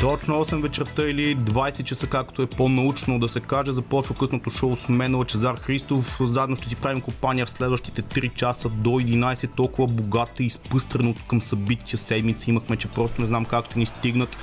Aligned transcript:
Точно 0.00 0.44
8 0.44 0.62
вечерта 0.62 1.02
или 1.02 1.36
20 1.36 1.84
часа, 1.84 2.06
както 2.06 2.42
е 2.42 2.46
по-научно 2.46 3.18
да 3.18 3.28
се 3.28 3.40
каже, 3.40 3.72
започва 3.72 4.14
късното 4.14 4.50
шоу 4.50 4.76
с 4.76 4.88
мен, 4.88 5.14
Лачезар 5.14 5.56
Христов. 5.56 6.16
Заедно 6.20 6.56
ще 6.56 6.68
си 6.68 6.76
правим 6.76 7.00
компания 7.00 7.46
в 7.46 7.50
следващите 7.50 8.02
3 8.02 8.34
часа 8.34 8.68
до 8.68 8.90
11, 8.90 9.56
толкова 9.56 9.88
богата 9.88 10.42
и 10.42 10.46
изпъстрено 10.46 11.14
към 11.28 11.42
събития 11.42 11.98
седмица 11.98 12.50
имахме, 12.50 12.76
че 12.76 12.88
просто 12.88 13.20
не 13.20 13.26
знам 13.26 13.44
как 13.44 13.64
ще 13.64 13.78
ни 13.78 13.86
стигнат. 13.86 14.36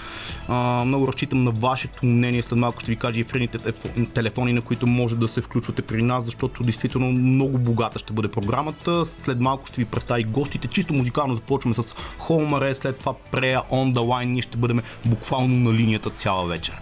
А, 0.48 0.84
много 0.86 1.08
разчитам 1.08 1.44
на 1.44 1.52
вашето 1.52 2.06
мнение, 2.06 2.44
след 2.44 2.60
малко 2.60 2.80
ще 2.80 2.92
ви 2.92 2.98
кажа 2.98 3.20
и 3.20 3.24
френите 3.24 3.60
телефони, 4.14 4.54
на 4.54 4.62
които 4.62 4.88
може 4.88 5.16
да 5.16 5.28
се 5.28 5.42
включвате 5.42 5.82
при 5.82 6.04
нас, 6.04 6.26
защото 6.26 6.64
действително 6.64 7.12
много 7.12 7.58
богата 7.58 8.00
ще 8.00 8.14
бъде 8.14 8.28
програмата. 8.28 9.06
След 9.06 9.40
малко 9.40 9.68
ще 9.68 9.82
ви 9.82 9.86
представя 9.86 10.22
и 10.22 10.24
гостите. 10.24 10.68
Чисто 10.68 10.94
музикално 10.94 11.36
започваме 11.36 11.76
с 11.76 11.96
Холмаре, 12.18 12.76
след 12.76 12.98
това 12.98 13.14
Прея 13.32 13.62
On 13.72 13.94
The 13.94 14.00
Line. 14.00 14.26
Ние 14.26 14.42
ще 14.42 14.58
бъдем 14.58 14.82
буквално 15.06 15.45
на 15.48 15.74
линията 15.74 16.10
цяла 16.10 16.46
вечер. 16.46 16.76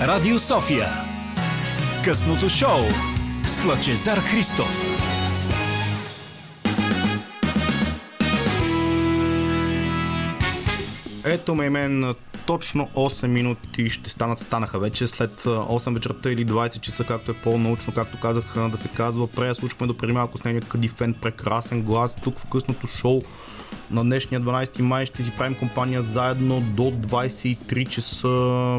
Радио 0.00 0.38
София. 0.38 0.88
Късното 2.04 2.48
шоу 2.48 2.80
с 3.46 3.64
Лъчезар 3.64 4.18
Христов. 4.18 4.86
Ето 11.24 11.54
ме 11.54 11.70
мен 11.70 12.14
точно 12.46 12.88
8 12.94 13.26
минути 13.26 13.90
ще 13.90 14.10
станат, 14.10 14.38
станаха 14.38 14.78
вече 14.78 15.06
след 15.06 15.42
8 15.42 15.94
вечерта 15.94 16.30
или 16.30 16.46
20 16.46 16.80
часа, 16.80 17.04
както 17.04 17.30
е 17.30 17.34
по-научно, 17.34 17.94
както 17.94 18.20
казах 18.20 18.44
да 18.70 18.76
се 18.76 18.88
казва. 18.88 19.26
Прея 19.26 19.54
случваме 19.54 19.92
до 19.92 19.98
преди 19.98 20.12
малко 20.12 20.38
с 20.38 20.44
нейния 20.44 20.62
Кадифен, 20.62 21.14
прекрасен 21.14 21.82
глас 21.82 22.14
тук 22.14 22.38
в 22.38 22.50
късното 22.50 22.86
шоу 22.86 23.22
на 23.90 24.04
днешния 24.04 24.40
12 24.40 24.80
май 24.80 25.06
ще 25.06 25.22
си 25.22 25.32
правим 25.38 25.54
компания 25.54 26.02
заедно 26.02 26.60
до 26.60 26.82
23 26.82 27.88
часа. 27.88 28.28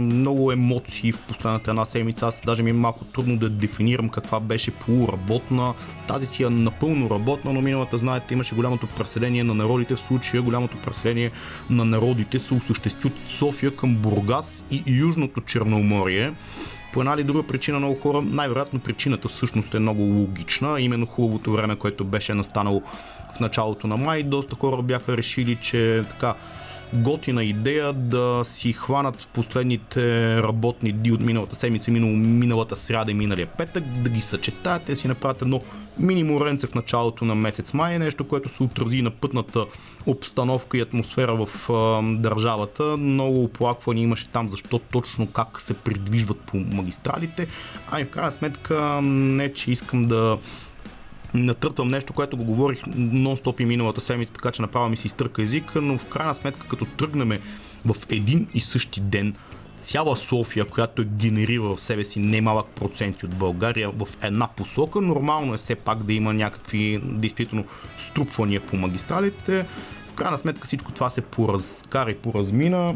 Много 0.02 0.52
емоции 0.52 1.12
в 1.12 1.22
последната 1.22 1.72
една 1.72 1.86
седмица. 1.86 2.28
Аз 2.28 2.42
даже 2.46 2.64
ми 2.64 2.70
е 2.70 2.74
малко 2.74 3.06
трудно 3.06 3.38
да 3.38 3.50
дефинирам 3.50 4.10
каква 4.10 4.40
беше 4.40 4.72
полуработна. 4.72 5.74
Тази 6.08 6.26
си 6.26 6.44
е 6.44 6.50
напълно 6.50 7.10
работна, 7.10 7.54
но 7.54 7.62
миналата, 7.62 7.98
знаете, 7.98 8.34
имаше 8.34 8.56
голямото 8.56 8.88
преселение 8.98 9.44
на 9.44 9.54
народите. 9.54 9.96
В 9.96 10.02
случая 10.02 10.42
голямото 10.42 10.78
преселение 10.86 11.32
на 11.70 11.86
народите 11.86 12.40
се 12.40 12.54
осъществи 12.54 13.08
от 13.08 13.32
София 13.32 13.76
към 13.76 13.96
Бургас 13.96 14.66
и 14.72 14.84
Южното 14.88 15.42
Черноморие 15.42 16.34
по 16.94 17.00
една 17.00 17.14
или 17.14 17.24
друга 17.24 17.44
причина 17.44 17.80
много 17.80 18.00
хора, 18.00 18.22
най-вероятно 18.22 18.80
причината 18.80 19.28
всъщност 19.28 19.74
е 19.74 19.80
много 19.80 20.02
логична, 20.02 20.82
именно 20.82 21.06
хубавото 21.06 21.52
време, 21.52 21.76
което 21.76 22.06
беше 22.06 22.34
настанало 22.34 22.82
в 23.36 23.40
началото 23.40 23.88
на 23.88 23.98
май. 23.98 24.24
Доста 24.24 24.56
хора 24.56 24.82
бяха 24.82 25.18
решили, 25.18 25.58
че 25.62 26.04
така 26.10 26.36
готина 26.94 27.44
идея 27.44 27.94
да 27.94 28.42
си 28.44 28.74
хванат 28.74 29.28
последните 29.34 30.38
работни 30.44 30.92
дни 30.92 31.12
от 31.12 31.22
миналата 31.22 31.56
седмица, 31.56 31.92
минало, 31.92 32.14
миналата 32.16 32.76
сряда 32.76 33.12
и 33.12 33.14
миналия 33.14 33.48
петък, 33.48 33.84
да 33.84 34.10
ги 34.10 34.22
съчетаят 34.22 34.90
и 34.90 34.96
си 34.96 35.08
направят 35.08 35.42
едно 35.42 35.62
мини 36.00 36.24
моренце 36.24 36.68
в 36.68 36.76
началото 36.76 37.26
на 37.26 37.36
месец 37.36 37.74
май, 37.74 38.00
нещо, 38.00 38.28
което 38.28 38.50
се 38.50 38.64
отрази 38.64 39.02
на 39.02 39.12
пътната 39.12 39.66
обстановка 40.06 40.78
и 40.78 40.82
атмосфера 40.82 41.46
в 41.46 41.70
а, 41.70 42.02
държавата. 42.04 42.98
Много 42.98 43.44
оплаквания 43.44 44.04
имаше 44.04 44.28
там 44.28 44.50
защо 44.50 44.80
точно 44.80 45.28
как 45.28 45.62
се 45.62 45.74
придвижват 45.74 46.40
по 46.40 46.58
магистралите, 46.58 47.48
а 47.92 48.02
и 48.02 48.06
в 48.06 48.10
крайна 48.10 48.32
сметка 48.32 49.00
не, 49.02 49.54
че 49.54 49.72
искам 49.72 50.06
да 50.06 50.38
натъртвам 51.34 51.90
нещо, 51.90 52.14
което 52.14 52.38
го 52.38 52.44
говорих 52.44 52.84
нон-стоп 52.98 53.62
и 53.62 53.66
миналата 53.66 54.02
седмица, 54.02 54.34
така 54.34 54.52
че 54.52 54.62
направо 54.62 54.90
ми 54.90 54.98
се 54.98 55.08
изтърка 55.08 55.42
езика, 55.42 55.82
но 55.82 55.98
в 55.98 56.06
крайна 56.06 56.36
сметка 56.36 56.68
като 56.68 56.86
тръгнем 56.86 57.40
в 57.86 57.96
един 58.10 58.48
и 58.54 58.60
същи 58.60 59.02
ден 59.02 59.36
цяла 59.80 60.16
София, 60.16 60.66
която 60.66 61.02
е 61.02 61.06
генерира 61.06 61.62
в 61.62 61.82
себе 61.82 62.04
си 62.04 62.20
немалък 62.20 62.68
проценти 62.68 63.26
от 63.26 63.36
България 63.36 63.90
в 63.90 64.08
една 64.22 64.48
посока, 64.48 65.02
нормално 65.02 65.54
е 65.54 65.58
все 65.58 65.76
пак 65.76 66.04
да 66.04 66.14
има 66.14 66.34
някакви 66.34 67.00
действително 67.04 67.66
струпвания 67.98 68.62
по 68.62 68.78
магистралите. 68.78 69.66
В 70.12 70.14
крайна 70.14 70.38
сметка 70.38 70.68
всичко 70.68 70.92
това 70.92 71.10
се 71.10 71.22
поразкара 71.22 72.12
и 72.12 72.16
поразмина 72.16 72.96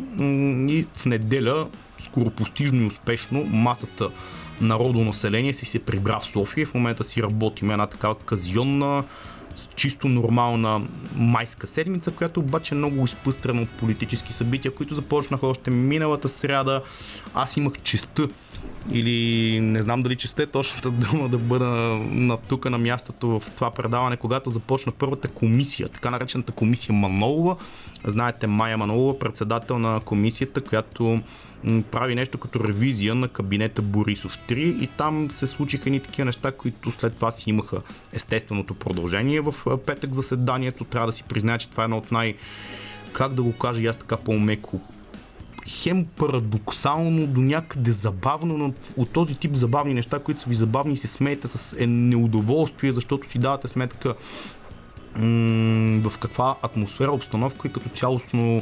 и 0.69 0.85
в 0.93 1.05
неделя 1.05 1.67
скоропостижно 1.97 2.81
и 2.81 2.85
успешно 2.85 3.43
масата 3.43 4.09
народонаселение 4.61 5.53
си 5.53 5.65
се 5.65 5.79
прибра 5.79 6.19
в 6.19 6.25
София. 6.25 6.65
В 6.65 6.73
момента 6.73 7.03
си 7.03 7.23
работим 7.23 7.71
една 7.71 7.87
такава 7.87 8.15
казионна, 8.15 9.03
чисто 9.75 10.07
нормална 10.07 10.81
майска 11.15 11.67
седмица, 11.67 12.11
която 12.11 12.39
обаче 12.39 12.75
е 12.75 12.77
много 12.77 13.05
изпъстрена 13.05 13.61
от 13.61 13.69
политически 13.69 14.33
събития, 14.33 14.75
които 14.75 14.93
започнаха 14.95 15.47
още 15.47 15.71
миналата 15.71 16.29
сряда. 16.29 16.81
Аз 17.33 17.57
имах 17.57 17.73
честа 17.83 18.27
или 18.91 19.59
не 19.59 19.81
знам 19.81 20.01
дали 20.01 20.15
че 20.15 20.27
сте 20.27 20.45
точната 20.45 20.91
дума 20.91 21.29
да 21.29 21.37
бъда 21.37 21.65
на 22.09 22.37
тук 22.37 22.69
на 22.69 22.77
мястото 22.77 23.39
в 23.39 23.51
това 23.55 23.71
предаване, 23.71 24.17
когато 24.17 24.49
започна 24.49 24.91
първата 24.91 25.27
комисия, 25.27 25.89
така 25.89 26.09
наречената 26.09 26.51
комисия 26.51 26.95
Манолова. 26.95 27.55
Знаете, 28.05 28.47
Майя 28.47 28.77
Манолова, 28.77 29.19
председател 29.19 29.79
на 29.79 29.99
комисията, 30.05 30.61
която 30.61 31.19
прави 31.91 32.15
нещо 32.15 32.37
като 32.37 32.63
ревизия 32.63 33.15
на 33.15 33.27
кабинета 33.27 33.81
Борисов 33.81 34.39
3 34.49 34.53
и 34.55 34.87
там 34.87 35.31
се 35.31 35.47
случиха 35.47 35.89
ни 35.89 35.99
такива 35.99 36.25
неща, 36.25 36.51
които 36.51 36.91
след 36.91 37.15
това 37.15 37.31
си 37.31 37.49
имаха 37.49 37.81
естественото 38.13 38.73
продължение 38.73 39.41
в 39.41 39.53
петък 39.85 40.13
заседанието. 40.13 40.83
Трябва 40.83 41.07
да 41.07 41.13
си 41.13 41.23
призная, 41.23 41.57
че 41.57 41.69
това 41.69 41.83
е 41.83 41.85
едно 41.85 41.97
от 41.97 42.11
най- 42.11 42.35
как 43.13 43.33
да 43.33 43.43
го 43.43 43.53
кажа 43.53 43.89
аз 43.89 43.97
така 43.97 44.17
по-меко 44.17 44.81
хем 45.67 46.05
парадоксално, 46.05 47.27
до 47.27 47.41
някъде 47.41 47.91
забавно, 47.91 48.57
но 48.57 48.73
от 48.97 49.09
този 49.09 49.35
тип 49.35 49.53
забавни 49.53 49.93
неща, 49.93 50.19
които 50.19 50.41
са 50.41 50.49
ви 50.49 50.55
забавни 50.55 50.97
се 50.97 51.07
смеете 51.07 51.47
с 51.47 51.75
е 51.79 51.87
неудоволствие, 51.87 52.91
защото 52.91 53.29
си 53.29 53.39
давате 53.39 53.67
сметка 53.67 54.15
м- 55.17 56.09
в 56.09 56.17
каква 56.19 56.55
атмосфера, 56.61 57.11
обстановка 57.11 57.67
и 57.67 57.73
като 57.73 57.89
цялостно 57.89 58.61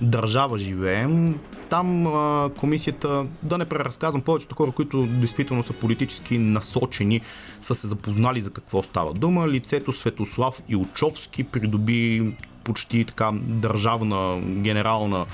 държава 0.00 0.58
живеем. 0.58 1.38
Там 1.70 2.06
а, 2.06 2.50
комисията, 2.58 3.26
да 3.42 3.58
не 3.58 3.64
преразказвам, 3.64 4.22
повечето 4.22 4.54
хора, 4.54 4.70
които 4.70 5.06
действително 5.06 5.62
са 5.62 5.72
политически 5.72 6.38
насочени, 6.38 7.20
са 7.60 7.74
се 7.74 7.86
запознали 7.86 8.40
за 8.40 8.50
какво 8.50 8.82
става 8.82 9.14
дума. 9.14 9.48
Лицето 9.48 9.92
Светослав 9.92 10.62
Илчовски 10.68 11.44
придоби 11.44 12.34
почти 12.64 13.04
така 13.04 13.30
държавна, 13.34 14.40
генерална 14.40 15.26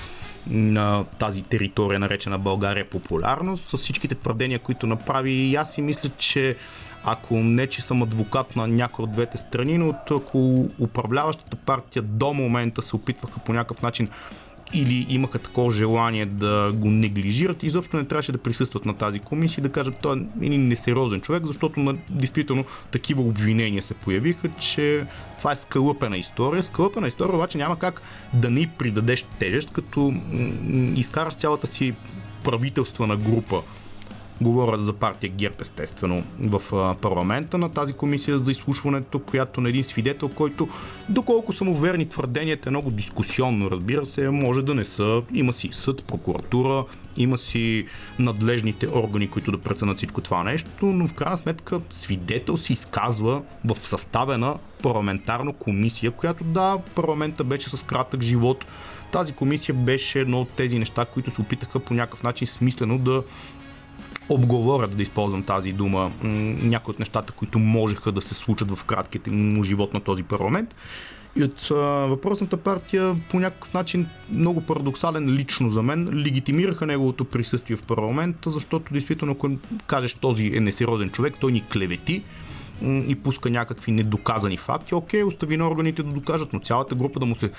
на 0.49 1.03
тази 1.19 1.41
територия, 1.41 1.99
наречена 1.99 2.39
България 2.39 2.89
популярност, 2.89 3.69
с 3.69 3.77
всичките 3.77 4.15
твърдения, 4.15 4.59
които 4.59 4.87
направи. 4.87 5.31
И 5.31 5.55
аз 5.55 5.73
си 5.73 5.81
мисля, 5.81 6.09
че 6.17 6.55
ако 7.03 7.39
не, 7.39 7.67
че 7.67 7.81
съм 7.81 8.01
адвокат 8.01 8.55
на 8.55 8.67
някои 8.67 9.03
от 9.03 9.11
двете 9.11 9.37
страни, 9.37 9.77
но 9.77 9.95
ако 10.11 10.69
управляващата 10.79 11.55
партия 11.55 12.01
до 12.01 12.33
момента 12.33 12.81
се 12.81 12.95
опитваха 12.95 13.39
по 13.39 13.53
някакъв 13.53 13.81
начин 13.81 14.09
или 14.73 15.05
имаха 15.09 15.39
такова 15.39 15.71
желание 15.71 16.25
да 16.25 16.71
го 16.75 16.89
неглижират, 16.89 17.63
изобщо 17.63 17.97
не 17.97 18.05
трябваше 18.05 18.31
да 18.31 18.37
присъстват 18.37 18.85
на 18.85 18.93
тази 18.93 19.19
комисия 19.19 19.61
и 19.61 19.67
да 19.67 19.71
кажат, 19.71 19.95
той 20.01 20.17
е 20.17 20.45
един 20.45 20.67
несериозен 20.67 21.21
човек, 21.21 21.45
защото 21.45 21.79
на, 21.79 21.97
действително 22.09 22.65
такива 22.91 23.21
обвинения 23.21 23.83
се 23.83 23.93
появиха, 23.93 24.49
че 24.59 25.05
това 25.37 25.51
е 25.51 25.55
скълъпена 25.55 26.17
история. 26.17 26.63
Скълъпена 26.63 27.07
история 27.07 27.35
обаче 27.35 27.57
няма 27.57 27.79
как 27.79 28.01
да 28.33 28.49
не 28.49 28.71
придадеш 28.77 29.25
тежест, 29.39 29.71
като 29.71 30.13
изкараш 30.95 31.35
цялата 31.35 31.67
си 31.67 31.93
правителствена 32.43 33.17
група 33.17 33.61
Говоря 34.41 34.83
за 34.83 34.93
партия 34.93 35.29
ГЕРБ, 35.29 35.55
естествено, 35.59 36.23
в 36.39 36.95
парламента 37.01 37.57
на 37.57 37.69
тази 37.69 37.93
комисия 37.93 38.39
за 38.39 38.51
изслушването, 38.51 39.19
която 39.19 39.61
на 39.61 39.69
един 39.69 39.83
свидетел, 39.83 40.29
който, 40.29 40.67
доколко 41.09 41.53
са 41.53 41.63
му 41.63 41.77
верни 41.77 42.09
твърденията, 42.09 42.69
е 42.69 42.71
много 42.71 42.91
дискусионно, 42.91 43.71
разбира 43.71 44.05
се, 44.05 44.29
може 44.29 44.61
да 44.61 44.75
не 44.75 44.85
са. 44.85 45.21
Има 45.33 45.53
си 45.53 45.69
съд, 45.71 46.03
прокуратура, 46.03 46.85
има 47.17 47.37
си 47.37 47.85
надлежните 48.19 48.87
органи, 48.87 49.29
които 49.29 49.51
да 49.51 49.57
преценят 49.57 49.97
всичко 49.97 50.21
това 50.21 50.43
нещо, 50.43 50.85
но 50.85 51.07
в 51.07 51.13
крайна 51.13 51.37
сметка 51.37 51.79
свидетел 51.93 52.57
се 52.57 52.73
изказва 52.73 53.41
в 53.65 53.77
съставена 53.87 54.55
парламентарна 54.83 55.53
комисия, 55.53 56.11
която 56.11 56.43
да, 56.43 56.77
парламента 56.95 57.43
беше 57.43 57.69
с 57.69 57.85
кратък 57.85 58.21
живот. 58.21 58.65
Тази 59.11 59.33
комисия 59.33 59.75
беше 59.75 60.19
едно 60.19 60.41
от 60.41 60.49
тези 60.49 60.79
неща, 60.79 61.05
които 61.05 61.31
се 61.31 61.41
опитаха 61.41 61.79
по 61.79 61.93
някакъв 61.93 62.23
начин 62.23 62.47
смислено 62.47 62.97
да 62.97 63.23
обговорят, 64.29 64.97
да 64.97 65.03
използвам 65.03 65.43
тази 65.43 65.71
дума, 65.71 66.11
някои 66.63 66.91
от 66.91 66.99
нещата, 66.99 67.33
които 67.33 67.59
можеха 67.59 68.11
да 68.11 68.21
се 68.21 68.35
случат 68.35 68.75
в 68.75 68.83
кратките 68.83 69.31
му 69.31 69.63
живот 69.63 69.93
на 69.93 69.99
този 69.99 70.23
парламент. 70.23 70.75
И 71.35 71.43
от 71.43 71.71
а, 71.71 71.75
въпросната 72.07 72.57
партия 72.57 73.15
по 73.29 73.39
някакъв 73.39 73.73
начин 73.73 74.07
много 74.31 74.61
парадоксален 74.61 75.29
лично 75.29 75.69
за 75.69 75.81
мен 75.81 76.09
легитимираха 76.13 76.85
неговото 76.85 77.25
присъствие 77.25 77.75
в 77.75 77.83
парламента, 77.83 78.49
защото 78.49 78.93
действително 78.93 79.33
ако 79.33 79.49
кажеш 79.87 80.13
този 80.13 80.51
е 80.55 80.59
несериозен 80.59 81.09
човек, 81.09 81.33
той 81.39 81.51
ни 81.51 81.63
клевети, 81.73 82.23
и 82.81 83.15
пуска 83.23 83.49
някакви 83.49 83.91
недоказани 83.91 84.57
факти. 84.57 84.95
Окей, 84.95 85.23
остави 85.23 85.57
на 85.57 85.69
органите 85.69 86.03
да 86.03 86.11
докажат, 86.11 86.53
но 86.53 86.59
цялата 86.59 86.95
група 86.95 87.19
да 87.19 87.25
му 87.25 87.35
се 87.35 87.51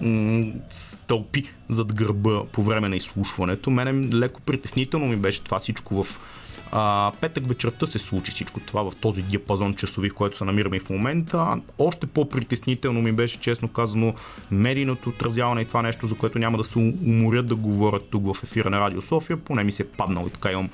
м- 0.00 0.52
стълпи 0.70 1.44
зад 1.68 1.94
гърба 1.94 2.42
по 2.52 2.62
време 2.62 2.88
на 2.88 2.96
изслушването. 2.96 3.70
Мене 3.70 4.08
леко 4.14 4.40
притеснително 4.40 5.06
ми 5.06 5.16
беше 5.16 5.42
това 5.42 5.58
всичко 5.58 6.04
в 6.04 6.20
а, 6.72 7.12
петък 7.20 7.48
вечерта 7.48 7.86
се 7.86 7.98
случи 7.98 8.32
всичко 8.32 8.60
това 8.60 8.90
в 8.90 8.96
този 9.00 9.22
диапазон 9.22 9.74
часови, 9.74 10.10
в 10.10 10.14
който 10.14 10.36
се 10.36 10.44
намираме 10.44 10.76
и 10.76 10.80
в 10.80 10.90
момента. 10.90 11.60
Още 11.78 12.06
по-притеснително 12.06 13.02
ми 13.02 13.12
беше, 13.12 13.40
честно 13.40 13.68
казано, 13.68 14.14
медийното 14.50 15.08
отразяване 15.08 15.60
и 15.60 15.64
това 15.64 15.82
нещо, 15.82 16.06
за 16.06 16.14
което 16.14 16.38
няма 16.38 16.58
да 16.58 16.64
се 16.64 16.78
уморят 16.78 17.46
да 17.46 17.56
говорят 17.56 18.08
тук 18.10 18.34
в 18.34 18.42
ефира 18.42 18.70
на 18.70 18.80
Радио 18.80 19.02
София. 19.02 19.36
Поне 19.36 19.64
ми 19.64 19.72
се 19.72 19.82
е 19.82 19.86
паднало 19.86 20.26
и 20.26 20.30
така 20.30 20.52
имам 20.52 20.68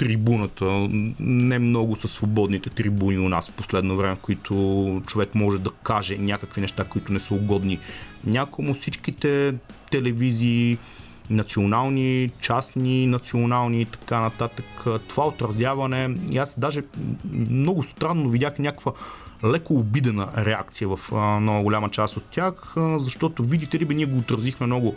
трибуната. 0.00 0.88
Не 1.20 1.58
много 1.58 1.96
са 1.96 2.08
свободните 2.08 2.70
трибуни 2.70 3.18
у 3.18 3.28
нас 3.28 3.50
в 3.50 3.52
последно 3.52 3.96
време, 3.96 4.16
които 4.22 5.02
човек 5.06 5.34
може 5.34 5.58
да 5.58 5.70
каже 5.70 6.18
някакви 6.18 6.60
неща, 6.60 6.84
които 6.84 7.12
не 7.12 7.20
са 7.20 7.34
угодни 7.34 7.78
някому. 8.24 8.74
Всичките 8.74 9.54
телевизии, 9.90 10.78
национални, 11.30 12.30
частни, 12.40 13.06
национални 13.06 13.80
и 13.80 13.84
така 13.84 14.20
нататък. 14.20 14.84
Това 15.08 15.26
отразяване, 15.26 16.16
и 16.30 16.38
аз 16.38 16.58
даже 16.58 16.82
много 17.32 17.82
странно 17.82 18.30
видях 18.30 18.58
някаква 18.58 18.92
леко 19.44 19.74
обидена 19.74 20.28
реакция 20.36 20.88
в 20.88 21.12
много 21.40 21.62
голяма 21.62 21.90
част 21.90 22.16
от 22.16 22.24
тях, 22.24 22.74
защото 22.96 23.44
видите 23.44 23.78
ли, 23.78 23.84
бе, 23.84 23.94
ние 23.94 24.06
го 24.06 24.18
отразихме 24.18 24.66
много 24.66 24.96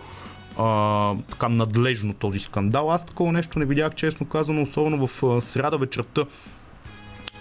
а, 0.57 1.15
така 1.29 1.49
надлежно 1.49 2.13
този 2.13 2.39
скандал. 2.39 2.91
Аз 2.91 3.05
такова 3.05 3.31
нещо 3.31 3.59
не 3.59 3.65
видях, 3.65 3.95
честно 3.95 4.25
казано, 4.25 4.61
особено 4.61 5.07
в 5.07 5.23
а, 5.23 5.41
сряда 5.41 5.77
вечерта. 5.77 6.25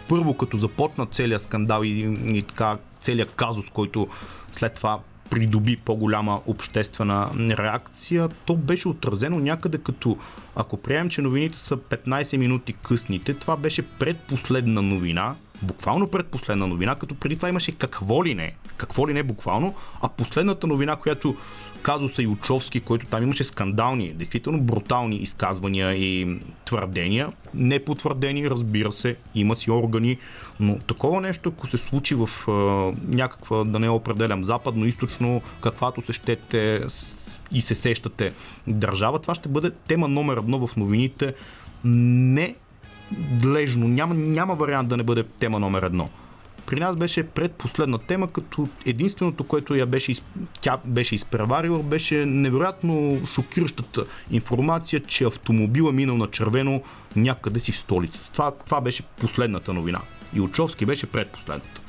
Първо, 0.09 0.37
като 0.37 0.56
започна 0.56 1.06
целият 1.06 1.43
скандал 1.43 1.82
и, 1.85 2.19
и 2.38 2.43
така 2.43 2.79
целият 3.00 3.32
казус, 3.37 3.70
който 3.70 4.09
след 4.50 4.75
това 4.75 4.99
придоби 5.32 5.76
по-голяма 5.76 6.41
обществена 6.47 7.31
реакция, 7.38 8.29
то 8.44 8.56
беше 8.56 8.88
отразено 8.88 9.38
някъде 9.38 9.79
като, 9.79 10.17
ако 10.56 10.76
приемем, 10.76 11.08
че 11.08 11.23
новините 11.23 11.58
са 11.58 11.76
15 11.76 12.37
минути 12.37 12.73
късните, 12.73 13.35
това 13.35 13.56
беше 13.56 13.82
предпоследна 13.82 14.82
новина, 14.82 15.35
буквално 15.62 16.08
предпоследна 16.08 16.67
новина, 16.67 16.94
като 16.94 17.15
преди 17.15 17.37
това 17.37 17.49
имаше 17.49 17.73
какво 17.73 18.25
ли 18.25 18.35
не, 18.35 18.55
какво 18.76 19.08
ли 19.08 19.12
не 19.12 19.23
буквално, 19.23 19.75
а 20.03 20.08
последната 20.08 20.67
новина, 20.67 20.97
която 20.97 21.37
казуса 21.82 22.23
Ючовски, 22.23 22.81
който 22.81 23.06
там 23.06 23.23
имаше 23.23 23.44
скандални, 23.44 24.12
действително 24.12 24.61
брутални 24.61 25.17
изказвания 25.17 25.93
и 25.93 26.38
твърдения, 26.64 27.29
не 27.55 27.84
потвърдени, 27.84 28.50
разбира 28.50 28.93
се, 28.93 29.17
има 29.34 29.56
си 29.56 29.70
органи, 29.70 30.19
но 30.61 30.79
такова 30.79 31.20
нещо, 31.20 31.49
ако 31.49 31.67
се 31.67 31.79
случи 31.79 32.14
в 32.14 32.29
а, 32.49 32.52
някаква, 33.08 33.64
да 33.64 33.79
не 33.79 33.88
определям, 33.88 34.44
западно, 34.44 34.87
източно, 34.87 35.43
каквато 35.61 36.02
се 36.02 36.12
щете 36.12 36.81
и 37.52 37.61
се 37.61 37.75
сещате 37.75 38.32
държава, 38.67 39.19
това 39.19 39.34
ще 39.34 39.49
бъде 39.49 39.70
тема 39.70 40.08
номер 40.08 40.37
едно 40.37 40.67
в 40.67 40.76
новините. 40.76 41.34
Не 41.84 42.55
длежно, 43.31 43.88
няма, 43.88 44.14
няма 44.14 44.55
вариант 44.55 44.88
да 44.88 44.96
не 44.96 45.02
бъде 45.02 45.23
тема 45.23 45.61
номер 45.61 45.82
едно 45.82 46.08
при 46.72 46.80
нас 46.80 46.96
беше 46.96 47.22
предпоследна 47.22 47.98
тема, 47.98 48.32
като 48.32 48.69
единственото, 48.86 49.44
което 49.44 49.74
я 49.74 49.86
беше, 49.86 50.12
тя 50.60 50.78
беше 50.84 51.14
изпреварила, 51.14 51.82
беше 51.82 52.26
невероятно 52.26 53.20
шокиращата 53.34 54.04
информация, 54.30 55.00
че 55.00 55.24
автомобила 55.24 55.92
минал 55.92 56.16
на 56.16 56.30
червено 56.30 56.82
някъде 57.16 57.60
си 57.60 57.72
в 57.72 57.78
столицата. 57.78 58.30
Това, 58.32 58.52
това 58.66 58.80
беше 58.80 59.02
последната 59.02 59.72
новина. 59.72 60.00
И 60.34 60.40
Очовски 60.40 60.86
беше 60.86 61.06
предпоследната. 61.06 61.80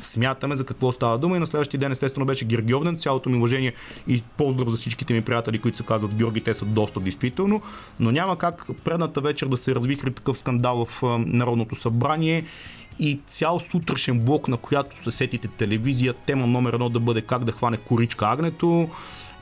Смятаме 0.00 0.56
за 0.56 0.64
какво 0.64 0.92
става 0.92 1.18
дума 1.18 1.36
и 1.36 1.40
на 1.40 1.46
следващия 1.46 1.80
ден 1.80 1.92
естествено 1.92 2.26
беше 2.26 2.44
Гергиовден. 2.44 2.98
Цялото 2.98 3.30
ми 3.30 3.36
уважение 3.36 3.72
и 4.08 4.22
поздрав 4.36 4.68
за 4.68 4.76
всичките 4.76 5.14
ми 5.14 5.22
приятели, 5.22 5.58
които 5.58 5.78
се 5.78 5.84
казват 5.84 6.14
Георги, 6.14 6.40
те 6.40 6.54
са 6.54 6.64
доста 6.64 7.00
действително, 7.00 7.62
но 8.00 8.12
няма 8.12 8.38
как 8.38 8.66
предната 8.84 9.20
вечер 9.20 9.46
да 9.46 9.56
се 9.56 9.74
развихри 9.74 10.12
такъв 10.12 10.38
скандал 10.38 10.84
в 10.84 11.02
Народното 11.18 11.76
събрание 11.76 12.44
и 12.98 13.20
цял 13.26 13.60
сутрешен 13.60 14.20
блок, 14.20 14.48
на 14.48 14.56
която 14.56 15.02
се 15.02 15.10
сетите 15.10 15.48
телевизия, 15.48 16.14
тема 16.14 16.46
номер 16.46 16.72
едно 16.72 16.88
да 16.88 17.00
бъде 17.00 17.20
как 17.20 17.44
да 17.44 17.52
хване 17.52 17.76
коричка 17.76 18.26
агнето 18.26 18.88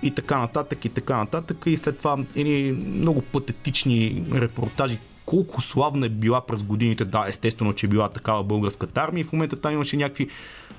и 0.02 0.10
така 0.10 0.38
нататък 0.38 0.84
и 0.84 0.88
така 0.88 1.16
нататък. 1.16 1.64
И 1.66 1.76
след 1.76 1.98
това 1.98 2.18
едни 2.36 2.72
много 2.72 3.22
патетични 3.22 4.24
репортажи. 4.34 4.98
Колко 5.26 5.60
славна 5.60 6.06
е 6.06 6.08
била 6.08 6.46
през 6.46 6.62
годините. 6.62 7.04
Да, 7.04 7.24
естествено, 7.28 7.72
че 7.72 7.86
е 7.86 7.88
била 7.88 8.08
такава 8.08 8.44
българската 8.44 9.00
армия. 9.00 9.20
И 9.20 9.24
в 9.24 9.32
момента 9.32 9.60
там 9.60 9.72
имаше 9.72 9.96
някакви 9.96 10.28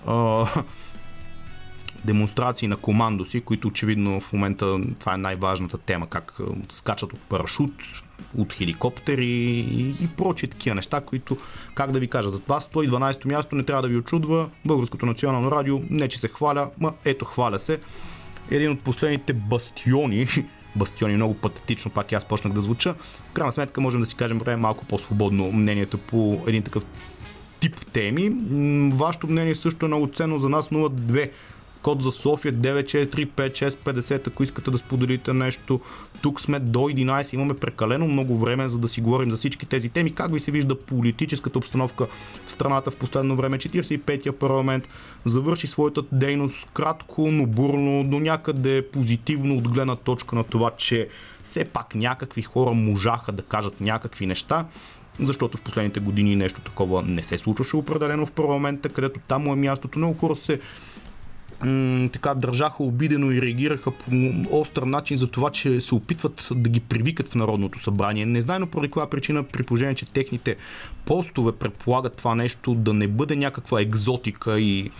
а, 0.07 0.47
демонстрации 2.05 2.67
на 2.67 2.77
командоси, 2.77 3.41
които 3.41 3.67
очевидно 3.67 4.21
в 4.21 4.33
момента 4.33 4.79
това 4.99 5.13
е 5.13 5.17
най-важната 5.17 5.77
тема, 5.77 6.07
как 6.09 6.37
скачат 6.69 7.13
от 7.13 7.19
парашут, 7.19 7.71
от 8.37 8.53
хеликоптери 8.53 9.25
и, 9.25 9.89
и 9.89 10.07
прочие 10.17 10.49
такива 10.49 10.75
неща, 10.75 11.01
които, 11.01 11.37
как 11.75 11.91
да 11.91 11.99
ви 11.99 12.07
кажа, 12.07 12.29
за 12.29 12.39
това 12.39 12.59
112 12.59 13.25
място 13.25 13.55
не 13.55 13.63
трябва 13.63 13.81
да 13.81 13.87
ви 13.87 13.97
очудва. 13.97 14.49
Българското 14.65 15.05
национално 15.05 15.51
радио 15.51 15.81
не 15.89 16.07
че 16.07 16.19
се 16.19 16.27
хваля, 16.27 16.69
ма 16.79 16.93
ето 17.05 17.25
хваля 17.25 17.59
се. 17.59 17.79
Един 18.51 18.71
от 18.71 18.81
последните 18.81 19.33
бастиони, 19.33 20.27
бастиони 20.75 21.15
много 21.15 21.33
патетично, 21.33 21.91
пак 21.91 22.11
и 22.11 22.15
аз 22.15 22.25
почнах 22.25 22.53
да 22.53 22.61
звуча. 22.61 22.93
В 23.29 23.33
крайна 23.33 23.51
сметка 23.51 23.81
можем 23.81 23.99
да 23.99 24.05
си 24.05 24.15
кажем 24.15 24.39
време 24.39 24.61
малко 24.61 24.85
по-свободно 24.85 25.51
мнението 25.51 25.97
по 25.97 26.43
един 26.47 26.63
такъв 26.63 26.85
тип 27.59 27.85
теми. 27.85 28.31
Вашето 28.95 29.27
мнение 29.27 29.55
също 29.55 29.85
е 29.85 29.87
много 29.87 30.07
ценно 30.07 30.39
за 30.39 30.49
нас 30.49 30.69
02 30.69 31.29
код 31.81 32.03
за 32.03 32.11
София 32.11 32.53
9635650, 32.53 34.27
ако 34.27 34.43
искате 34.43 34.71
да 34.71 34.77
споделите 34.77 35.33
нещо. 35.33 35.79
Тук 36.21 36.41
сме 36.41 36.59
до 36.59 36.79
11, 36.79 37.33
имаме 37.33 37.53
прекалено 37.53 38.07
много 38.07 38.37
време, 38.37 38.69
за 38.69 38.77
да 38.77 38.87
си 38.87 39.01
говорим 39.01 39.31
за 39.31 39.37
всички 39.37 39.65
тези 39.65 39.89
теми. 39.89 40.15
Как 40.15 40.33
ви 40.33 40.39
се 40.39 40.51
вижда 40.51 40.79
политическата 40.79 41.57
обстановка 41.57 42.07
в 42.45 42.51
страната 42.51 42.91
в 42.91 42.95
последно 42.95 43.35
време? 43.35 43.57
45-я 43.57 44.33
парламент 44.33 44.87
завърши 45.25 45.67
своята 45.67 46.01
дейност 46.11 46.69
кратко, 46.73 47.31
но 47.31 47.45
бурно, 47.45 48.03
до 48.03 48.19
някъде 48.19 48.87
позитивно 48.87 49.57
от 49.57 49.67
гледна 49.67 49.95
точка 49.95 50.35
на 50.35 50.43
това, 50.43 50.71
че 50.71 51.07
все 51.43 51.65
пак 51.65 51.95
някакви 51.95 52.41
хора 52.41 52.71
можаха 52.71 53.31
да 53.31 53.41
кажат 53.41 53.81
някакви 53.81 54.25
неща 54.25 54.65
защото 55.19 55.57
в 55.57 55.61
последните 55.61 55.99
години 55.99 56.35
нещо 56.35 56.61
такова 56.61 57.01
не 57.01 57.23
се 57.23 57.37
случваше 57.37 57.75
определено 57.75 58.25
в 58.25 58.31
парламента, 58.31 58.89
където 58.89 59.19
там 59.27 59.43
му 59.43 59.53
е 59.53 59.55
мястото. 59.55 59.99
Много 59.99 60.13
хора 60.13 60.35
се 60.35 60.59
така 62.13 62.33
държаха 62.33 62.83
обидено 62.83 63.31
и 63.31 63.41
реагираха 63.41 63.91
по 63.91 64.11
остър 64.51 64.83
начин 64.83 65.17
за 65.17 65.27
това, 65.27 65.49
че 65.49 65.81
се 65.81 65.95
опитват 65.95 66.49
да 66.55 66.69
ги 66.69 66.79
привикат 66.79 67.27
в 67.27 67.35
Народното 67.35 67.79
събрание. 67.79 68.25
Не 68.25 68.41
знайно 68.41 68.67
поради 68.67 68.91
коя 68.91 69.09
причина, 69.09 69.43
при 69.43 69.63
положение, 69.63 69.95
че 69.95 70.05
техните 70.05 70.55
постове 71.05 71.51
предполагат 71.51 72.15
това 72.15 72.35
нещо 72.35 72.73
да 72.73 72.93
не 72.93 73.07
бъде 73.07 73.35
някаква 73.35 73.81
екзотика 73.81 74.59
и 74.59 74.91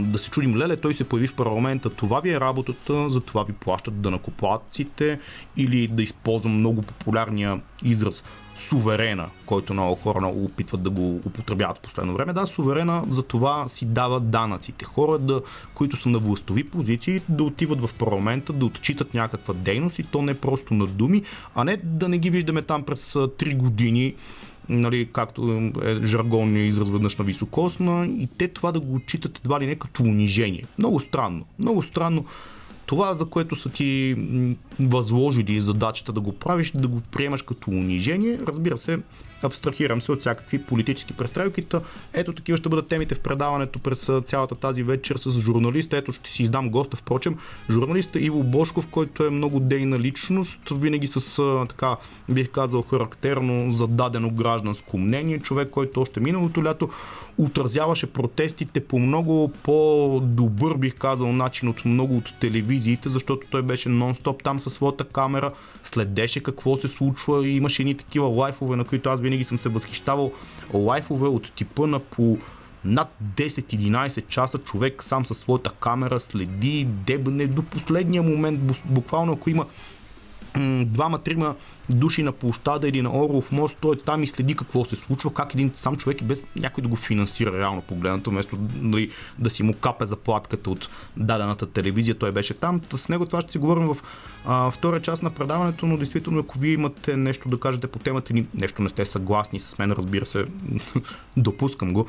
да 0.00 0.18
се 0.18 0.30
чудим, 0.30 0.56
леле, 0.56 0.76
той 0.76 0.94
се 0.94 1.04
появи 1.04 1.26
в 1.26 1.34
парламента, 1.34 1.90
това 1.90 2.20
ви 2.20 2.30
е 2.30 2.40
работата, 2.40 3.10
за 3.10 3.20
това 3.20 3.44
ви 3.44 3.52
плащат 3.52 4.00
данакоплатците 4.00 5.18
или 5.56 5.88
да 5.88 6.02
използвам 6.02 6.58
много 6.58 6.82
популярния 6.82 7.60
израз 7.84 8.24
суверена, 8.54 9.28
който 9.46 9.72
много 9.72 9.94
хора 9.94 10.26
опитват 10.26 10.82
да 10.82 10.90
го 10.90 11.16
употребяват 11.16 11.78
в 11.78 11.80
последно 11.80 12.14
време. 12.14 12.32
Да, 12.32 12.46
суверена 12.46 13.04
за 13.08 13.22
това 13.22 13.68
си 13.68 13.86
дава 13.86 14.20
данъците. 14.20 14.84
Хора, 14.84 15.18
да, 15.18 15.40
които 15.74 15.96
са 15.96 16.08
на 16.08 16.18
властови 16.18 16.64
позиции, 16.64 17.20
да 17.28 17.44
отиват 17.44 17.80
в 17.80 17.94
парламента, 17.94 18.52
да 18.52 18.66
отчитат 18.66 19.14
някаква 19.14 19.54
дейност 19.54 19.98
и 19.98 20.02
то 20.02 20.22
не 20.22 20.40
просто 20.40 20.74
на 20.74 20.86
думи, 20.86 21.22
а 21.54 21.64
не 21.64 21.76
да 21.76 22.08
не 22.08 22.18
ги 22.18 22.30
виждаме 22.30 22.62
там 22.62 22.82
през 22.82 23.12
3 23.12 23.56
години 23.56 24.14
нали, 24.70 25.08
както 25.12 25.70
е 25.84 26.06
жаргонния 26.06 26.66
израз 26.66 26.88
веднъж 26.88 27.16
на 27.16 27.24
високосна 27.24 28.06
и 28.06 28.28
те 28.38 28.48
това 28.48 28.72
да 28.72 28.80
го 28.80 28.94
отчитат 28.94 29.38
едва 29.38 29.60
ли 29.60 29.66
не 29.66 29.74
като 29.74 30.02
унижение. 30.02 30.64
Много 30.78 31.00
странно. 31.00 31.44
Много 31.58 31.82
странно 31.82 32.24
това, 32.86 33.14
за 33.14 33.26
което 33.26 33.56
са 33.56 33.68
ти 33.68 34.16
възложили 34.80 35.60
задачата 35.60 36.12
да 36.12 36.20
го 36.20 36.32
правиш, 36.32 36.72
да 36.74 36.88
го 36.88 37.00
приемаш 37.00 37.42
като 37.42 37.70
унижение, 37.70 38.38
разбира 38.46 38.78
се, 38.78 38.98
абстрахирам 39.42 40.00
се 40.00 40.12
от 40.12 40.20
всякакви 40.20 40.62
политически 40.62 41.12
престрелки. 41.12 41.66
Ето 42.12 42.32
такива 42.32 42.58
ще 42.58 42.68
бъдат 42.68 42.88
темите 42.88 43.14
в 43.14 43.20
предаването 43.20 43.78
през 43.78 44.10
цялата 44.24 44.54
тази 44.54 44.82
вечер 44.82 45.16
с 45.16 45.40
журналиста. 45.40 45.96
Ето 45.96 46.12
ще 46.12 46.30
си 46.30 46.42
издам 46.42 46.70
госта, 46.70 46.96
впрочем. 46.96 47.36
Журналиста 47.70 48.20
Иво 48.20 48.42
Бошков, 48.42 48.86
който 48.86 49.24
е 49.24 49.30
много 49.30 49.60
дейна 49.60 49.98
личност, 49.98 50.60
винаги 50.70 51.06
с 51.06 51.42
така, 51.68 51.96
бих 52.28 52.50
казал, 52.50 52.82
характерно 52.82 53.70
зададено 53.70 54.30
гражданско 54.30 54.98
мнение. 54.98 55.38
Човек, 55.38 55.70
който 55.70 56.00
още 56.00 56.20
миналото 56.20 56.64
лято 56.64 56.90
отразяваше 57.38 58.06
протестите 58.06 58.80
по 58.80 58.98
много 58.98 59.52
по-добър, 59.62 60.76
бих 60.76 60.94
казал, 60.94 61.32
начин 61.32 61.68
от 61.68 61.84
много 61.84 62.16
от 62.16 62.32
телевизиите, 62.40 63.08
защото 63.08 63.46
той 63.50 63.62
беше 63.62 63.88
нон-стоп 63.88 64.42
там 64.42 64.60
със 64.60 64.72
своята 64.72 65.04
камера, 65.04 65.52
следеше 65.82 66.42
какво 66.42 66.76
се 66.76 66.88
случва 66.88 67.48
и 67.48 67.56
имаше 67.56 67.82
едни 67.82 67.94
такива 67.94 68.26
лайфове, 68.26 68.76
на 68.76 68.84
които 68.84 69.10
аз 69.10 69.20
винаги 69.30 69.44
съм 69.44 69.58
се 69.58 69.68
възхищавал. 69.68 70.32
Лайфове 70.74 71.28
от 71.28 71.52
типа 71.54 71.86
на 71.86 71.98
по 71.98 72.38
над 72.84 73.08
10-11 73.36 74.26
часа 74.28 74.58
човек 74.58 75.04
сам 75.04 75.26
със 75.26 75.38
своята 75.38 75.70
камера 75.70 76.20
следи, 76.20 76.84
дебне 76.84 77.46
до 77.46 77.62
последния 77.62 78.22
момент, 78.22 78.60
буквално 78.84 79.32
ако 79.32 79.50
има 79.50 79.66
двама-трима 80.84 81.54
души 81.88 82.22
на 82.22 82.32
площада 82.32 82.88
или 82.88 83.02
на 83.02 83.10
Орлов 83.10 83.52
мост, 83.52 83.76
той 83.80 83.96
там 83.96 84.22
и 84.22 84.26
следи 84.26 84.54
какво 84.54 84.84
се 84.84 84.96
случва, 84.96 85.34
как 85.34 85.54
един 85.54 85.72
сам 85.74 85.96
човек 85.96 86.20
и 86.20 86.24
без 86.24 86.42
някой 86.56 86.82
да 86.82 86.88
го 86.88 86.96
финансира 86.96 87.58
реално 87.58 87.80
погледнато, 87.80 88.30
вместо 88.30 88.58
нали, 88.80 89.10
да 89.38 89.50
си 89.50 89.62
му 89.62 89.74
капе 89.74 90.06
заплатката 90.06 90.70
от 90.70 90.88
дадената 91.16 91.66
телевизия, 91.66 92.18
той 92.18 92.32
беше 92.32 92.54
там. 92.54 92.80
С 92.96 93.08
него 93.08 93.26
това 93.26 93.40
ще 93.40 93.52
си 93.52 93.58
говорим 93.58 93.86
в 93.86 93.96
а, 94.46 94.70
втора 94.70 95.02
част 95.02 95.22
на 95.22 95.30
предаването, 95.30 95.86
но 95.86 95.96
действително 95.96 96.40
ако 96.40 96.58
вие 96.58 96.72
имате 96.72 97.16
нещо 97.16 97.48
да 97.48 97.60
кажете 97.60 97.86
по 97.86 97.98
темата 97.98 98.34
ни, 98.34 98.46
нещо 98.54 98.82
не 98.82 98.88
сте 98.88 99.04
съгласни 99.04 99.60
с 99.60 99.78
мен, 99.78 99.92
разбира 99.92 100.26
се, 100.26 100.44
допускам 101.36 101.92
го, 101.92 102.06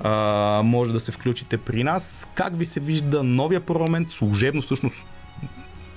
а, 0.00 0.62
може 0.64 0.92
да 0.92 1.00
се 1.00 1.12
включите 1.12 1.56
при 1.56 1.84
нас. 1.84 2.28
Как 2.34 2.58
ви 2.58 2.64
се 2.64 2.80
вижда 2.80 3.22
новия 3.22 3.60
парламент, 3.60 4.10
служебно 4.10 4.62
всъщност 4.62 5.04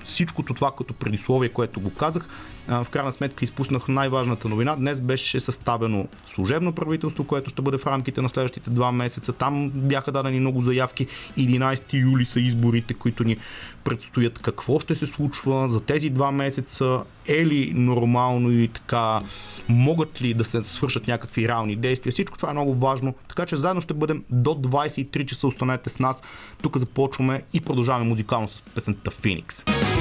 всичкото 0.06 0.54
това 0.54 0.72
като 0.78 0.94
предисловие, 0.94 1.50
което 1.50 1.80
го 1.80 1.94
казах, 1.94 2.26
в 2.68 2.88
крайна 2.92 3.12
сметка 3.12 3.46
изпуснах 3.46 3.88
най-важната 3.88 4.50
новина. 4.50 4.76
Днес 4.76 5.02
беше 5.02 5.40
съставено 5.40 6.08
служебно 6.28 6.74
правителство, 6.74 7.24
което 7.24 7.50
ще 7.50 7.62
бъде 7.62 7.78
в 7.78 7.88
рамките 7.88 8.22
на 8.22 8.30
следващите 8.30 8.70
два 8.70 8.92
месеца. 8.92 9.34
Там 9.34 9.70
бяха 9.70 10.12
дадени 10.12 10.40
много 10.40 10.62
заявки. 10.62 11.08
11 11.38 11.94
юли 11.94 12.26
са 12.26 12.40
изборите, 12.40 12.94
които 12.94 13.24
ни 13.24 13.38
предстоят. 13.84 14.40
Какво 14.40 14.80
ще 14.80 14.96
се 14.96 15.06
случва 15.06 15.70
за 15.70 15.82
тези 15.82 16.10
два 16.10 16.32
месеца? 16.32 17.04
Е 17.28 17.46
ли 17.46 17.72
нормално 17.76 18.52
и 18.52 18.68
така? 18.68 19.22
Могат 19.70 20.22
ли 20.22 20.34
да 20.34 20.46
се 20.46 20.64
свършат 20.64 21.08
някакви 21.08 21.48
реални 21.48 21.76
действия? 21.76 22.12
Всичко 22.12 22.38
това 22.38 22.50
е 22.50 22.54
много 22.54 22.76
важно. 22.76 23.16
Така 23.28 23.46
че 23.46 23.58
заедно 23.58 23.82
ще 23.82 23.94
бъдем 23.94 24.24
до 24.30 24.50
23 24.50 25.26
часа. 25.26 25.48
Останете 25.48 25.90
с 25.90 26.00
нас. 26.00 26.22
Тук 26.62 26.78
започваме 26.78 27.44
и 27.54 27.62
продължаваме 27.62 28.10
музикално 28.10 28.48
с 28.48 28.62
песента 28.62 29.12
Феникс. 29.12 29.64
Да 29.64 29.93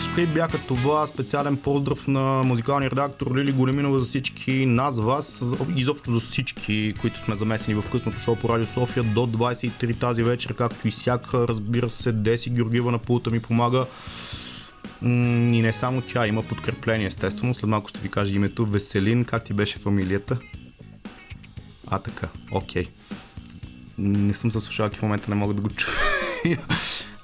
спри 0.00 0.26
бяха 0.26 0.58
това 0.58 1.06
специален 1.06 1.56
поздрав 1.56 2.08
на 2.08 2.42
музикалния 2.42 2.90
редактор 2.90 3.36
Лили 3.36 3.52
Големинова 3.52 3.98
за 3.98 4.04
всички 4.04 4.66
нас, 4.66 5.00
вас, 5.00 5.56
изобщо 5.76 6.12
за 6.12 6.20
всички, 6.20 6.94
които 7.00 7.20
сме 7.20 7.34
замесени 7.34 7.74
в 7.74 7.90
късното 7.90 8.18
шоу 8.18 8.36
по 8.36 8.48
Радио 8.48 8.66
София 8.66 9.02
до 9.02 9.26
23 9.26 10.00
тази 10.00 10.22
вечер, 10.22 10.54
както 10.54 10.88
и 10.88 10.90
всяка, 10.90 11.48
разбира 11.48 11.90
се, 11.90 12.12
Деси 12.12 12.50
Георгиева 12.50 12.90
на 12.90 12.98
пулта 12.98 13.30
ми 13.30 13.40
помага. 13.40 13.86
И 15.02 15.62
не 15.62 15.72
само 15.72 16.02
тя, 16.02 16.26
има 16.26 16.42
подкрепление, 16.42 17.06
естествено. 17.06 17.54
След 17.54 17.70
малко 17.70 17.88
ще 17.88 17.98
ви 17.98 18.08
кажа 18.08 18.34
името. 18.34 18.66
Веселин, 18.66 19.24
как 19.24 19.44
ти 19.44 19.52
беше 19.52 19.78
фамилията? 19.78 20.38
А, 21.86 21.98
така, 21.98 22.28
окей. 22.52 22.84
Не 23.98 24.34
съм 24.34 24.52
се 24.52 24.60
слушалки 24.60 24.98
в 24.98 25.02
момента, 25.02 25.30
не 25.30 25.36
мога 25.36 25.54
да 25.54 25.62
го 25.62 25.68
чуя. 25.68 25.96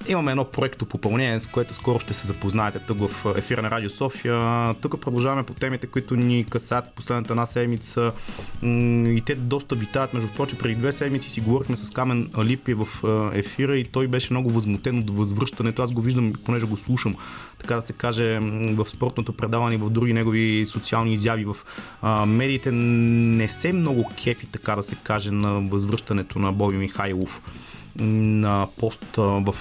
Имаме 0.09 0.31
едно 0.31 0.45
проекто 0.45 0.87
попълнение, 0.87 1.41
с 1.41 1.47
което 1.47 1.75
скоро 1.75 2.01
ще 2.01 2.15
се 2.15 2.27
запознаете 2.27 2.79
тук 2.79 2.99
в 2.99 3.35
ефира 3.37 3.63
на 3.63 3.71
Радио 3.71 3.91
София. 3.91 4.75
Тук 4.75 5.01
продължаваме 5.01 5.43
по 5.43 5.55
темите, 5.55 5.87
които 5.87 6.17
ни 6.17 6.47
касаят 6.51 6.87
в 6.87 6.91
последната 6.91 7.33
една 7.33 7.47
седмица 7.47 8.13
и 8.63 9.23
те 9.27 9.35
доста 9.35 9.75
витаят. 9.75 10.15
Между 10.15 10.29
прочим, 10.29 10.59
преди 10.59 10.75
две 10.75 10.93
седмици 10.93 11.31
си 11.31 11.41
говорихме 11.41 11.77
с 11.77 11.91
Камен 11.91 12.31
Алипи 12.35 12.75
в 12.75 12.89
ефира 13.35 13.77
и 13.77 13.85
той 13.85 14.09
беше 14.09 14.33
много 14.33 14.51
възмутен 14.51 14.99
от 14.99 15.11
възвръщането. 15.11 15.83
Аз 15.83 15.93
го 15.93 16.01
виждам, 16.01 16.33
понеже 16.45 16.67
го 16.67 16.77
слушам, 16.77 17.15
така 17.59 17.75
да 17.75 17.83
се 17.83 17.93
каже, 17.93 18.39
в 18.73 18.87
спортното 18.89 19.33
предаване 19.33 19.75
и 19.75 19.79
в 19.79 19.91
други 19.91 20.13
негови 20.13 20.67
социални 20.67 21.15
изяви 21.15 21.45
в 21.45 21.57
медиите. 22.27 22.73
Не 22.73 23.49
се 23.49 23.73
много 23.73 24.11
кефи, 24.25 24.47
така 24.47 24.77
да 24.77 24.83
се 24.83 24.97
каже, 25.03 25.31
на 25.31 25.61
възвръщането 25.61 26.39
на 26.39 26.53
Боби 26.53 26.77
Михайлов 26.77 27.41
на 27.99 28.67
пост 28.79 29.17
в 29.17 29.55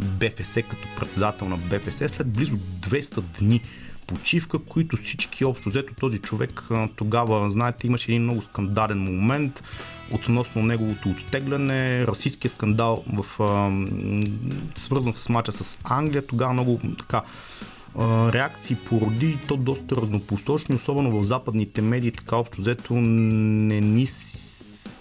БФС 0.00 0.54
като 0.54 0.88
председател 0.96 1.48
на 1.48 1.56
БФС 1.56 1.98
след 1.98 2.32
близо 2.32 2.56
200 2.56 3.20
дни 3.20 3.60
почивка, 4.06 4.58
които 4.58 4.96
всички 4.96 5.44
общо 5.44 5.68
взето 5.68 5.94
този 5.94 6.18
човек 6.18 6.68
тогава, 6.96 7.50
знаете, 7.50 7.86
имаше 7.86 8.12
един 8.12 8.22
много 8.22 8.42
скандален 8.42 8.98
момент 8.98 9.62
относно 10.12 10.62
неговото 10.62 11.08
оттегляне, 11.08 12.06
расистския 12.06 12.50
скандал 12.50 13.04
в, 13.12 13.24
свързан 14.76 15.12
с 15.12 15.28
мача 15.28 15.52
с 15.52 15.78
Англия. 15.84 16.26
Тогава 16.26 16.52
много 16.52 16.80
така 16.98 17.22
реакции 18.32 18.76
породи 18.76 19.38
то 19.48 19.56
доста 19.56 19.96
разнопосочни, 19.96 20.74
особено 20.74 21.20
в 21.20 21.24
западните 21.24 21.82
медии, 21.82 22.12
така 22.12 22.36
общо 22.36 22.60
взето 22.60 22.94
не 22.94 23.80
ни 23.80 24.06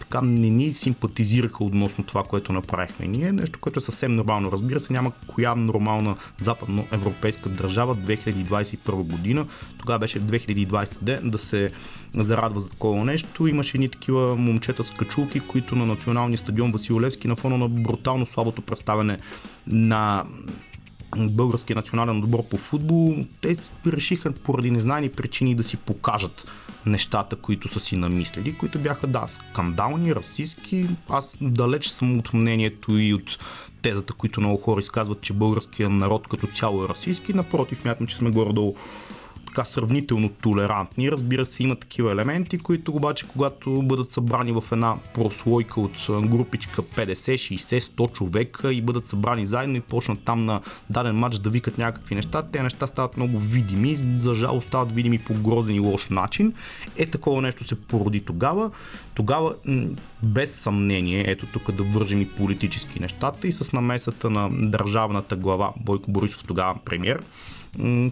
така 0.09 0.21
не 0.21 0.49
ни 0.49 0.73
симпатизираха 0.73 1.63
относно 1.63 2.03
това, 2.03 2.23
което 2.23 2.53
направихме 2.53 3.07
ние. 3.07 3.31
Нещо, 3.31 3.59
което 3.59 3.79
е 3.79 3.81
съвсем 3.81 4.15
нормално. 4.15 4.51
Разбира 4.51 4.79
се, 4.79 4.93
няма 4.93 5.11
коя 5.27 5.55
нормална 5.55 6.15
западноевропейска 6.39 7.49
държава 7.49 7.95
2021 7.95 8.91
година, 8.91 9.47
тогава 9.77 9.99
беше 9.99 10.21
2020 10.21 10.97
ден, 11.01 11.29
да 11.29 11.37
се 11.37 11.71
зарадва 12.15 12.59
за 12.59 12.69
такова 12.69 13.05
нещо. 13.05 13.47
Имаше 13.47 13.77
едни 13.77 13.89
такива 13.89 14.35
момчета 14.35 14.83
с 14.83 14.91
качулки, 14.91 15.39
които 15.39 15.75
на 15.75 15.85
националния 15.85 16.37
стадион 16.37 16.71
Василевски 16.71 17.27
на 17.27 17.35
фона 17.35 17.57
на 17.57 17.69
брутално 17.69 18.25
слабото 18.25 18.61
представяне 18.61 19.17
на 19.67 20.25
българския 21.17 21.75
национален 21.75 22.17
отбор 22.17 22.43
по 22.49 22.57
футбол, 22.57 23.15
те 23.41 23.57
решиха 23.87 24.31
поради 24.31 24.71
незнайни 24.71 25.09
причини 25.09 25.55
да 25.55 25.63
си 25.63 25.77
покажат 25.77 26.51
нещата, 26.86 27.36
които 27.36 27.69
са 27.69 27.79
си 27.79 27.96
намислили, 27.96 28.57
които 28.57 28.79
бяха, 28.79 29.07
да, 29.07 29.25
скандални, 29.27 30.15
расистски. 30.15 30.86
Аз 31.10 31.38
далеч 31.41 31.88
съм 31.88 32.19
от 32.19 32.34
мнението 32.34 32.98
и 32.98 33.13
от 33.13 33.38
тезата, 33.81 34.13
които 34.13 34.41
много 34.41 34.57
хора 34.57 34.79
изказват, 34.79 35.22
че 35.22 35.34
българският 35.34 35.91
народ 35.91 36.27
като 36.27 36.48
цяло 36.48 36.84
е 36.84 36.88
расистски. 36.88 37.34
Напротив, 37.34 37.86
мятам, 37.86 38.07
че 38.07 38.15
сме 38.15 38.31
горе-долу 38.31 38.75
така 39.57 39.65
сравнително 39.65 40.29
толерантни. 40.29 41.11
Разбира 41.11 41.45
се, 41.45 41.63
има 41.63 41.75
такива 41.75 42.11
елементи, 42.11 42.57
които 42.57 42.91
обаче, 42.95 43.27
когато 43.27 43.81
бъдат 43.81 44.11
събрани 44.11 44.51
в 44.51 44.63
една 44.71 44.95
прослойка 45.13 45.81
от 45.81 46.07
групичка 46.09 46.81
50, 46.81 47.13
60, 47.13 47.79
100 47.79 48.11
човека 48.11 48.73
и 48.73 48.81
бъдат 48.81 49.07
събрани 49.07 49.45
заедно 49.45 49.75
и 49.75 49.81
почнат 49.81 50.19
там 50.25 50.45
на 50.45 50.61
даден 50.89 51.15
матч 51.15 51.39
да 51.39 51.49
викат 51.49 51.77
някакви 51.77 52.15
неща, 52.15 52.43
те 52.43 52.63
неща 52.63 52.87
стават 52.87 53.17
много 53.17 53.39
видими, 53.39 53.95
за 54.19 54.35
жалост 54.35 54.67
стават 54.67 54.95
видими 54.95 55.19
по 55.19 55.33
грозен 55.33 55.75
и 55.75 55.79
лош 55.79 56.09
начин. 56.09 56.53
Е 56.97 57.05
такова 57.05 57.41
нещо 57.41 57.63
се 57.63 57.75
породи 57.75 58.19
тогава. 58.19 58.71
Тогава, 59.15 59.55
без 60.23 60.55
съмнение, 60.55 61.23
ето 61.27 61.45
тук 61.45 61.71
да 61.71 61.83
вържим 61.83 62.21
и 62.21 62.29
политически 62.29 62.99
нещата 62.99 63.47
и 63.47 63.51
с 63.51 63.73
намесата 63.73 64.29
на 64.29 64.49
държавната 64.51 65.35
глава 65.35 65.73
Бойко 65.79 66.11
Борисов, 66.11 66.43
тогава 66.43 66.75
премьер, 66.85 67.19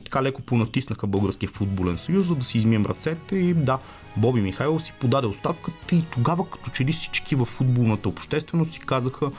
така 0.03 0.23
леко 0.23 0.41
понатиснаха 0.41 1.07
Българския 1.07 1.49
футболен 1.49 1.97
съюз, 1.97 2.25
за 2.27 2.35
да 2.35 2.45
си 2.45 2.57
измием 2.57 2.85
ръцете 2.85 3.35
и 3.35 3.53
да, 3.53 3.79
Боби 4.17 4.41
Михайлов 4.41 4.83
си 4.83 4.93
подаде 4.99 5.27
оставката 5.27 5.95
и 5.95 6.03
тогава 6.11 6.49
като 6.49 6.69
че 6.69 6.85
ли 6.85 6.91
всички 6.91 7.35
в 7.35 7.45
футболната 7.45 8.09
общественост 8.09 8.73
си 8.73 8.79
казаха 8.79 9.31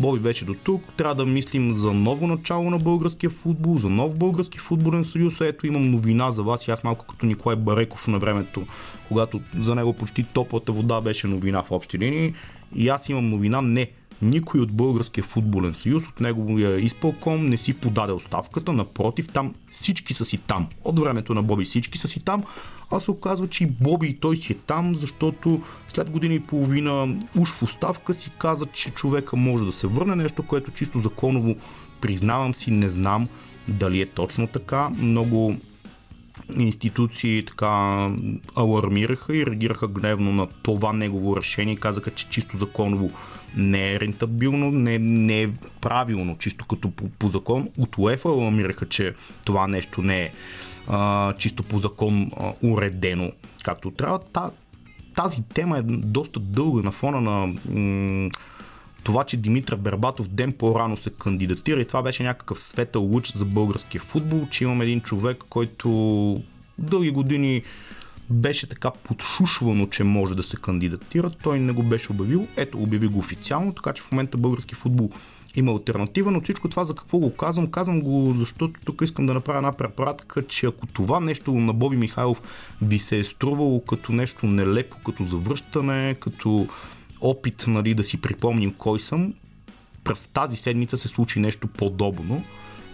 Боби 0.00 0.18
вече 0.18 0.44
до 0.44 0.54
тук, 0.54 0.82
трябва 0.96 1.14
да 1.14 1.26
мислим 1.26 1.72
за 1.72 1.92
ново 1.92 2.26
начало 2.26 2.70
на 2.70 2.78
българския 2.78 3.30
футбол, 3.30 3.78
за 3.78 3.88
нов 3.88 4.18
български 4.18 4.58
футболен 4.58 5.04
съюз. 5.04 5.40
Ето 5.40 5.66
имам 5.66 5.90
новина 5.90 6.30
за 6.30 6.42
вас 6.42 6.68
и 6.68 6.70
аз 6.70 6.84
малко 6.84 7.06
като 7.06 7.26
Николай 7.26 7.56
Бареков 7.56 8.08
на 8.08 8.18
времето, 8.18 8.66
когато 9.08 9.40
за 9.60 9.74
него 9.74 9.92
почти 9.92 10.24
топлата 10.24 10.72
вода 10.72 11.00
беше 11.00 11.26
новина 11.26 11.62
в 11.62 11.70
общи 11.70 11.98
линии. 11.98 12.34
И 12.74 12.88
аз 12.88 13.08
имам 13.08 13.30
новина, 13.30 13.62
не, 13.62 13.90
никой 14.22 14.60
от 14.60 14.72
Българския 14.72 15.24
футболен 15.24 15.74
съюз, 15.74 16.06
от 16.06 16.20
неговия 16.20 16.80
изпълком 16.80 17.48
не 17.48 17.56
си 17.56 17.74
подаде 17.74 18.12
оставката, 18.12 18.72
напротив, 18.72 19.28
там 19.32 19.54
всички 19.70 20.14
са 20.14 20.24
си 20.24 20.38
там. 20.38 20.66
От 20.84 20.98
времето 20.98 21.34
на 21.34 21.42
Боби 21.42 21.64
всички 21.64 21.98
са 21.98 22.08
си 22.08 22.20
там, 22.20 22.42
а 22.90 23.00
се 23.00 23.10
оказва, 23.10 23.48
че 23.48 23.64
и 23.64 23.66
Боби 23.66 24.06
и 24.06 24.16
той 24.16 24.36
си 24.36 24.52
е 24.52 24.56
там, 24.56 24.94
защото 24.94 25.62
след 25.88 26.10
година 26.10 26.34
и 26.34 26.40
половина 26.40 27.16
уж 27.38 27.50
в 27.50 27.62
оставка 27.62 28.14
си 28.14 28.30
каза, 28.38 28.66
че 28.66 28.90
човека 28.90 29.36
може 29.36 29.64
да 29.64 29.72
се 29.72 29.86
върне 29.86 30.16
нещо, 30.16 30.42
което 30.42 30.70
чисто 30.70 31.00
законово 31.00 31.54
признавам 32.00 32.54
си, 32.54 32.70
не 32.70 32.88
знам 32.88 33.28
дали 33.68 34.00
е 34.00 34.06
точно 34.06 34.46
така. 34.46 34.90
Много 34.98 35.56
институции 36.58 37.44
така 37.44 38.08
алармираха 38.56 39.36
и 39.36 39.46
реагираха 39.46 39.88
гневно 39.88 40.32
на 40.32 40.46
това 40.62 40.92
негово 40.92 41.36
решение 41.36 41.74
и 41.74 41.76
казаха, 41.76 42.10
че 42.10 42.28
чисто 42.28 42.58
законово 42.58 43.10
не 43.56 43.92
е 43.92 44.00
рентабилно, 44.00 44.70
не, 44.70 44.98
не 44.98 45.42
е 45.42 45.50
правилно, 45.80 46.36
чисто 46.38 46.64
като 46.64 46.90
по, 46.90 47.08
по 47.08 47.28
закон. 47.28 47.68
От 47.78 47.98
УЕФА 47.98 48.28
аламираха, 48.28 48.88
че 48.88 49.14
това 49.44 49.66
нещо 49.66 50.02
не 50.02 50.22
е 50.22 50.32
а, 50.88 51.32
чисто 51.32 51.62
по 51.62 51.78
закон 51.78 52.30
а, 52.40 52.52
уредено 52.62 53.32
както 53.62 53.90
трябва. 53.90 54.18
Та, 54.18 54.50
тази 55.16 55.42
тема 55.42 55.78
е 55.78 55.82
доста 55.82 56.40
дълга 56.40 56.82
на 56.82 56.92
фона 56.92 57.20
на 57.20 57.46
м- 57.46 58.30
това, 59.04 59.24
че 59.24 59.36
Димитър 59.36 59.76
Бербатов 59.76 60.28
ден 60.28 60.52
по-рано 60.52 60.96
се 60.96 61.10
кандидатира 61.10 61.80
и 61.80 61.84
това 61.84 62.02
беше 62.02 62.22
някакъв 62.22 62.60
светъл 62.60 63.02
луч 63.02 63.32
за 63.32 63.44
българския 63.44 64.00
футбол, 64.00 64.46
че 64.50 64.64
имам 64.64 64.80
един 64.80 65.00
човек, 65.00 65.44
който 65.48 66.42
дълги 66.78 67.10
години 67.10 67.62
беше 68.30 68.68
така 68.68 68.90
подшушвано, 68.90 69.86
че 69.86 70.04
може 70.04 70.34
да 70.34 70.42
се 70.42 70.56
кандидатира. 70.56 71.30
Той 71.42 71.60
не 71.60 71.72
го 71.72 71.82
беше 71.82 72.12
обявил. 72.12 72.46
Ето, 72.56 72.78
обяви 72.78 73.06
го 73.06 73.18
официално, 73.18 73.72
така 73.74 73.92
че 73.92 74.02
в 74.02 74.12
момента 74.12 74.38
български 74.38 74.74
футбол 74.74 75.10
има 75.56 75.72
альтернатива, 75.72 76.30
но 76.30 76.40
всичко 76.40 76.68
това 76.68 76.84
за 76.84 76.94
какво 76.94 77.18
го 77.18 77.36
казвам? 77.36 77.70
Казвам 77.70 78.00
го, 78.00 78.34
защото 78.36 78.80
тук 78.84 79.00
искам 79.02 79.26
да 79.26 79.34
направя 79.34 79.58
една 79.58 79.72
препратка, 79.72 80.42
че 80.42 80.66
ако 80.66 80.86
това 80.86 81.20
нещо 81.20 81.52
на 81.52 81.72
Боби 81.72 81.96
Михайлов 81.96 82.42
ви 82.82 82.98
се 82.98 83.18
е 83.18 83.24
струвало 83.24 83.80
като 83.84 84.12
нещо 84.12 84.46
нелепо, 84.46 84.96
като 85.06 85.24
завръщане, 85.24 86.16
като 86.20 86.68
опит 87.20 87.64
нали, 87.66 87.94
да 87.94 88.04
си 88.04 88.20
припомним 88.20 88.74
кой 88.78 89.00
съм, 89.00 89.34
през 90.04 90.26
тази 90.26 90.56
седмица 90.56 90.96
се 90.96 91.08
случи 91.08 91.40
нещо 91.40 91.66
подобно, 91.66 92.44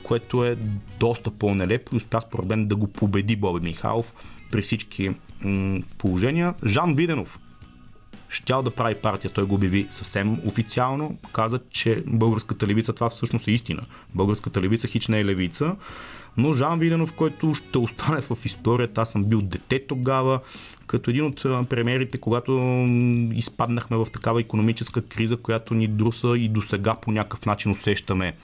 което 0.02 0.44
е 0.44 0.56
доста 1.00 1.30
по-нелепо 1.30 1.94
и 1.94 1.96
успя 1.96 2.20
според 2.20 2.46
мен 2.46 2.66
да 2.66 2.76
го 2.76 2.86
победи 2.86 3.36
Боби 3.36 3.64
Михайлов 3.64 4.12
при 4.50 4.62
всички 4.62 5.10
м- 5.40 5.80
положения. 5.98 6.54
Жан 6.66 6.94
Виденов 6.94 7.38
щял 8.28 8.62
да 8.62 8.70
прави 8.70 8.94
партия, 8.94 9.30
той 9.30 9.44
го 9.44 9.54
обяви 9.54 9.86
съвсем 9.90 10.38
официално, 10.46 11.18
каза, 11.32 11.60
че 11.70 12.02
българската 12.06 12.66
левица, 12.66 12.92
това 12.92 13.10
всъщност 13.10 13.48
е 13.48 13.50
истина. 13.50 13.82
Българската 14.14 14.62
левица 14.62 14.88
хич 14.88 15.08
не 15.08 15.20
е 15.20 15.24
левица, 15.24 15.76
но 16.36 16.54
Жан 16.54 16.78
Виденов, 16.78 17.12
който 17.12 17.54
ще 17.54 17.78
остане 17.78 18.20
в 18.20 18.38
историята, 18.44 19.00
аз 19.00 19.12
съм 19.12 19.24
бил 19.24 19.42
дете 19.42 19.86
тогава, 19.86 20.40
като 20.86 21.10
един 21.10 21.24
от 21.24 21.42
премиерите, 21.68 22.18
когато 22.18 22.52
изпаднахме 23.34 23.96
в 23.96 24.06
такава 24.12 24.40
економическа 24.40 25.02
криза, 25.02 25.36
която 25.36 25.74
ни 25.74 25.88
друса 25.88 26.34
и 26.38 26.48
до 26.48 26.62
сега 26.62 26.94
по 26.94 27.12
някакъв 27.12 27.46
начин 27.46 27.72
усещаме 27.72 28.34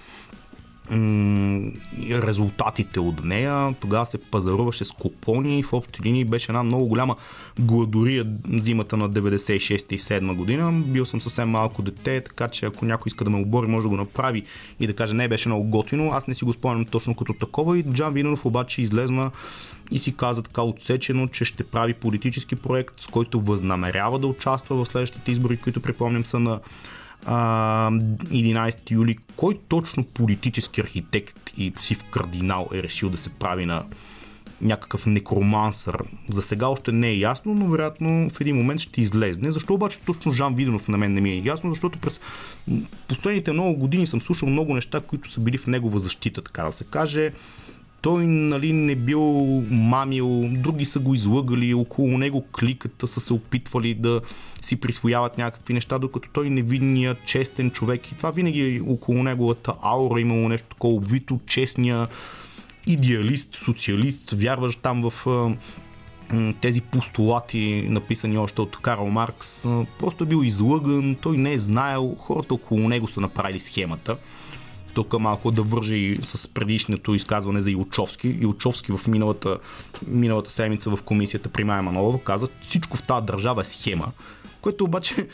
резултатите 2.11 3.01
от 3.01 3.25
нея. 3.25 3.75
Тогава 3.81 4.07
се 4.07 4.19
пазаруваше 4.19 4.85
с 4.85 4.91
купони 4.91 5.59
и 5.59 5.63
в 5.63 5.73
общи 5.73 6.03
линии 6.03 6.25
беше 6.25 6.53
една 6.53 6.63
много 6.63 6.87
голяма 6.87 7.17
гладория 7.61 8.27
зимата 8.53 8.97
на 8.97 9.11
96 9.11 9.93
и 9.93 9.99
7 9.99 10.37
година. 10.37 10.73
Бил 10.73 11.07
съм 11.07 11.21
съвсем 11.21 11.49
малко 11.49 11.83
дете, 11.83 12.21
така 12.21 12.49
че 12.49 12.67
ако 12.67 12.85
някой 12.85 13.09
иска 13.09 13.25
да 13.25 13.31
ме 13.31 13.41
обори, 13.41 13.67
може 13.67 13.83
да 13.83 13.89
го 13.89 13.97
направи 13.97 14.43
и 14.81 14.87
да 14.87 14.95
каже 14.97 15.15
не 15.15 15.29
беше 15.29 15.49
много 15.49 15.65
готино. 15.65 16.11
Аз 16.13 16.27
не 16.27 16.35
си 16.35 16.45
го 16.45 16.53
спомням 16.53 16.85
точно 16.85 17.15
като 17.15 17.33
такова 17.33 17.79
и 17.79 17.83
Джан 17.83 18.15
Винанов 18.15 18.47
обаче 18.47 18.83
излезна 18.83 19.31
и 19.91 19.99
си 19.99 20.17
каза 20.17 20.43
така 20.43 20.63
отсечено, 20.63 21.29
че 21.29 21.45
ще 21.45 21.65
прави 21.65 21.95
политически 21.95 22.57
проект, 22.57 23.01
с 23.01 23.07
който 23.07 23.41
възнамерява 23.41 24.19
да 24.19 24.27
участва 24.27 24.85
в 24.85 24.89
следващите 24.89 25.33
избори, 25.33 25.57
които 25.57 25.81
припомням 25.81 26.25
са 26.25 26.39
на 26.39 26.61
11 27.27 28.91
юли, 28.91 29.19
кой 29.37 29.59
точно 29.69 30.05
политически 30.05 30.81
архитект 30.81 31.51
и 31.57 31.71
псив 31.71 32.05
кардинал 32.05 32.69
е 32.75 32.83
решил 32.83 33.11
да 33.11 33.19
се 33.19 33.31
прави 33.31 33.67
на 33.67 33.85
някакъв 34.63 35.07
некромансър. 35.07 35.97
За 36.31 36.43
сега 36.43 36.67
още 36.67 36.93
не 36.93 37.09
е 37.09 37.19
ясно, 37.19 37.55
но 37.55 37.67
вероятно 37.67 38.31
в 38.31 38.41
един 38.41 38.57
момент 38.57 38.81
ще 38.81 39.01
излезне. 39.01 39.51
Защо 39.51 39.75
обаче 39.75 39.99
точно 39.99 40.33
Жан 40.33 40.55
Виденов 40.55 40.89
на 40.89 40.99
мен 40.99 41.15
не 41.15 41.21
ми 41.21 41.31
е 41.31 41.43
ясно? 41.45 41.71
Защото 41.71 41.99
през 41.99 42.21
последните 43.09 43.53
много 43.53 43.79
години 43.79 44.07
съм 44.07 44.21
слушал 44.21 44.49
много 44.49 44.75
неща, 44.75 45.01
които 45.01 45.31
са 45.31 45.41
били 45.41 45.59
в 45.59 45.67
негова 45.67 45.99
защита, 45.99 46.43
така 46.43 46.63
да 46.63 46.73
се 46.73 46.85
каже 46.85 47.33
той 48.03 48.27
нали, 48.27 48.73
не 48.73 48.95
бил 48.95 49.21
мамил, 49.71 50.49
други 50.49 50.85
са 50.85 50.99
го 50.99 51.15
излъгали, 51.15 51.75
около 51.75 52.19
него 52.19 52.45
кликата 52.59 53.09
са 53.09 53.21
се 53.21 53.33
опитвали 53.33 53.95
да 53.95 54.21
си 54.61 54.77
присвояват 54.77 55.39
някакви 55.39 55.75
неща, 55.75 55.99
докато 55.99 56.29
той 56.33 56.51
невинният, 56.51 57.19
честен 57.27 57.71
човек 57.71 58.13
и 58.13 58.17
това 58.17 58.31
винаги 58.31 58.77
е 58.77 58.83
около 58.89 59.23
неговата 59.23 59.75
аура 59.83 60.21
имало 60.21 60.49
нещо 60.49 60.69
такова 60.69 60.95
обвито, 60.95 61.41
честния 61.47 62.09
идеалист, 62.87 63.55
социалист, 63.55 64.31
вярваш 64.31 64.77
там 64.77 65.11
в 65.11 65.27
тези 66.61 66.81
постулати, 66.81 67.87
написани 67.89 68.39
още 68.39 68.61
от 68.61 68.77
Карл 68.77 69.07
Маркс, 69.07 69.63
просто 69.99 70.25
е 70.25 70.27
бил 70.27 70.43
излъган, 70.45 71.17
той 71.21 71.37
не 71.37 71.53
е 71.53 71.59
знаел, 71.59 72.17
хората 72.19 72.55
около 72.55 72.89
него 72.89 73.09
са 73.09 73.21
направили 73.21 73.61
схемата 73.61 74.17
тук 74.95 75.19
малко 75.19 75.51
да 75.51 75.63
вържа 75.63 75.97
и 75.97 76.19
с 76.23 76.49
предишното 76.49 77.15
изказване 77.15 77.61
за 77.61 77.71
Илчовски. 77.71 78.29
Илчовски 78.29 78.93
в 78.93 79.07
миналата, 79.07 79.59
миналата 80.07 80.51
седмица 80.51 80.97
в 80.97 81.03
комисията 81.03 81.49
при 81.49 81.65
Майя 81.65 81.83
Манолова 81.83 82.19
каза, 82.25 82.49
всичко 82.61 82.97
в 82.97 83.03
тази 83.03 83.27
държава 83.27 83.61
е 83.61 83.65
схема, 83.65 84.07
което 84.61 84.85
обаче 84.85 85.29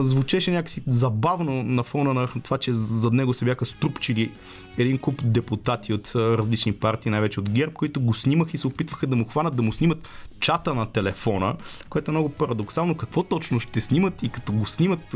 звучеше 0.00 0.50
някакси 0.50 0.82
забавно 0.86 1.62
на 1.62 1.82
фона 1.82 2.14
на 2.14 2.28
това, 2.42 2.58
че 2.58 2.72
зад 2.72 3.12
него 3.12 3.34
се 3.34 3.44
бяха 3.44 3.64
струпчили 3.64 4.32
един 4.78 4.98
куп 4.98 5.20
депутати 5.24 5.92
от 5.92 6.12
различни 6.14 6.72
партии, 6.72 7.10
най-вече 7.10 7.40
от 7.40 7.50
ГЕРБ, 7.50 7.74
които 7.74 8.00
го 8.00 8.14
снимаха 8.14 8.50
и 8.54 8.58
се 8.58 8.66
опитваха 8.66 9.06
да 9.06 9.16
му 9.16 9.24
хванат, 9.24 9.56
да 9.56 9.62
му 9.62 9.72
снимат 9.72 10.08
чата 10.40 10.74
на 10.74 10.86
телефона, 10.86 11.56
което 11.88 12.10
е 12.10 12.12
много 12.12 12.28
парадоксално. 12.28 12.96
Какво 12.96 13.22
точно 13.22 13.60
ще 13.60 13.80
снимат? 13.80 14.22
И 14.22 14.28
като 14.28 14.52
го 14.52 14.66
снимат, 14.66 15.14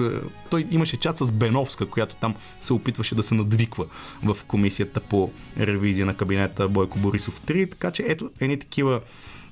той 0.51 0.67
имаше 0.71 0.97
чат 0.97 1.19
с 1.19 1.33
Беновска, 1.33 1.87
която 1.87 2.17
там 2.17 2.35
се 2.61 2.73
опитваше 2.73 3.15
да 3.15 3.23
се 3.23 3.35
надвиква 3.35 3.87
в 4.23 4.37
комисията 4.47 5.01
по 5.01 5.31
ревизия 5.61 6.07
на 6.07 6.15
кабинета 6.15 6.69
Бойко 6.69 6.99
Борисов 6.99 7.41
3, 7.41 7.71
така 7.71 7.91
че 7.91 8.05
ето 8.07 8.31
едни 8.41 8.59
такива 8.59 9.01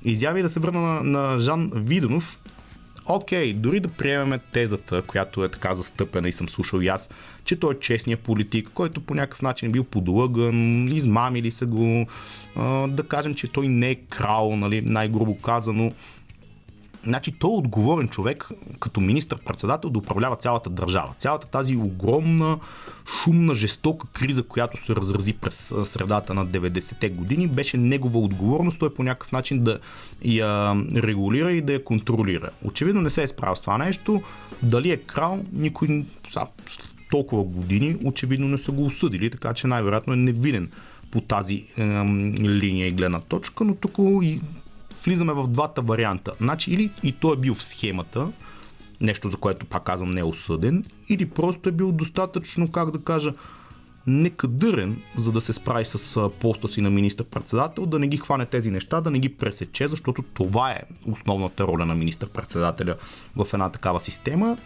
изяви. 0.05 0.43
Да 0.43 0.49
се 0.49 0.61
върна 0.61 0.81
на, 0.81 1.03
на 1.03 1.39
Жан 1.39 1.71
Видонов, 1.75 2.39
окей, 3.07 3.53
дори 3.53 3.81
да 3.81 3.89
приемеме 3.89 4.39
тезата, 4.39 5.03
която 5.03 5.45
е 5.45 5.49
така 5.49 5.75
застъпена 5.75 6.29
и 6.29 6.33
съм 6.33 6.49
слушал 6.49 6.81
и 6.81 6.89
аз, 6.89 7.11
че 7.45 7.57
той 7.57 7.75
е 7.75 7.81
честният 7.81 8.21
политик, 8.21 8.71
който 8.75 9.01
по 9.01 9.15
някакъв 9.15 9.43
начин 9.43 9.69
е 9.69 9.73
бил 9.73 9.85
подлъган, 9.85 10.89
измамили 10.89 11.51
се 11.51 11.65
го, 11.65 12.07
да 12.89 13.03
кажем, 13.09 13.35
че 13.35 13.49
той 13.49 13.69
не 13.69 13.91
е 13.91 13.95
крал, 13.95 14.57
нали, 14.57 14.81
най-грубо 14.81 15.39
казано, 15.39 15.93
Значи 17.05 17.33
той 17.33 17.51
е 17.51 17.57
отговорен 17.57 18.09
човек, 18.09 18.49
като 18.81 19.01
министър-председател, 19.01 19.91
да 19.91 19.99
управлява 19.99 20.37
цялата 20.37 20.71
държава. 20.71 21.15
Цялата 21.19 21.47
тази 21.47 21.77
огромна, 21.77 22.59
шумна, 23.23 23.55
жестока 23.55 24.07
криза, 24.13 24.43
която 24.43 24.85
се 24.85 24.97
разрази 24.97 25.33
през 25.33 25.75
средата 25.85 26.35
на 26.35 26.47
90-те 26.47 27.09
години, 27.09 27.49
беше 27.49 27.77
негова 27.77 28.19
отговорност 28.19 28.79
той 28.79 28.95
по 28.95 29.03
някакъв 29.03 29.33
начин 29.33 29.65
да 29.65 29.79
я 30.25 30.77
регулира 30.97 31.53
и 31.53 31.61
да 31.61 31.73
я 31.73 31.85
контролира. 31.85 32.51
Очевидно 32.65 33.01
не 33.01 33.11
се 33.11 33.23
е 33.23 33.29
справил 33.29 33.55
с 33.57 33.61
това 33.61 33.79
нещо. 33.79 34.23
Дали 34.63 34.91
е 34.91 34.97
крал, 34.97 35.45
никой 35.53 36.05
толкова 37.11 37.45
години 37.45 37.97
очевидно 38.05 38.49
не 38.49 38.59
са 38.59 38.73
го 38.73 38.85
осъдили, 38.85 39.31
така 39.31 39.55
че 39.55 39.67
най-вероятно 39.67 40.13
е 40.13 40.17
невинен 40.17 40.71
по 41.11 41.21
тази 41.21 41.55
е, 41.55 41.83
линия 42.41 42.89
и 42.89 42.93
гледна 42.93 43.21
точка, 43.21 43.65
но 43.65 43.75
тук 43.75 43.95
и 44.23 44.41
влизаме 45.05 45.33
в 45.33 45.49
двата 45.49 45.83
варианта. 45.83 46.33
Значи 46.41 46.71
или 46.71 46.91
и 47.03 47.13
той 47.13 47.35
е 47.35 47.41
бил 47.41 47.55
в 47.55 47.65
схемата, 47.65 48.29
нещо 49.01 49.29
за 49.29 49.37
което 49.37 49.67
пак 49.67 49.85
казвам 49.85 50.11
не 50.11 50.21
е 50.21 50.25
осъден, 50.25 50.85
или 51.09 51.29
просто 51.29 51.69
е 51.69 51.73
бил 51.73 51.93
достатъчно, 51.93 52.71
как 52.71 52.91
да 52.91 53.03
кажа, 53.03 53.33
некадърен, 54.07 54.97
за 55.17 55.33
да 55.33 55.41
се 55.41 55.53
справи 55.53 55.85
с 55.85 56.31
поста 56.41 56.69
си 56.69 56.81
на 56.81 56.91
министър-председател, 56.91 57.87
да 57.87 57.99
не 57.99 58.09
ги 58.09 58.17
хване 58.17 58.47
тези 58.47 58.71
неща, 58.71 59.01
да 59.01 59.11
не 59.11 59.19
ги 59.19 59.29
пресече, 59.29 59.89
защото 59.89 60.23
това 60.23 60.71
е 60.71 60.83
основната 61.11 61.65
роля 61.65 61.87
на 61.87 61.95
министър-председателя 61.95 62.97
в 63.37 63.47
една 63.53 63.69
такава 63.69 64.01
система. 64.01 64.57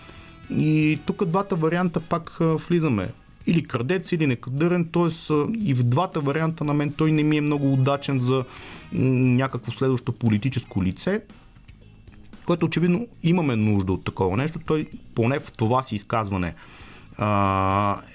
И 0.51 0.99
тук 1.07 1.25
двата 1.25 1.57
варианта 1.57 2.01
пак 2.01 2.39
влизаме 2.41 3.11
или 3.49 3.65
крадец, 3.65 4.13
или 4.13 4.27
некадърен, 4.27 4.89
т.е. 4.93 5.35
и 5.59 5.75
в 5.75 5.83
двата 5.83 6.21
варианта 6.21 6.65
на 6.65 6.75
мен 6.75 6.93
той 6.93 7.13
не 7.13 7.23
ми 7.23 7.37
е 7.37 7.41
много 7.41 7.73
удачен 7.73 8.19
за 8.19 8.45
някакво 8.93 9.73
следващо 9.73 10.13
политическо 10.13 10.83
лице, 10.83 11.21
което 12.47 12.67
очевидно 12.67 13.07
имаме 13.23 13.57
нужда 13.57 13.93
от 13.93 14.05
такова 14.05 14.37
нещо. 14.37 14.59
Той 14.67 14.89
поне 15.15 15.39
в 15.39 15.53
това 15.53 15.83
си 15.83 15.95
изказване 15.95 16.55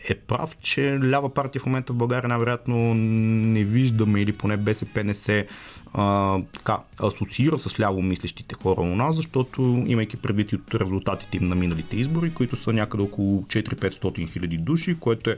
е 0.09 0.15
прав, 0.27 0.57
че 0.61 0.99
лява 1.03 1.33
партия 1.33 1.61
в 1.61 1.65
момента 1.65 1.93
в 1.93 1.95
България 1.95 2.27
най-вероятно 2.27 2.93
не 2.93 3.63
виждаме 3.63 4.21
или 4.21 4.31
поне 4.31 4.57
БСП 4.57 5.03
не 5.03 5.15
се 5.15 5.47
а, 5.93 6.39
така, 6.53 6.77
асоциира 6.99 7.59
с 7.59 7.79
ляво 7.79 8.01
мислещите 8.01 8.55
хора 8.55 8.81
у 8.81 8.95
нас, 8.95 9.15
защото 9.15 9.83
имайки 9.87 10.17
предвид 10.17 10.53
от 10.53 10.75
резултатите 10.75 11.37
им 11.37 11.43
на 11.43 11.55
миналите 11.55 11.97
избори, 11.97 12.33
които 12.33 12.55
са 12.55 12.73
някъде 12.73 13.03
около 13.03 13.41
4-500 13.41 14.31
хиляди 14.31 14.57
души, 14.57 14.97
което 14.99 15.29
е 15.29 15.37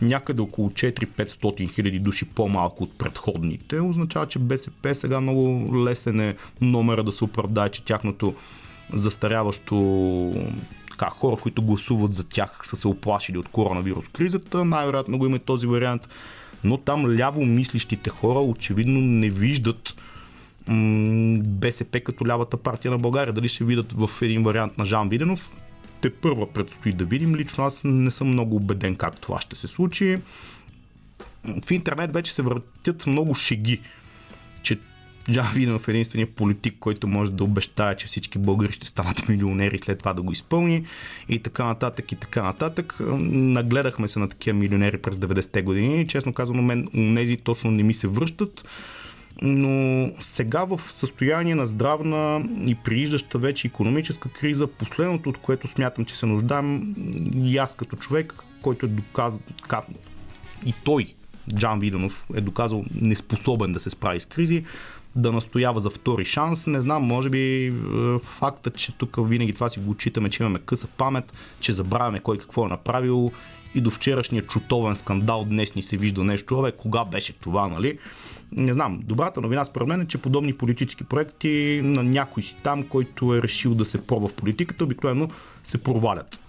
някъде 0.00 0.42
около 0.42 0.70
4-500 0.70 1.74
хиляди 1.74 1.98
души 1.98 2.24
по-малко 2.24 2.84
от 2.84 2.98
предходните, 2.98 3.80
означава, 3.80 4.26
че 4.26 4.38
БСП 4.38 4.94
сега 4.94 5.20
много 5.20 5.70
лесен 5.84 6.20
е 6.20 6.36
номера 6.60 7.04
да 7.04 7.12
се 7.12 7.24
оправдае, 7.24 7.68
че 7.68 7.84
тяхното 7.84 8.34
застаряващо 8.94 10.34
така, 10.90 11.10
хора, 11.10 11.36
които 11.36 11.62
гласуват 11.62 12.14
за 12.14 12.24
тях, 12.24 12.60
са 12.62 12.76
се 12.76 12.88
оплашили 12.88 13.38
от 13.38 13.48
коронавирус 13.48 14.08
кризата. 14.08 14.64
Най-вероятно 14.64 15.18
го 15.18 15.26
има 15.26 15.38
този 15.38 15.66
вариант. 15.66 16.08
Но 16.66 16.76
там 16.76 17.16
ляво 17.16 17.46
мислищите 17.46 18.10
хора 18.10 18.38
очевидно 18.38 19.00
не 19.00 19.30
виждат 19.30 19.94
м- 20.66 21.38
БСП 21.42 22.00
като 22.00 22.26
лявата 22.26 22.56
партия 22.56 22.90
на 22.90 22.98
България. 22.98 23.32
Дали 23.32 23.48
ще 23.48 23.64
видят 23.64 23.92
в 23.92 24.10
един 24.22 24.42
вариант 24.42 24.78
на 24.78 24.86
Жан 24.86 25.08
Виденов, 25.08 25.50
те 26.00 26.10
първа 26.10 26.52
предстои 26.52 26.92
да 26.92 27.04
видим. 27.04 27.36
Лично 27.36 27.64
аз 27.64 27.80
не 27.84 28.10
съм 28.10 28.28
много 28.28 28.56
убеден 28.56 28.96
как 28.96 29.20
това 29.20 29.40
ще 29.40 29.56
се 29.56 29.66
случи. 29.66 30.18
В 31.64 31.70
интернет 31.70 32.12
вече 32.12 32.34
се 32.34 32.42
въртят 32.42 33.06
много 33.06 33.34
шеги, 33.34 33.80
Джан 35.32 35.52
Виденов 35.54 35.88
е 35.88 35.90
единствения 35.90 36.26
политик, 36.26 36.74
който 36.80 37.08
може 37.08 37.32
да 37.32 37.44
обещае, 37.44 37.96
че 37.96 38.06
всички 38.06 38.38
българи 38.38 38.72
ще 38.72 38.86
станат 38.86 39.28
милионери 39.28 39.78
след 39.78 39.98
това 39.98 40.12
да 40.12 40.22
го 40.22 40.32
изпълни 40.32 40.84
и 41.28 41.38
така 41.38 41.64
нататък 41.64 42.12
и 42.12 42.16
така 42.16 42.42
нататък. 42.42 42.96
Нагледахме 43.00 44.08
се 44.08 44.18
на 44.18 44.28
такива 44.28 44.58
милионери 44.58 44.98
през 44.98 45.16
90-те 45.16 45.62
години 45.62 46.00
и 46.00 46.06
честно 46.06 46.32
казвам, 46.32 46.64
мен 46.64 46.88
нези 46.94 47.36
точно 47.36 47.70
не 47.70 47.82
ми 47.82 47.94
се 47.94 48.08
връщат 48.08 48.64
но 49.42 50.10
сега 50.20 50.64
в 50.64 50.80
състояние 50.90 51.54
на 51.54 51.66
здравна 51.66 52.48
и 52.66 52.74
прииждаща 52.74 53.38
вече 53.38 53.66
економическа 53.66 54.28
криза, 54.28 54.66
последното 54.66 55.28
от 55.28 55.38
което 55.38 55.68
смятам, 55.68 56.04
че 56.04 56.16
се 56.16 56.26
нуждаем 56.26 56.94
и 57.34 57.58
аз 57.58 57.74
като 57.74 57.96
човек, 57.96 58.34
който 58.62 58.86
е 58.86 58.88
доказал, 58.88 59.40
и 60.66 60.74
той, 60.84 61.14
Джан 61.54 61.80
Виденов, 61.80 62.26
е 62.34 62.40
доказал 62.40 62.84
неспособен 63.00 63.72
да 63.72 63.80
се 63.80 63.90
справи 63.90 64.20
с 64.20 64.26
кризи, 64.26 64.64
да 65.16 65.32
настоява 65.32 65.80
за 65.80 65.90
втори 65.90 66.24
шанс. 66.24 66.66
Не 66.66 66.80
знам, 66.80 67.02
може 67.02 67.30
би 67.30 67.66
е, 67.66 67.72
факта, 68.18 68.70
че 68.70 68.92
тук 68.92 69.28
винаги 69.28 69.52
това 69.52 69.68
си 69.68 69.80
го 69.80 69.90
отчитаме, 69.90 70.30
че 70.30 70.42
имаме 70.42 70.58
къса 70.58 70.86
памет, 70.86 71.32
че 71.60 71.72
забравяме 71.72 72.20
кой 72.20 72.38
какво 72.38 72.66
е 72.66 72.68
направил 72.68 73.32
и 73.74 73.80
до 73.80 73.90
вчерашния 73.90 74.42
чутовен 74.42 74.96
скандал 74.96 75.44
днес 75.44 75.74
ни 75.74 75.82
се 75.82 75.96
вижда 75.96 76.24
нещо. 76.24 76.58
Абе, 76.58 76.72
кога 76.72 77.04
беше 77.04 77.32
това, 77.32 77.68
нали? 77.68 77.98
Не 78.52 78.72
знам. 78.72 79.00
Добрата 79.04 79.40
новина 79.40 79.64
според 79.64 79.88
мен 79.88 80.00
е, 80.00 80.06
че 80.06 80.18
подобни 80.18 80.52
политически 80.52 81.04
проекти 81.04 81.80
на 81.84 82.02
някой 82.02 82.42
си 82.42 82.56
там, 82.62 82.82
който 82.82 83.34
е 83.34 83.42
решил 83.42 83.74
да 83.74 83.84
се 83.84 84.06
пробва 84.06 84.28
в 84.28 84.34
политиката, 84.34 84.84
обикновено 84.84 85.28
се 85.64 85.82
провалят 85.82 86.40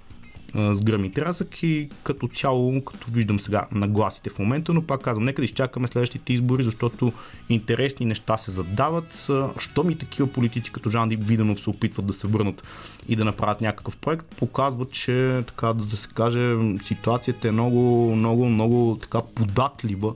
с 0.55 0.81
гръм 0.81 1.05
и 1.05 1.11
трясък 1.11 1.63
и 1.63 1.89
като 2.03 2.27
цяло, 2.27 2.81
като 2.81 3.11
виждам 3.11 3.39
сега 3.39 3.67
нагласите 3.71 4.29
в 4.29 4.39
момента, 4.39 4.73
но 4.73 4.81
пак 4.81 5.01
казвам, 5.01 5.25
нека 5.25 5.41
да 5.41 5.45
изчакаме 5.45 5.87
следващите 5.87 6.33
избори, 6.33 6.63
защото 6.63 7.13
интересни 7.49 8.05
неща 8.05 8.37
се 8.37 8.51
задават. 8.51 9.29
Що 9.59 9.83
ми 9.83 9.97
такива 9.97 10.27
политици 10.27 10.71
като 10.71 10.89
Жан 10.89 11.09
Дип 11.09 11.23
Виденов 11.23 11.61
се 11.61 11.69
опитват 11.69 12.05
да 12.05 12.13
се 12.13 12.27
върнат 12.27 12.63
и 13.09 13.15
да 13.15 13.25
направят 13.25 13.61
някакъв 13.61 13.97
проект, 13.97 14.25
показват, 14.25 14.91
че 14.91 15.43
така 15.47 15.73
да 15.73 15.97
се 15.97 16.07
каже, 16.13 16.55
ситуацията 16.83 17.47
е 17.47 17.51
много, 17.51 18.15
много, 18.15 18.45
много 18.45 18.97
така 19.01 19.21
податлива 19.21 20.13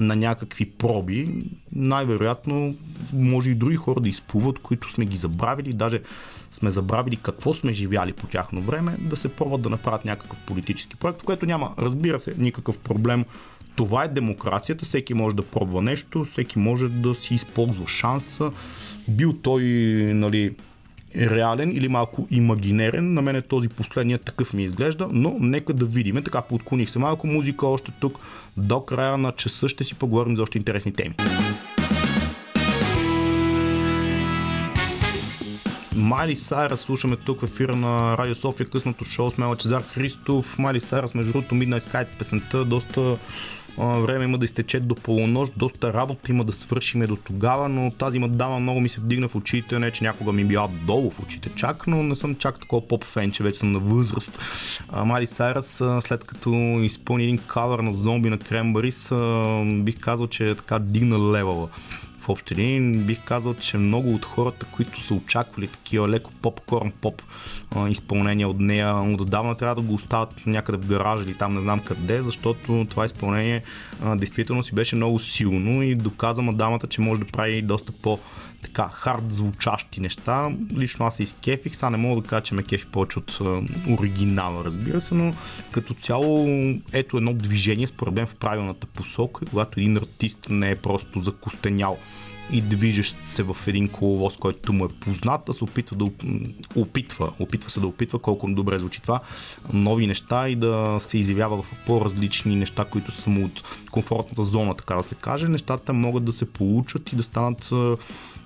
на 0.00 0.16
някакви 0.16 0.70
проби, 0.70 1.44
най-вероятно 1.72 2.74
може 3.12 3.50
и 3.50 3.54
други 3.54 3.76
хора 3.76 4.00
да 4.00 4.08
изплуват, 4.08 4.58
които 4.58 4.92
сме 4.92 5.04
ги 5.04 5.16
забравили, 5.16 5.72
даже 5.72 6.00
сме 6.50 6.70
забравили 6.70 7.16
какво 7.16 7.54
сме 7.54 7.72
живяли 7.72 8.12
по 8.12 8.26
тяхно 8.26 8.62
време, 8.62 8.96
да 9.00 9.16
се 9.16 9.28
пробват 9.28 9.62
да 9.62 9.70
направят 9.70 10.04
някакъв 10.04 10.38
политически 10.46 10.96
проект, 10.96 11.22
в 11.22 11.24
което 11.24 11.46
няма, 11.46 11.72
разбира 11.78 12.20
се, 12.20 12.34
никакъв 12.38 12.78
проблем. 12.78 13.24
Това 13.76 14.04
е 14.04 14.08
демокрацията, 14.08 14.84
всеки 14.84 15.14
може 15.14 15.36
да 15.36 15.42
пробва 15.42 15.82
нещо, 15.82 16.24
всеки 16.24 16.58
може 16.58 16.88
да 16.88 17.14
си 17.14 17.34
използва 17.34 17.88
шанса. 17.88 18.52
Бил 19.08 19.32
той, 19.32 19.62
нали, 20.14 20.54
реален 21.16 21.70
или 21.70 21.88
малко 21.88 22.26
имагинерен. 22.30 23.14
На 23.14 23.22
мен 23.22 23.36
е 23.36 23.42
този 23.42 23.68
последният 23.68 24.24
такъв 24.24 24.52
ми 24.52 24.64
изглежда, 24.64 25.08
но 25.12 25.36
нека 25.40 25.72
да 25.72 25.84
видим. 25.84 26.22
Така 26.24 26.40
подклоних 26.40 26.90
се 26.90 26.98
малко 26.98 27.26
музика 27.26 27.66
още 27.66 27.92
тук. 28.00 28.18
До 28.56 28.80
края 28.80 29.18
на 29.18 29.32
часа 29.32 29.68
ще 29.68 29.84
си 29.84 29.94
поговорим 29.94 30.36
за 30.36 30.42
още 30.42 30.58
интересни 30.58 30.92
теми. 30.92 31.14
Майли 35.96 36.36
Сайрас 36.36 36.80
слушаме 36.80 37.16
тук 37.16 37.40
в 37.40 37.44
ефира 37.44 37.76
на 37.76 38.18
Радио 38.18 38.34
София, 38.34 38.66
късното 38.66 39.04
шоу 39.04 39.30
с 39.30 39.38
Мела 39.38 39.56
Чезар 39.56 39.82
Христов. 39.82 40.58
Майли 40.58 40.80
Сайрас, 40.80 41.14
между 41.14 41.32
другото, 41.32 41.54
Midnight 41.54 41.80
Sky 41.80 42.06
песента, 42.18 42.64
доста 42.64 43.16
време 43.78 44.24
има 44.24 44.38
да 44.38 44.44
изтече 44.44 44.80
до 44.80 44.94
полунощ, 44.94 45.52
доста 45.56 45.92
работа 45.92 46.32
има 46.32 46.44
да 46.44 46.52
свършиме 46.52 47.06
до 47.06 47.16
тогава, 47.16 47.68
но 47.68 47.90
тази 47.90 48.18
мадама 48.18 48.58
много 48.58 48.80
ми 48.80 48.88
се 48.88 49.00
вдигна 49.00 49.28
в 49.28 49.36
очите, 49.36 49.78
не 49.78 49.90
че 49.90 50.04
някога 50.04 50.32
ми 50.32 50.44
била 50.44 50.68
долу 50.86 51.10
в 51.10 51.20
очите 51.20 51.50
чак, 51.56 51.86
но 51.86 52.02
не 52.02 52.16
съм 52.16 52.34
чак 52.34 52.60
такова 52.60 52.88
поп 52.88 53.04
фен, 53.04 53.32
че 53.32 53.42
вече 53.42 53.58
съм 53.58 53.72
на 53.72 53.78
възраст. 53.78 54.40
Мали 55.04 55.26
Сайрас, 55.26 55.82
след 56.00 56.24
като 56.24 56.50
изпълни 56.82 57.24
един 57.24 57.38
кавър 57.38 57.78
на 57.78 57.92
зомби 57.92 58.30
на 58.30 58.38
Крембарис, 58.38 59.12
бих 59.64 60.00
казал, 60.00 60.26
че 60.26 60.50
е 60.50 60.54
така 60.54 60.78
дигна 60.78 61.18
левела 61.18 61.68
общи 62.30 62.54
линии 62.54 62.98
бих 62.98 63.24
казал, 63.24 63.54
че 63.54 63.76
много 63.76 64.14
от 64.14 64.24
хората, 64.24 64.66
които 64.66 65.02
са 65.02 65.14
очаквали 65.14 65.66
такива 65.66 66.08
леко 66.08 66.30
попкорн 66.42 66.92
поп 67.00 67.22
изпълнения 67.88 68.48
от 68.48 68.60
нея, 68.60 68.94
отдавна 68.94 69.54
трябва 69.54 69.74
да 69.74 69.82
го 69.82 69.94
оставят 69.94 70.46
някъде 70.46 70.78
в 70.78 70.86
гаража 70.86 71.24
или 71.24 71.34
там 71.34 71.54
не 71.54 71.60
знам 71.60 71.80
къде, 71.80 72.22
защото 72.22 72.86
това 72.90 73.04
изпълнение 73.04 73.62
действително 74.16 74.62
си 74.62 74.74
беше 74.74 74.96
много 74.96 75.18
силно 75.18 75.82
и 75.82 75.94
доказа 75.94 76.42
мадамата, 76.42 76.86
че 76.86 77.00
може 77.00 77.20
да 77.20 77.26
прави 77.26 77.62
доста 77.62 77.92
по- 77.92 78.18
така 78.62 78.88
хард 78.88 79.34
звучащи 79.34 80.00
неща. 80.00 80.50
Лично 80.72 81.06
аз 81.06 81.16
се 81.16 81.22
изкефих, 81.22 81.76
сега 81.76 81.90
не 81.90 81.96
мога 81.96 82.22
да 82.22 82.28
кажа, 82.28 82.42
че 82.42 82.54
ме 82.54 82.62
кефи 82.62 82.86
повече 82.86 83.18
от 83.18 83.38
оригинала, 83.90 84.64
разбира 84.64 85.00
се, 85.00 85.14
но 85.14 85.34
като 85.70 85.94
цяло 85.94 86.48
ето 86.92 87.16
едно 87.16 87.34
движение 87.34 87.86
според 87.86 88.14
мен 88.14 88.26
в 88.26 88.34
правилната 88.34 88.86
посока, 88.86 89.46
когато 89.46 89.80
един 89.80 89.96
артист 89.96 90.46
не 90.50 90.70
е 90.70 90.76
просто 90.76 91.20
закостенял 91.20 91.98
и 92.52 92.60
движещ 92.60 93.16
се 93.24 93.42
в 93.42 93.56
един 93.66 93.88
коловоз, 93.88 94.36
който 94.36 94.72
му 94.72 94.84
е 94.84 94.88
познат, 94.88 95.40
да 95.46 95.54
се 95.54 95.64
опитва 95.64 95.96
да 95.96 96.04
опитва, 96.76 97.32
опитва 97.38 97.70
се 97.70 97.80
да 97.80 97.86
опитва 97.86 98.18
колко 98.18 98.50
добре 98.50 98.78
звучи 98.78 99.02
това, 99.02 99.20
нови 99.72 100.06
неща 100.06 100.48
и 100.48 100.56
да 100.56 100.96
се 101.00 101.18
изявява 101.18 101.62
в 101.62 101.72
по-различни 101.86 102.56
неща, 102.56 102.84
които 102.84 103.12
са 103.12 103.30
му 103.30 103.44
от 103.44 103.84
комфортната 103.90 104.44
зона, 104.44 104.74
така 104.76 104.94
да 104.94 105.02
се 105.02 105.14
каже. 105.14 105.48
Нещата 105.48 105.92
могат 105.92 106.24
да 106.24 106.32
се 106.32 106.52
получат 106.52 107.12
и 107.12 107.16
да 107.16 107.22
станат 107.22 107.72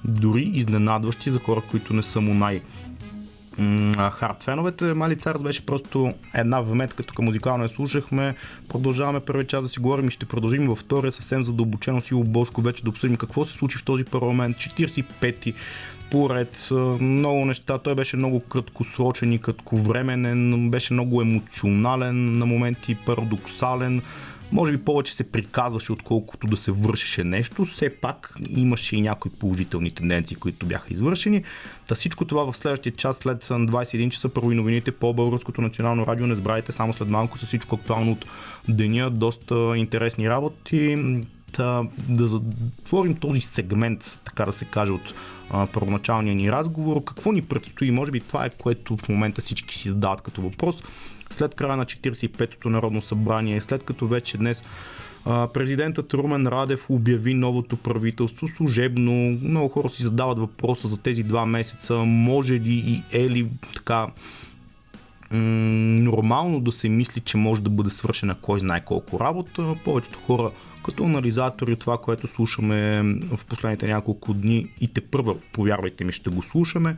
дори 0.05 0.51
изненадващи 0.55 1.31
за 1.31 1.39
хора, 1.39 1.63
които 1.71 1.95
не 1.95 2.03
са 2.03 2.21
му 2.21 2.35
най- 2.35 2.61
хард 4.11 4.43
феновете. 4.43 4.95
Мали 4.95 5.17
Царс 5.17 5.43
беше 5.43 5.67
просто 5.67 6.13
една 6.35 6.61
вметка, 6.61 7.03
тук 7.03 7.19
музикално 7.19 7.65
я 7.65 7.69
слушахме. 7.69 8.35
Продължаваме 8.69 9.21
първи 9.21 9.47
час 9.47 9.63
да 9.63 9.69
си 9.69 9.81
говорим 9.81 10.09
и 10.09 10.11
ще 10.11 10.27
продължим 10.27 10.67
във 10.67 10.79
втория 10.79 11.13
съвсем 11.13 11.45
задълбочено 11.45 12.01
си 12.01 12.15
Бошко 12.15 12.61
вече 12.63 12.83
да 12.83 12.91
обсъдим 12.91 13.17
какво 13.17 13.45
се 13.45 13.53
случи 13.53 13.79
в 13.79 13.85
този 13.85 14.05
парламент. 14.05 14.57
45-ти 14.57 15.55
поред, 16.11 16.69
много 17.01 17.45
неща. 17.45 17.79
Той 17.79 17.95
беше 17.95 18.17
много 18.17 18.41
краткосрочен 18.41 19.33
и 19.33 19.39
кратковременен, 19.39 20.71
беше 20.71 20.93
много 20.93 21.23
емоционален, 21.23 22.39
на 22.39 22.47
моменти 22.47 22.97
парадоксален 23.07 24.03
може 24.55 24.73
би 24.73 24.85
повече 24.85 25.15
се 25.15 25.33
приказваше, 25.33 25.93
отколкото 25.93 26.47
да 26.47 26.57
се 26.57 26.73
вършеше 26.73 27.25
нещо. 27.25 27.65
Все 27.65 27.89
пак 27.89 28.35
имаше 28.51 28.97
и 28.97 29.01
някои 29.01 29.31
положителни 29.31 29.91
тенденции, 29.91 30.37
които 30.37 30.67
бяха 30.67 30.87
извършени. 30.91 31.45
Та 31.89 31.95
всичко 31.95 32.25
това 32.25 32.53
в 32.53 32.57
следващия 32.57 32.93
час, 32.93 33.17
след 33.17 33.45
21 33.45 34.11
часа, 34.11 34.29
първо 34.29 34.53
и 34.53 34.55
новините 34.55 34.93
по 34.93 35.15
Българското 35.15 35.61
национално 35.61 36.07
радио. 36.07 36.27
Не 36.27 36.35
забравяйте 36.35 36.73
само 36.73 36.93
след 36.93 37.09
малко 37.09 37.39
с 37.39 37.47
всичко 37.47 37.75
актуално 37.75 38.13
от 38.13 38.25
деня. 38.69 39.11
Доста 39.11 39.73
интересни 39.77 40.29
работи. 40.29 40.99
Та, 41.53 41.83
да 42.09 42.27
затворим 42.27 43.15
този 43.15 43.41
сегмент, 43.41 44.21
така 44.25 44.45
да 44.45 44.53
се 44.53 44.65
каже, 44.65 44.93
от 44.93 45.15
първоначалния 45.73 46.35
ни 46.35 46.53
разговор. 46.53 47.05
Какво 47.05 47.33
ни 47.33 47.43
предстои? 47.43 47.91
Може 47.91 48.11
би 48.11 48.21
това 48.21 48.45
е 48.45 48.51
което 48.51 48.97
в 48.97 49.09
момента 49.09 49.41
всички 49.41 49.79
си 49.79 49.89
задават 49.89 50.21
като 50.21 50.43
въпрос 50.43 50.83
след 51.35 51.55
края 51.55 51.77
на 51.77 51.85
45-то 51.85 52.71
Народно 52.71 53.03
събрание, 53.03 53.61
след 53.61 53.83
като 53.83 54.09
вече 54.09 54.39
днес 54.39 54.65
Президентът 55.25 56.15
Румен 56.15 56.47
Радев 56.47 56.91
обяви 56.91 57.35
новото 57.35 57.77
правителство 57.77 58.49
служебно. 58.49 59.39
Много 59.43 59.69
хора 59.69 59.89
си 59.89 60.03
задават 60.03 60.39
въпроса 60.39 60.89
за 60.89 60.97
тези 60.97 61.23
два 61.23 61.47
месеца. 61.47 61.95
Може 62.05 62.55
ли 62.55 62.75
и 62.87 63.19
е 63.19 63.31
ли 63.31 63.47
така 63.75 64.07
нормално 65.31 66.61
да 66.61 66.73
се 66.73 66.89
мисли, 66.89 67.21
че 67.21 67.37
може 67.37 67.63
да 67.63 67.71
бъде 67.71 67.91
свършена 67.91 68.35
кой 68.43 68.61
знае 68.61 68.85
колко 68.85 69.21
работа. 69.21 69.75
Повечето 69.85 70.19
хора 70.27 70.51
като 70.85 71.05
анализатори 71.05 71.77
това, 71.77 71.99
което 71.99 72.27
слушаме 72.27 73.03
в 73.37 73.45
последните 73.45 73.87
няколко 73.87 74.35
дни 74.35 74.69
и 74.81 74.89
те 74.89 75.01
първа, 75.01 75.35
повярвайте 75.53 76.05
ми, 76.05 76.13
ще 76.13 76.31
го 76.31 76.43
слушаме, 76.43 76.97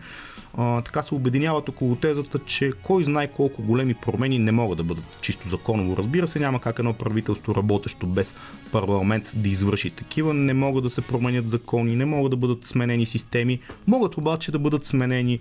а, 0.57 0.83
така 0.83 1.03
се 1.03 1.15
обединяват 1.15 1.69
около 1.69 1.97
тезата, 1.97 2.39
че 2.39 2.73
кой 2.83 3.05
знае 3.05 3.27
колко 3.27 3.63
големи 3.63 3.95
промени 3.95 4.39
не 4.39 4.53
могат 4.53 4.77
да 4.79 4.85
бъдат 4.85 5.05
чисто 5.21 5.49
законово. 5.49 5.97
Разбира 5.97 6.27
се, 6.27 6.39
няма 6.39 6.61
как 6.61 6.79
едно 6.79 6.93
правителство, 6.93 7.55
работещо 7.55 8.07
без 8.07 8.35
парламент, 8.73 9.33
да 9.35 9.49
извърши 9.49 9.91
такива. 9.91 10.35
Не 10.35 10.55
могат 10.55 10.85
да 10.85 10.91
се 10.91 11.01
променят 11.01 11.49
закони, 11.49 11.97
не 11.97 12.05
могат 12.05 12.31
да 12.31 12.37
бъдат 12.37 12.65
сменени 12.65 13.07
системи, 13.07 13.61
могат 13.87 14.17
обаче 14.17 14.53
да 14.53 14.59
бъдат 14.59 14.85
сменени 14.85 15.39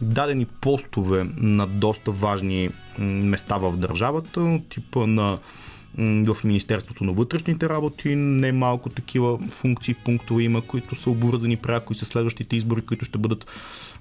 дадени 0.00 0.46
постове 0.46 1.26
на 1.36 1.66
доста 1.66 2.10
важни 2.10 2.70
места 2.98 3.56
в 3.56 3.76
държавата, 3.76 4.60
типа 4.70 5.06
на 5.06 5.38
в 5.98 6.36
Министерството 6.44 7.04
на 7.04 7.12
вътрешните 7.12 7.68
работи. 7.68 8.14
Немалко 8.16 8.88
такива 8.88 9.38
функции, 9.38 9.94
пунктове 9.94 10.42
има, 10.42 10.62
които 10.62 10.96
са 10.96 11.10
обвързани 11.10 11.56
пряко 11.56 11.92
и 11.92 11.96
с 11.96 12.06
следващите 12.06 12.56
избори, 12.56 12.82
които 12.82 13.04
ще 13.04 13.18
бъдат 13.18 13.46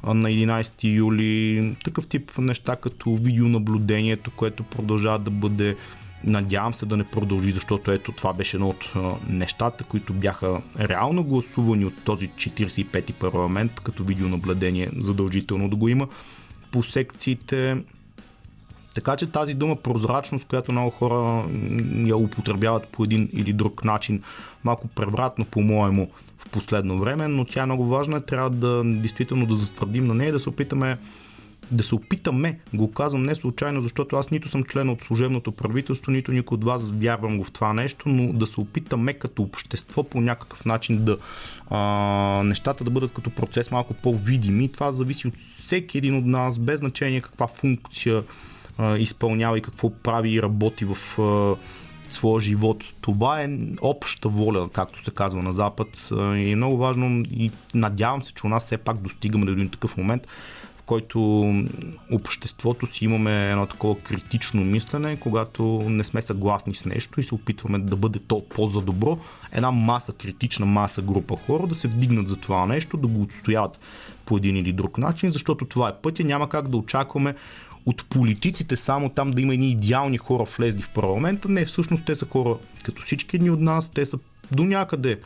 на 0.03 0.29
11 0.29 0.84
юли. 0.84 1.75
Такъв 1.84 2.08
тип 2.08 2.38
неща 2.38 2.75
като 2.75 3.15
видеонаблюдението, 3.15 4.32
което 4.32 4.63
продължава 4.63 5.19
да 5.19 5.32
бъде 5.32 5.75
Надявам 6.25 6.73
се 6.73 6.86
да 6.86 6.97
не 6.97 7.03
продължи, 7.03 7.51
защото 7.51 7.91
ето 7.91 8.12
това 8.12 8.34
беше 8.34 8.58
едно 8.58 8.69
от 8.69 8.93
нещата, 9.29 9.84
които 9.84 10.13
бяха 10.13 10.62
реално 10.79 11.23
гласувани 11.23 11.86
от 11.86 11.93
този 12.06 12.29
45-ти 12.29 13.13
парламент, 13.13 13.79
като 13.79 14.03
видеонаблюдение 14.03 14.89
задължително 14.99 15.69
да 15.69 15.75
го 15.75 15.89
има 15.89 16.08
по 16.71 16.84
секциите. 16.84 17.77
Така 18.93 19.15
че 19.15 19.32
тази 19.32 19.53
дума 19.53 19.75
прозрачност, 19.75 20.47
която 20.47 20.71
много 20.71 20.89
хора 20.89 21.45
я 22.06 22.17
употребяват 22.17 22.88
по 22.88 23.03
един 23.03 23.29
или 23.34 23.53
друг 23.53 23.84
начин, 23.84 24.23
малко 24.63 24.88
превратно 24.88 25.45
по-моему 25.45 26.12
в 26.38 26.49
последно 26.49 26.99
време, 26.99 27.27
но 27.27 27.45
тя 27.45 27.62
е 27.62 27.65
много 27.65 27.86
важна. 27.86 28.21
Трябва 28.21 28.49
да 28.49 28.84
действително 28.84 29.45
да 29.45 29.56
затвърдим 29.56 30.08
на 30.08 30.13
нея 30.13 30.29
и 30.29 30.32
да 30.32 30.39
се 30.39 30.49
опитаме 30.49 30.97
да 31.71 31.84
се 31.84 31.95
опитаме, 31.95 32.60
го 32.73 32.91
казвам 32.91 33.23
не 33.23 33.36
случайно, 33.36 33.82
защото 33.82 34.15
аз 34.15 34.32
нито 34.32 34.49
съм 34.49 34.63
член 34.63 34.89
от 34.89 35.01
служебното 35.01 35.51
правителство, 35.51 36.12
нито 36.12 36.32
никой 36.32 36.56
от 36.56 36.63
вас 36.63 36.91
вярвам 36.91 37.38
го 37.38 37.43
в 37.43 37.51
това 37.51 37.73
нещо, 37.73 38.10
но 38.10 38.34
да 38.34 38.47
се 38.47 38.60
опитаме 38.60 39.13
като 39.13 39.41
общество 39.41 40.03
по 40.03 40.21
някакъв 40.21 40.65
начин 40.65 41.06
да 41.06 41.17
а, 41.69 42.41
нещата 42.45 42.84
да 42.84 42.91
бъдат 42.91 43.13
като 43.13 43.29
процес 43.29 43.71
малко 43.71 43.93
по-видими. 43.93 44.69
Това 44.69 44.93
зависи 44.93 45.27
от 45.27 45.34
всеки 45.58 45.97
един 45.97 46.15
от 46.15 46.25
нас, 46.25 46.60
без 46.60 46.79
значение 46.79 47.21
каква 47.21 47.47
функция 47.47 48.23
изпълнява 48.97 49.57
и 49.57 49.62
какво 49.62 49.89
прави 49.89 50.29
и 50.29 50.41
работи 50.41 50.86
в 50.86 50.97
своя 52.09 52.41
живот. 52.41 52.83
Това 53.01 53.41
е 53.41 53.57
обща 53.81 54.29
воля, 54.29 54.69
както 54.73 55.03
се 55.03 55.12
казва 55.12 55.41
на 55.43 55.53
Запад 55.53 56.09
и 56.12 56.51
е 56.51 56.55
много 56.55 56.77
важно 56.77 57.23
и 57.31 57.51
надявам 57.73 58.23
се, 58.23 58.33
че 58.33 58.45
у 58.47 58.49
нас 58.49 58.65
все 58.65 58.77
пак 58.77 58.97
достигаме 58.97 59.45
до 59.45 59.51
един 59.51 59.69
такъв 59.69 59.97
момент, 59.97 60.27
който 60.86 61.45
обществото 62.12 62.88
си 62.88 63.05
имаме 63.05 63.51
едно 63.51 63.65
такова 63.65 63.99
критично 63.99 64.63
мислене, 64.63 65.15
когато 65.15 65.63
не 65.86 66.03
сме 66.03 66.21
съгласни 66.21 66.75
с 66.75 66.86
нещо 66.86 67.19
и 67.19 67.23
се 67.23 67.36
опитваме 67.36 67.79
да 67.79 67.95
бъде 67.95 68.19
то 68.19 68.45
по-за 68.49 68.81
добро, 68.81 69.19
една 69.51 69.71
маса, 69.71 70.13
критична 70.13 70.65
маса 70.65 71.01
група 71.01 71.36
хора 71.45 71.67
да 71.67 71.75
се 71.75 71.88
вдигнат 71.88 72.27
за 72.27 72.36
това 72.36 72.65
нещо, 72.65 72.97
да 72.97 73.07
го 73.07 73.21
отстояват 73.21 73.79
по 74.25 74.38
един 74.38 74.57
или 74.57 74.73
друг 74.73 74.97
начин, 74.97 75.31
защото 75.31 75.65
това 75.65 75.89
е 75.89 75.95
пътя. 76.01 76.23
Няма 76.23 76.49
как 76.49 76.67
да 76.67 76.77
очакваме 76.77 77.36
от 77.86 78.06
политиците 78.10 78.76
само 78.76 79.10
там 79.10 79.32
да 79.32 79.41
има 79.41 79.54
едни 79.54 79.72
идеални 79.72 80.17
хора 80.17 80.43
влезли 80.58 80.82
в 80.82 80.89
парламента. 80.89 81.50
Не, 81.50 81.65
всъщност 81.65 82.06
те 82.06 82.15
са 82.15 82.26
хора 82.26 82.56
като 82.84 83.02
всички 83.02 83.36
едни 83.36 83.50
от 83.50 83.60
нас, 83.60 83.89
те 83.89 84.06
са 84.06 84.19
до 84.52 84.63
някъде 84.63 85.19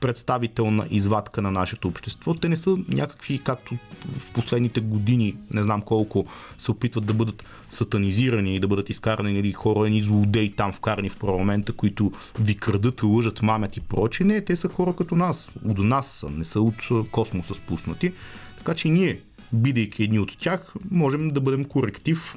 представителна 0.00 0.86
извадка 0.90 1.42
на 1.42 1.50
нашето 1.50 1.88
общество. 1.88 2.34
Те 2.34 2.48
не 2.48 2.56
са 2.56 2.76
някакви, 2.88 3.38
както 3.38 3.76
в 4.18 4.32
последните 4.32 4.80
години, 4.80 5.36
не 5.54 5.62
знам 5.62 5.80
колко, 5.80 6.26
се 6.58 6.70
опитват 6.70 7.06
да 7.06 7.14
бъдат 7.14 7.44
сатанизирани 7.70 8.56
и 8.56 8.60
да 8.60 8.68
бъдат 8.68 8.90
изкарани 8.90 9.32
нали, 9.32 9.52
хора, 9.52 9.86
едни 9.86 10.02
злодеи 10.02 10.50
там 10.50 10.72
вкарани 10.72 11.08
в 11.08 11.16
парламента, 11.16 11.72
които 11.72 12.12
ви 12.38 12.56
крадат, 12.56 13.02
лъжат, 13.02 13.42
мамят 13.42 13.76
и 13.76 13.80
прочи. 13.80 14.24
Не, 14.24 14.40
те 14.40 14.56
са 14.56 14.68
хора 14.68 14.96
като 14.96 15.16
нас. 15.16 15.50
От 15.64 15.78
нас 15.78 16.08
са, 16.08 16.30
не 16.30 16.44
са 16.44 16.60
от 16.60 17.08
космоса 17.10 17.54
спуснати. 17.54 18.12
Така 18.58 18.74
че 18.74 18.88
ние, 18.88 19.18
бидейки 19.54 20.02
едни 20.02 20.18
от 20.18 20.38
тях, 20.38 20.74
можем 20.90 21.30
да 21.30 21.40
бъдем 21.40 21.64
коректив 21.64 22.36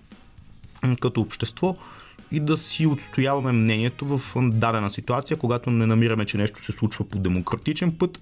като 0.99 1.21
общество 1.21 1.75
и 2.31 2.39
да 2.39 2.57
си 2.57 2.87
отстояваме 2.87 3.51
мнението 3.51 4.05
в 4.05 4.21
дадена 4.35 4.89
ситуация, 4.89 5.37
когато 5.37 5.71
не 5.71 5.85
намираме, 5.85 6.25
че 6.25 6.37
нещо 6.37 6.63
се 6.63 6.71
случва 6.71 7.05
по 7.09 7.17
демократичен 7.17 7.91
път 7.91 8.19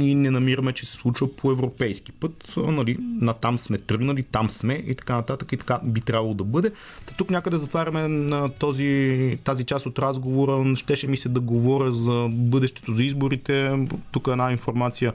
и 0.00 0.14
не 0.14 0.30
намираме, 0.30 0.72
че 0.72 0.86
се 0.86 0.92
случва 0.92 1.36
по 1.36 1.50
европейски 1.50 2.12
път. 2.12 2.54
Нали, 2.56 2.96
на 3.00 3.34
там 3.34 3.58
сме 3.58 3.78
тръгнали, 3.78 4.22
там 4.22 4.50
сме 4.50 4.74
и 4.74 4.94
така 4.94 5.14
нататък 5.14 5.52
и 5.52 5.56
така 5.56 5.80
би 5.84 6.00
трябвало 6.00 6.34
да 6.34 6.44
бъде. 6.44 6.72
Та 7.06 7.14
тук 7.14 7.30
някъде 7.30 7.56
затваряме 7.56 8.08
на 8.08 8.48
този, 8.48 9.38
тази 9.44 9.64
част 9.64 9.86
от 9.86 9.98
разговора. 9.98 10.76
Щеше 10.76 11.06
ми 11.06 11.16
се 11.16 11.28
да 11.28 11.40
говоря 11.40 11.92
за 11.92 12.28
бъдещето 12.32 12.92
за 12.92 13.04
изборите. 13.04 13.86
Тук 14.12 14.26
е 14.26 14.30
една 14.30 14.52
информация 14.52 15.12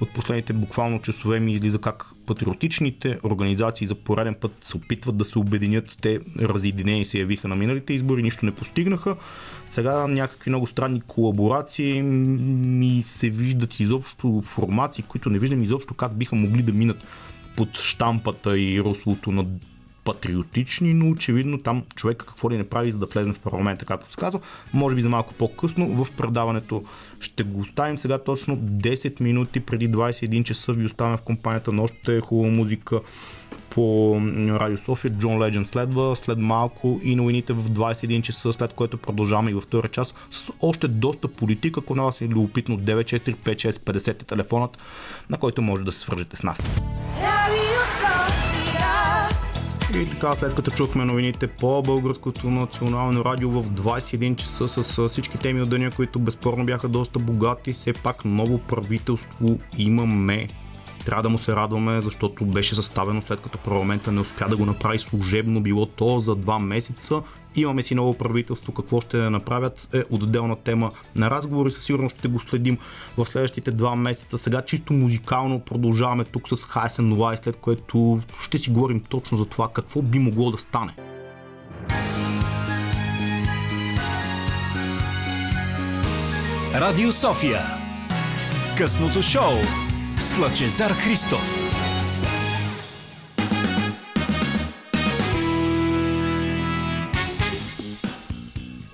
от 0.00 0.10
последните 0.10 0.52
буквално 0.52 1.02
часове 1.02 1.40
ми 1.40 1.52
излиза 1.52 1.78
как 1.78 2.06
патриотичните 2.26 3.18
организации 3.24 3.86
за 3.86 3.94
пореден 3.94 4.34
път 4.34 4.52
се 4.64 4.76
опитват 4.76 5.16
да 5.16 5.24
се 5.24 5.38
обединят. 5.38 5.96
Те 6.00 6.20
разединени 6.38 7.04
се 7.04 7.18
явиха 7.18 7.48
на 7.48 7.56
миналите 7.56 7.92
избори, 7.92 8.22
нищо 8.22 8.46
не 8.46 8.52
постигнаха. 8.52 9.16
Сега 9.66 10.06
някакви 10.06 10.50
много 10.50 10.66
странни 10.66 11.00
колаборации 11.00 12.02
ми 12.02 13.04
се 13.06 13.30
виждат 13.30 13.80
изобщо 13.80 14.42
формации, 14.44 15.04
които 15.08 15.30
не 15.30 15.38
виждам 15.38 15.62
изобщо 15.62 15.94
как 15.94 16.16
биха 16.16 16.36
могли 16.36 16.62
да 16.62 16.72
минат 16.72 17.04
под 17.56 17.78
штампата 17.78 18.58
и 18.58 18.80
рослото 18.80 19.32
на 19.32 19.46
патриотични, 20.04 20.94
но 20.94 21.10
очевидно 21.10 21.58
там 21.58 21.82
човек 21.94 22.24
какво 22.28 22.50
ли 22.50 22.56
не 22.56 22.68
прави, 22.68 22.90
за 22.90 22.98
да 22.98 23.06
влезне 23.06 23.34
в 23.34 23.38
парламента, 23.38 23.84
както 23.84 24.10
се 24.10 24.16
казва. 24.16 24.40
Може 24.72 24.96
би 24.96 25.02
за 25.02 25.08
малко 25.08 25.34
по-късно 25.34 26.04
в 26.04 26.12
предаването 26.16 26.84
ще 27.20 27.42
го 27.42 27.60
оставим 27.60 27.98
сега 27.98 28.18
точно 28.18 28.56
10 28.56 29.20
минути 29.20 29.60
преди 29.60 29.90
21 29.90 30.44
часа 30.44 30.72
ви 30.72 30.86
оставяме 30.86 31.16
в 31.16 31.20
компанията 31.22 31.72
на 31.72 31.82
още 31.82 32.20
хубава 32.20 32.50
музика 32.50 33.00
по 33.70 34.16
Радио 34.48 34.78
София. 34.78 35.10
Джон 35.10 35.42
Леджен 35.42 35.64
следва 35.64 36.16
след 36.16 36.38
малко 36.38 37.00
и 37.02 37.16
новините 37.16 37.52
в 37.52 37.70
21 37.70 38.22
часа, 38.22 38.52
след 38.52 38.72
което 38.72 38.98
продължаваме 38.98 39.50
и 39.50 39.54
във 39.54 39.64
втора 39.64 39.88
час 39.88 40.14
с 40.30 40.50
още 40.60 40.88
доста 40.88 41.28
политика. 41.28 41.80
Ако 41.80 41.94
на 41.94 42.02
вас 42.02 42.20
е 42.20 42.28
любопитно 42.28 42.78
9635650 42.78 44.08
е 44.08 44.14
телефонът, 44.14 44.78
на 45.30 45.38
който 45.38 45.62
може 45.62 45.82
да 45.82 45.92
се 45.92 46.00
свържете 46.00 46.36
с 46.36 46.42
нас. 46.42 46.62
И 49.94 50.06
така, 50.06 50.34
след 50.34 50.54
като 50.54 50.70
чухме 50.70 51.04
новините 51.04 51.46
по 51.46 51.82
Българското 51.82 52.50
национално 52.50 53.24
радио 53.24 53.50
в 53.50 53.64
21 53.64 54.36
часа 54.36 54.68
с 54.68 55.08
всички 55.08 55.38
теми 55.38 55.62
от 55.62 55.70
деня, 55.70 55.90
които 55.90 56.18
безспорно 56.18 56.64
бяха 56.64 56.88
доста 56.88 57.18
богати, 57.18 57.72
все 57.72 57.92
пак 57.92 58.24
ново 58.24 58.58
правителство 58.58 59.58
имаме 59.78 60.48
трябва 61.04 61.22
да 61.22 61.28
му 61.28 61.38
се 61.38 61.52
радваме, 61.52 62.02
защото 62.02 62.46
беше 62.46 62.74
съставено 62.74 63.22
след 63.22 63.40
като 63.40 63.58
парламента 63.58 64.12
не 64.12 64.20
успя 64.20 64.48
да 64.48 64.56
го 64.56 64.66
направи 64.66 64.98
служебно, 64.98 65.60
било 65.60 65.86
то 65.86 66.20
за 66.20 66.36
два 66.36 66.58
месеца. 66.58 67.22
Имаме 67.56 67.82
си 67.82 67.94
ново 67.94 68.14
правителство, 68.14 68.72
какво 68.72 69.00
ще 69.00 69.16
направят 69.16 69.88
е 69.94 70.02
отделна 70.10 70.56
тема 70.56 70.90
на 71.16 71.30
разговори, 71.30 71.72
със 71.72 71.84
сигурност 71.84 72.18
ще 72.18 72.28
го 72.28 72.40
следим 72.40 72.78
в 73.16 73.26
следващите 73.26 73.70
два 73.70 73.96
месеца. 73.96 74.38
Сега 74.38 74.62
чисто 74.62 74.92
музикално 74.92 75.60
продължаваме 75.60 76.24
тук 76.24 76.48
с 76.48 76.64
Хайсен 76.64 77.08
Нова 77.08 77.34
и 77.34 77.36
след 77.36 77.56
което 77.56 78.20
ще 78.40 78.58
си 78.58 78.70
говорим 78.70 79.00
точно 79.00 79.36
за 79.36 79.44
това 79.44 79.68
какво 79.74 80.02
би 80.02 80.18
могло 80.18 80.50
да 80.50 80.58
стане. 80.58 80.94
Радио 86.74 87.12
София 87.12 87.60
Късното 88.76 89.22
шоу 89.22 89.52
с 90.20 90.38
Лъчезар 90.38 90.90
Христов. 90.90 91.71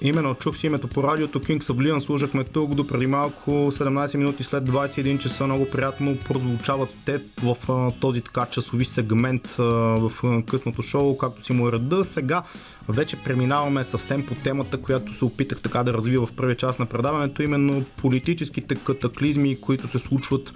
Именно 0.03 0.35
чух 0.35 0.57
си 0.57 0.67
името 0.67 0.89
по 0.89 1.03
радиото 1.03 1.41
of 1.41 1.61
Leon, 1.61 1.99
служахме 1.99 2.45
тук 2.45 2.75
до 2.75 2.87
преди 2.87 3.07
малко 3.07 3.51
17 3.51 4.17
минути 4.17 4.43
след 4.43 4.65
21 4.65 5.19
часа. 5.19 5.47
Много 5.47 5.71
приятно 5.71 6.17
прозвучават 6.29 6.89
те 7.05 7.21
в 7.43 7.57
този 8.01 8.23
така 8.23 8.47
часови 8.47 8.85
сегмент 8.85 9.47
в 9.57 10.13
късното 10.47 10.83
шоу, 10.83 11.19
както 11.19 11.45
си 11.45 11.53
му 11.53 11.69
е 11.69 11.73
реда. 11.73 12.05
Сега 12.05 12.43
вече 12.89 13.17
преминаваме 13.17 13.85
съвсем 13.85 14.27
по 14.27 14.35
темата, 14.35 14.77
която 14.77 15.15
се 15.15 15.25
опитах 15.25 15.63
така 15.63 15.83
да 15.83 15.93
развива 15.93 16.27
в 16.27 16.33
първия 16.33 16.57
част 16.57 16.79
на 16.79 16.87
предаването, 16.87 17.43
именно 17.43 17.85
политическите 17.97 18.75
катаклизми, 18.75 19.61
които 19.61 19.89
се 19.89 19.99
случват 19.99 20.53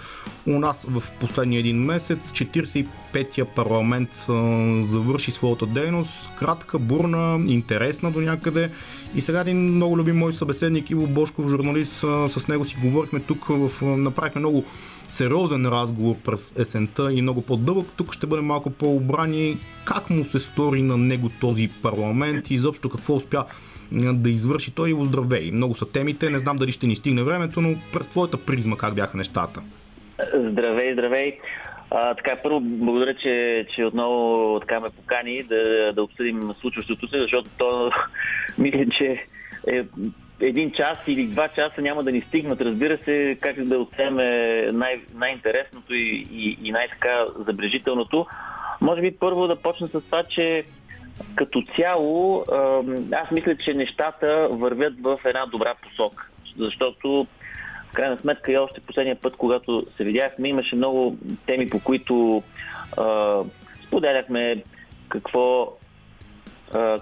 у 0.47 0.59
нас 0.59 0.87
в 0.89 1.03
последния 1.21 1.61
един 1.61 1.77
месец. 1.77 2.33
45-я 2.33 3.45
парламент 3.45 4.11
завърши 4.89 5.31
своята 5.31 5.67
дейност. 5.67 6.31
Кратка, 6.39 6.79
бурна, 6.79 7.45
интересна 7.47 8.11
до 8.11 8.21
някъде. 8.21 8.71
И 9.15 9.21
сега 9.21 9.41
един 9.41 9.75
много 9.75 9.99
любим 9.99 10.17
мой 10.17 10.33
събеседник 10.33 10.91
Иво 10.91 11.07
Бошков, 11.07 11.51
журналист, 11.51 11.93
с 12.29 12.49
него 12.49 12.65
си 12.65 12.77
говорихме 12.83 13.21
тук, 13.21 13.47
в, 13.49 13.71
направихме 13.83 14.39
много 14.39 14.65
сериозен 15.13 15.67
разговор 15.67 16.17
през 16.25 16.59
есента 16.59 17.13
и 17.13 17.23
много 17.23 17.43
по-дълъг. 17.43 17.87
Тук 17.97 18.13
ще 18.15 18.27
бъдем 18.27 18.45
малко 18.45 18.71
по-обрани 18.71 19.57
как 19.85 20.11
му 20.11 20.25
се 20.25 20.39
стори 20.39 20.83
на 20.83 20.97
него 20.97 21.31
този 21.41 21.71
парламент 21.83 22.51
и 22.51 22.55
изобщо 22.55 22.89
какво 22.89 23.15
успя 23.15 23.45
да 23.93 24.31
извърши 24.31 24.75
той 24.75 24.91
и 24.91 24.95
оздравей. 24.95 25.51
Много 25.53 25.75
са 25.75 25.93
темите, 25.93 26.31
не 26.31 26.39
знам 26.39 26.57
дали 26.57 26.73
ще 26.73 26.87
ни 26.87 26.97
стигне 26.97 27.23
времето, 27.23 27.61
но 27.61 27.75
през 27.93 28.09
твоята 28.09 28.47
призма 28.47 28.77
как 28.77 28.95
бяха 28.95 29.17
нещата. 29.17 29.61
Здравей, 30.35 30.93
здравей. 30.93 31.39
А, 31.91 32.15
така, 32.15 32.37
първо, 32.43 32.61
благодаря, 32.61 33.15
че, 33.15 33.67
че 33.77 33.85
отново 33.85 34.61
така 34.61 34.81
ме 34.81 34.91
покани 34.91 35.43
да, 35.43 35.93
да 35.95 36.03
обсъдим 36.03 36.53
случващото 36.61 37.09
се, 37.09 37.19
защото 37.19 37.51
то 37.59 37.91
мисля, 38.59 38.85
че 38.99 39.27
е, 39.67 39.85
един 40.43 40.73
час 40.73 40.99
или 41.07 41.27
два 41.27 41.49
часа 41.49 41.83
няма 41.83 42.03
да 42.03 42.13
ни 42.13 42.21
стигнат. 42.21 42.61
Разбира 42.61 42.99
се, 42.99 43.37
как 43.41 43.65
да 43.65 43.79
оцеме 43.79 44.25
най- 44.73 45.01
най-интересното 45.15 45.95
и, 45.95 46.27
и, 46.33 46.59
и 46.63 46.73
най-така 46.73 47.25
забрежителното. 47.47 48.27
Може 48.81 49.01
би 49.01 49.17
първо 49.19 49.47
да 49.47 49.57
почна 49.57 49.87
с 49.87 49.91
това, 49.91 50.23
че 50.25 50.65
като 51.35 51.63
цяло, 51.77 52.45
аз 53.13 53.31
мисля, 53.31 53.57
че 53.57 53.75
нещата 53.75 54.49
вървят 54.51 54.95
в 55.01 55.19
една 55.25 55.47
добра 55.47 55.75
посока. 55.83 56.29
Защото, 56.59 57.27
в 57.91 57.93
крайна 57.93 58.19
сметка, 58.19 58.53
и 58.53 58.59
още 58.59 58.81
последния 58.81 59.17
път, 59.17 59.37
когато 59.37 59.87
се 59.97 60.05
видяхме, 60.05 60.49
имаше 60.49 60.77
много 60.77 61.17
теми, 61.47 61.71
по 61.71 61.81
които 61.81 62.43
а, 62.97 63.39
споделяхме 63.87 64.63
какво, 65.09 65.73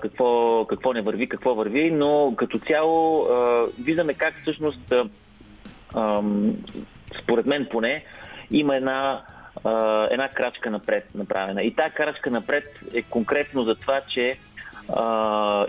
какво, 0.02 0.64
какво 0.64 0.92
не 0.92 1.02
върви, 1.02 1.28
какво 1.28 1.54
върви, 1.54 1.90
но 1.90 2.34
като 2.36 2.58
цяло 2.58 3.26
виждаме 3.84 4.14
как 4.14 4.34
всъщност, 4.42 4.92
според 7.22 7.46
мен 7.46 7.66
поне, 7.70 8.04
има 8.50 8.76
една 8.76 9.22
една 10.10 10.28
крачка 10.28 10.70
напред 10.70 11.08
направена. 11.14 11.62
И 11.62 11.74
тази 11.74 11.94
крачка 11.94 12.30
напред 12.30 12.64
е 12.94 13.02
конкретно 13.02 13.64
за 13.64 13.74
това, 13.74 14.00
че 14.08 14.38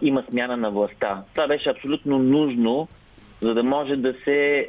има 0.01 0.23
смяна 0.29 0.57
на 0.57 0.71
властта. 0.71 1.23
Това 1.33 1.47
беше 1.47 1.69
абсолютно 1.69 2.19
нужно, 2.19 2.87
за 3.41 3.53
да 3.53 3.63
може 3.63 3.95
да 3.95 4.13
се 4.23 4.67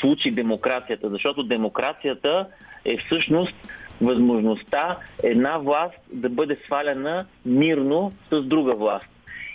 случи 0.00 0.30
демокрацията. 0.30 1.08
Защото 1.08 1.42
демокрацията 1.42 2.46
е 2.84 2.96
всъщност 2.96 3.54
възможността 4.00 4.98
една 5.22 5.58
власт 5.58 5.98
да 6.12 6.28
бъде 6.28 6.56
свалена 6.66 7.26
мирно 7.46 8.12
с 8.30 8.42
друга 8.42 8.74
власт. 8.74 9.06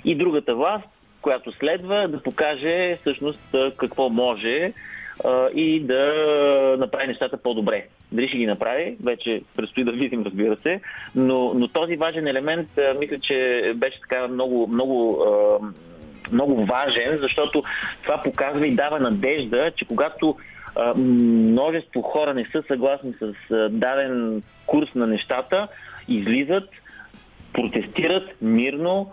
И 0.06 0.16
другата 0.16 0.56
власт, 0.56 0.88
която 1.22 1.52
следва, 1.52 2.08
да 2.08 2.24
покаже 2.24 2.98
всъщност 3.02 3.56
какво 3.78 4.10
може 4.10 4.74
и 5.56 5.80
да 5.80 6.14
направи 6.80 7.08
нещата 7.08 7.38
по-добре. 7.38 7.88
Дали 8.12 8.28
ще 8.28 8.38
ги 8.38 8.46
направи, 8.46 8.98
вече 9.04 9.42
предстои 9.56 9.84
да 9.84 9.92
видим, 9.92 10.24
разбира 10.26 10.58
се, 10.58 10.82
но, 11.16 11.54
но 11.54 11.68
този 11.68 11.96
важен 11.96 12.28
елемент, 12.28 12.70
мисля, 13.00 13.20
че 13.20 13.72
беше 13.76 14.00
така 14.00 14.28
много, 14.28 14.68
много, 14.68 15.24
много 16.32 16.66
важен, 16.66 17.18
защото 17.22 17.64
това 18.04 18.22
показва 18.24 18.68
и 18.68 18.76
дава 18.76 19.00
надежда, 19.00 19.72
че 19.76 19.86
когато 19.86 20.36
множество 20.98 22.02
хора 22.02 22.34
не 22.34 22.46
са 22.52 22.64
съгласни 22.68 23.14
с 23.20 23.34
даден 23.70 24.44
курс 24.66 24.90
на 24.96 25.08
нещата, 25.08 25.68
излизат, 26.08 26.70
протестират 27.54 28.42
мирно. 28.42 29.12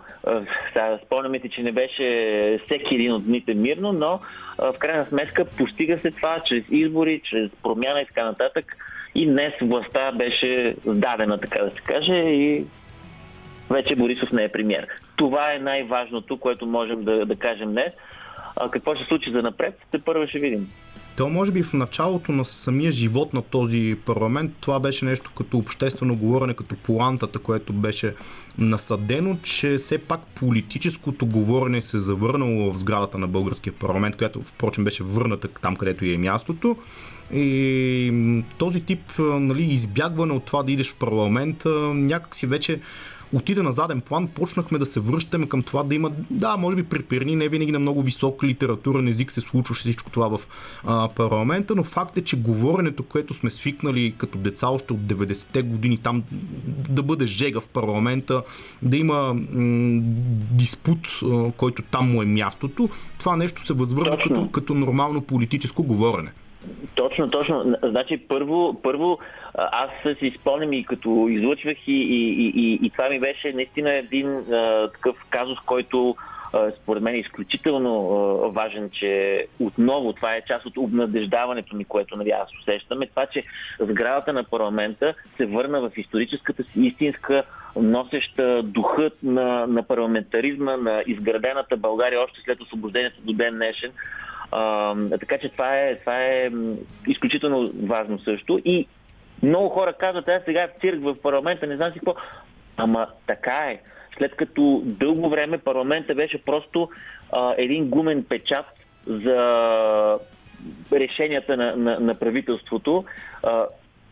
Спомняме 1.05 1.39
си, 1.39 1.49
че 1.49 1.63
не 1.63 1.71
беше 1.71 2.59
всеки 2.65 2.95
един 2.95 3.11
от 3.11 3.25
дните 3.25 3.53
мирно, 3.53 3.93
но 3.93 4.19
в 4.57 4.75
крайна 4.79 5.05
сметка 5.05 5.45
постига 5.45 5.99
се 6.01 6.11
това 6.11 6.39
чрез 6.45 6.63
избори, 6.69 7.21
чрез 7.23 7.51
промяна 7.63 8.01
и 8.01 8.05
така 8.05 8.25
нататък. 8.25 8.77
И 9.15 9.25
днес 9.25 9.53
властта 9.61 10.11
беше 10.11 10.75
сдадена, 10.85 11.37
така 11.37 11.63
да 11.63 11.69
се 11.69 11.81
каже, 11.81 12.13
и 12.15 12.65
вече 13.69 13.95
Борисов 13.95 14.31
не 14.31 14.43
е 14.43 14.51
премьер. 14.51 14.87
Това 15.15 15.53
е 15.53 15.59
най-важното, 15.59 16.37
което 16.39 16.65
можем 16.65 17.03
да, 17.03 17.25
да 17.25 17.35
кажем 17.35 17.71
днес. 17.71 17.93
А 18.55 18.69
какво 18.69 18.95
ще 18.95 19.05
случи 19.05 19.31
за 19.31 19.41
напред, 19.41 19.77
те 19.91 19.99
първо 19.99 20.27
ще 20.27 20.39
видим. 20.39 20.69
То 21.15 21.29
може 21.29 21.51
би 21.51 21.63
в 21.63 21.73
началото 21.73 22.31
на 22.31 22.45
самия 22.45 22.91
живот 22.91 23.33
на 23.33 23.41
този 23.41 23.95
парламент 24.05 24.51
това 24.61 24.79
беше 24.79 25.05
нещо 25.05 25.31
като 25.37 25.57
обществено 25.57 26.15
говорене, 26.15 26.53
като 26.53 26.75
плантата, 26.75 27.39
което 27.39 27.73
беше 27.73 28.15
насъдено, 28.57 29.37
че 29.43 29.77
все 29.77 29.97
пак 29.97 30.21
политическото 30.35 31.25
говорене 31.25 31.81
се 31.81 31.97
е 31.97 31.99
завърнало 31.99 32.71
в 32.71 32.77
сградата 32.77 33.17
на 33.17 33.27
българския 33.27 33.73
парламент, 33.73 34.15
която 34.15 34.41
впрочем 34.41 34.83
беше 34.83 35.03
върната 35.03 35.47
там, 35.47 35.75
където 35.75 36.05
е 36.05 36.17
мястото. 36.17 36.77
И 37.33 38.43
този 38.57 38.81
тип 38.81 38.99
нали, 39.19 39.63
избягване 39.63 40.33
от 40.33 40.45
това 40.45 40.63
да 40.63 40.71
идеш 40.71 40.91
в 40.91 40.95
парламента 40.95 41.69
някак 41.93 42.35
си 42.35 42.47
вече 42.47 42.79
отида 43.35 43.63
на 43.63 43.71
заден 43.71 44.01
план, 44.01 44.27
почнахме 44.27 44.77
да 44.77 44.85
се 44.85 44.99
връщаме 44.99 45.49
към 45.49 45.63
това 45.63 45.83
да 45.83 45.95
има, 45.95 46.11
да, 46.29 46.57
може 46.57 46.75
би 46.75 46.83
при 46.83 47.03
Перни 47.03 47.35
не 47.35 47.49
винаги 47.49 47.71
на 47.71 47.79
много 47.79 48.01
висок 48.01 48.43
литературен 48.43 49.07
език 49.07 49.31
се 49.31 49.41
случваше 49.41 49.79
всичко 49.79 50.09
това 50.09 50.27
в 50.27 50.41
а, 50.83 51.07
парламента, 51.07 51.75
но 51.75 51.83
факт 51.83 52.17
е, 52.17 52.21
че 52.21 52.37
говоренето, 52.37 53.03
което 53.03 53.33
сме 53.33 53.49
свикнали 53.49 54.13
като 54.17 54.37
деца 54.37 54.67
още 54.67 54.93
от 54.93 54.99
90-те 54.99 55.61
години 55.61 55.97
там 55.97 56.23
да 56.89 57.03
бъде 57.03 57.25
жега 57.25 57.59
в 57.59 57.67
парламента, 57.67 58.43
да 58.81 58.97
има 58.97 59.33
м- 59.33 60.01
диспут, 60.51 61.07
който 61.57 61.81
там 61.81 62.11
му 62.11 62.21
е 62.21 62.25
мястото, 62.25 62.89
това 63.19 63.35
нещо 63.35 63.65
се 63.65 63.73
възвърна 63.73 64.17
като, 64.23 64.51
като 64.51 64.73
нормално 64.73 65.21
политическо 65.21 65.83
говорене. 65.83 66.31
Точно, 66.95 67.29
точно. 67.29 67.75
Значи 67.83 68.17
първо, 68.17 68.81
първо 68.83 69.19
аз 69.57 69.89
си 70.19 70.33
спомням 70.39 70.73
и 70.73 70.85
като 70.85 71.27
излъчвах 71.29 71.77
и, 71.87 71.91
и, 71.91 72.51
и, 72.55 72.79
и 72.85 72.89
това 72.89 73.09
ми 73.09 73.19
беше 73.19 73.53
наистина 73.53 73.93
един 73.93 74.37
а, 74.37 74.89
такъв 74.91 75.15
казус, 75.29 75.59
който 75.59 76.15
а, 76.53 76.71
според 76.81 77.03
мен 77.03 77.15
е 77.15 77.19
изключително 77.19 78.09
а, 78.09 78.49
важен, 78.49 78.89
че 78.93 79.45
отново 79.59 80.13
това 80.13 80.33
е 80.33 80.45
част 80.47 80.65
от 80.65 80.77
обнадеждаването 80.77 81.75
ми, 81.75 81.85
което 81.85 82.17
нали, 82.17 82.29
аз 82.29 82.49
усещаме. 82.61 83.07
Това, 83.07 83.25
че 83.25 83.43
сградата 83.79 84.33
на 84.33 84.43
парламента 84.43 85.13
се 85.37 85.45
върна 85.45 85.81
в 85.81 85.91
историческата 85.97 86.63
си 86.63 86.71
истинска 86.75 87.43
носеща 87.75 88.63
духът 88.63 89.13
на, 89.23 89.67
на 89.67 89.83
парламентаризма, 89.83 90.77
на 90.77 91.03
изградената 91.07 91.77
България 91.77 92.21
още 92.21 92.41
след 92.45 92.61
освобождението 92.61 93.21
до 93.21 93.33
ден 93.33 93.53
днешен. 93.53 93.91
Така 95.19 95.37
че 95.37 95.49
това 95.49 95.79
е, 95.79 95.95
това 95.95 96.23
е 96.23 96.51
изключително 97.07 97.71
важно 97.83 98.19
също. 98.19 98.59
И 98.65 98.87
много 99.43 99.69
хора 99.69 99.93
казват, 99.93 100.29
аз 100.29 100.43
сега 100.45 100.67
в 100.67 100.81
цирк 100.81 101.03
в 101.03 101.21
парламента, 101.21 101.67
не 101.67 101.75
знам 101.75 101.93
си 101.93 101.99
какво. 101.99 102.15
Ама 102.77 103.07
така 103.27 103.71
е. 103.71 103.79
След 104.17 104.35
като 104.35 104.81
дълго 104.85 105.29
време 105.29 105.57
парламента 105.57 106.15
беше 106.15 106.37
просто 106.37 106.89
а, 107.31 107.53
един 107.57 107.89
гумен 107.89 108.23
печат 108.23 108.65
за 109.07 110.19
решенията 110.93 111.57
на, 111.57 111.75
на, 111.75 111.99
на 111.99 112.15
правителството, 112.15 113.05
а, 113.43 113.65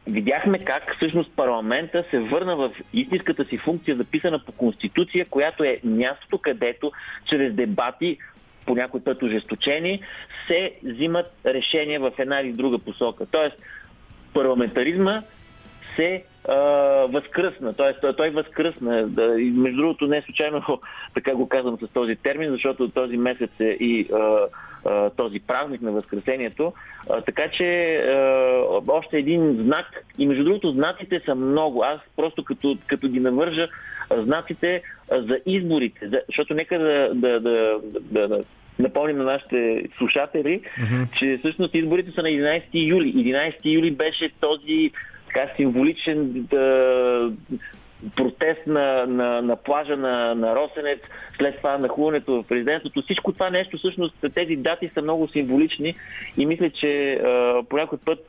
видяхме 0.07 0.59
как 0.59 0.95
всъщност 0.95 1.35
парламента 1.35 2.03
се 2.09 2.19
върна 2.19 2.55
в 2.55 2.71
истинската 2.93 3.45
си 3.45 3.57
функция, 3.57 3.97
записана 3.97 4.39
по 4.45 4.51
Конституция, 4.51 5.25
която 5.29 5.63
е 5.63 5.79
мястото, 5.83 6.37
където 6.37 6.91
чрез 7.25 7.53
дебати 7.53 8.17
по 8.65 8.75
някой 8.75 9.03
път 9.03 9.23
ожесточени, 9.23 10.01
се 10.47 10.71
взимат 10.83 11.31
решения 11.45 11.99
в 11.99 12.11
една 12.17 12.41
или 12.41 12.51
друга 12.51 12.79
посока. 12.79 13.25
Тоест, 13.31 13.55
парламентаризма 14.33 15.21
се 15.95 16.23
а, 16.47 16.55
възкръсна. 17.07 17.73
Тоест, 17.73 18.01
той, 18.01 18.15
той 18.15 18.29
възкръсна. 18.29 19.07
Да, 19.07 19.41
и 19.41 19.51
между 19.51 19.77
другото, 19.77 20.07
не 20.07 20.21
случайно 20.21 20.61
така 21.13 21.35
го 21.35 21.49
казвам 21.49 21.77
с 21.77 21.87
този 21.93 22.15
термин, 22.15 22.51
защото 22.51 22.89
този 22.89 23.17
месец 23.17 23.51
е 23.59 23.77
и 23.79 24.09
а, 24.13 24.39
а, 24.85 25.09
този 25.09 25.39
празник 25.39 25.81
на 25.81 25.91
Възкресението. 25.91 26.73
А, 27.09 27.21
така 27.21 27.43
че 27.57 27.95
а, 27.95 28.11
още 28.87 29.17
един 29.17 29.63
знак. 29.63 30.05
И 30.17 30.25
между 30.25 30.43
другото, 30.43 30.71
знаците 30.71 31.21
са 31.25 31.35
много. 31.35 31.83
Аз 31.83 31.99
просто 32.15 32.43
като, 32.43 32.77
като 32.87 33.07
ги 33.07 33.19
навържа 33.19 33.67
знаците 34.17 34.81
за 35.11 35.39
изборите. 35.45 36.07
За, 36.07 36.21
защото 36.27 36.53
нека 36.53 36.79
да, 36.79 37.09
да, 37.13 37.39
да, 37.39 37.79
да, 38.11 38.27
да 38.27 38.43
напомним 38.79 39.17
на 39.17 39.23
нашите 39.23 39.83
слушатели, 39.97 40.61
uh-huh. 40.61 41.19
че 41.19 41.37
всъщност 41.37 41.75
изборите 41.75 42.11
са 42.11 42.21
на 42.21 42.27
11 42.27 42.63
юли. 42.73 43.13
11 43.13 43.55
юли 43.63 43.91
беше 43.91 44.31
този 44.39 44.91
така 45.27 45.49
символичен 45.55 46.31
да, 46.33 47.31
протест 48.15 48.67
на, 48.67 49.05
на, 49.07 49.41
на 49.41 49.55
плажа 49.55 49.97
на, 49.97 50.35
на 50.35 50.55
Росенец, 50.55 50.99
след 51.37 51.57
това 51.57 51.77
нахлуването 51.77 52.33
в 52.33 52.47
президентството. 52.47 53.01
Всичко 53.01 53.33
това 53.33 53.49
нещо, 53.49 53.77
всъщност 53.77 54.15
тези 54.35 54.55
дати 54.55 54.89
са 54.93 55.01
много 55.01 55.27
символични 55.27 55.95
и 56.37 56.45
мисля, 56.45 56.69
че 56.69 57.13
а, 57.13 57.63
по 57.69 57.77
някой 57.77 57.97
път 58.05 58.19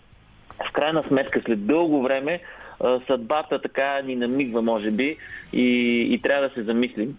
в 0.68 0.72
крайна 0.72 1.04
сметка, 1.08 1.40
след 1.44 1.66
дълго 1.66 2.02
време, 2.02 2.40
а, 2.80 3.00
съдбата 3.06 3.62
така 3.62 4.00
ни 4.02 4.16
намигва, 4.16 4.62
може 4.62 4.90
би, 4.90 5.16
и, 5.52 5.66
и 6.10 6.20
трябва 6.22 6.48
да 6.48 6.54
се 6.54 6.62
замислим. 6.62 7.18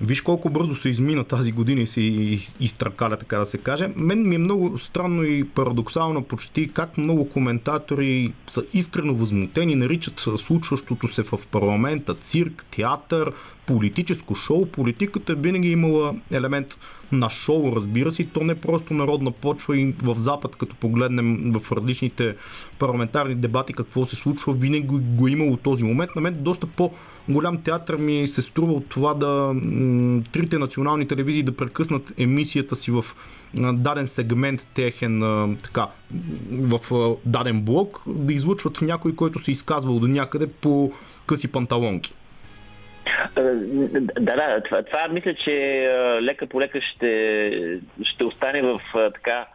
Виж 0.00 0.20
колко 0.20 0.50
бързо 0.50 0.74
се 0.74 0.88
измина 0.88 1.24
тази 1.24 1.52
година 1.52 1.80
и 1.80 1.86
се 1.86 2.00
изтракаля, 2.60 3.16
така 3.16 3.38
да 3.38 3.46
се 3.46 3.58
каже. 3.58 3.88
Мен 3.96 4.28
ми 4.28 4.34
е 4.34 4.38
много 4.38 4.78
странно 4.78 5.24
и 5.24 5.44
парадоксално 5.44 6.22
почти 6.22 6.72
как 6.72 6.98
много 6.98 7.30
коментатори 7.30 8.32
са 8.46 8.64
искрено 8.72 9.14
възмутени, 9.14 9.74
наричат 9.74 10.20
случващото 10.36 11.08
се 11.08 11.22
в 11.22 11.38
парламента 11.50 12.14
цирк, 12.14 12.64
театър, 12.70 13.32
политическо 13.68 14.34
шоу. 14.34 14.66
Политиката 14.66 15.34
винаги 15.34 15.68
е 15.68 15.72
имала 15.72 16.14
елемент 16.32 16.78
на 17.12 17.30
шоу, 17.30 17.76
разбира 17.76 18.10
се, 18.10 18.24
то 18.24 18.44
не 18.44 18.52
е 18.52 18.56
просто 18.56 18.94
народна 18.94 19.30
почва 19.30 19.78
и 19.78 19.94
в 20.02 20.14
Запад, 20.18 20.56
като 20.56 20.76
погледнем 20.76 21.52
в 21.52 21.72
различните 21.72 22.36
парламентарни 22.78 23.34
дебати 23.34 23.72
какво 23.72 24.06
се 24.06 24.16
случва, 24.16 24.52
винаги 24.52 24.86
го 24.86 25.28
е 25.28 25.30
имало 25.30 25.56
този 25.56 25.84
момент. 25.84 26.10
На 26.16 26.22
мен 26.22 26.36
доста 26.40 26.66
по-голям 26.66 27.62
театър 27.62 27.96
ми 27.96 28.28
се 28.28 28.42
струва 28.42 28.72
от 28.72 28.86
това 28.88 29.14
да 29.14 29.54
трите 30.32 30.58
национални 30.58 31.08
телевизии 31.08 31.42
да 31.42 31.56
прекъснат 31.56 32.12
емисията 32.18 32.76
си 32.76 32.90
в 32.90 33.04
даден 33.54 34.06
сегмент 34.06 34.68
техен 34.74 35.20
така, 35.62 35.86
в 36.52 36.80
даден 37.26 37.62
блок, 37.62 38.02
да 38.06 38.32
излъчват 38.32 38.82
някой, 38.82 39.14
който 39.14 39.44
се 39.44 39.50
изказва 39.50 40.00
до 40.00 40.06
някъде 40.06 40.46
по 40.46 40.92
къси 41.26 41.48
панталонки. 41.48 42.14
Да, 43.34 44.36
да, 44.36 44.62
това, 44.64 44.82
това 44.82 45.08
мисля, 45.08 45.34
че 45.34 45.50
лека 46.22 46.46
по 46.46 46.60
лека 46.60 46.80
ще, 46.80 47.80
ще 48.02 48.24
остане 48.24 48.62
в 48.62 48.80
така 48.94 49.46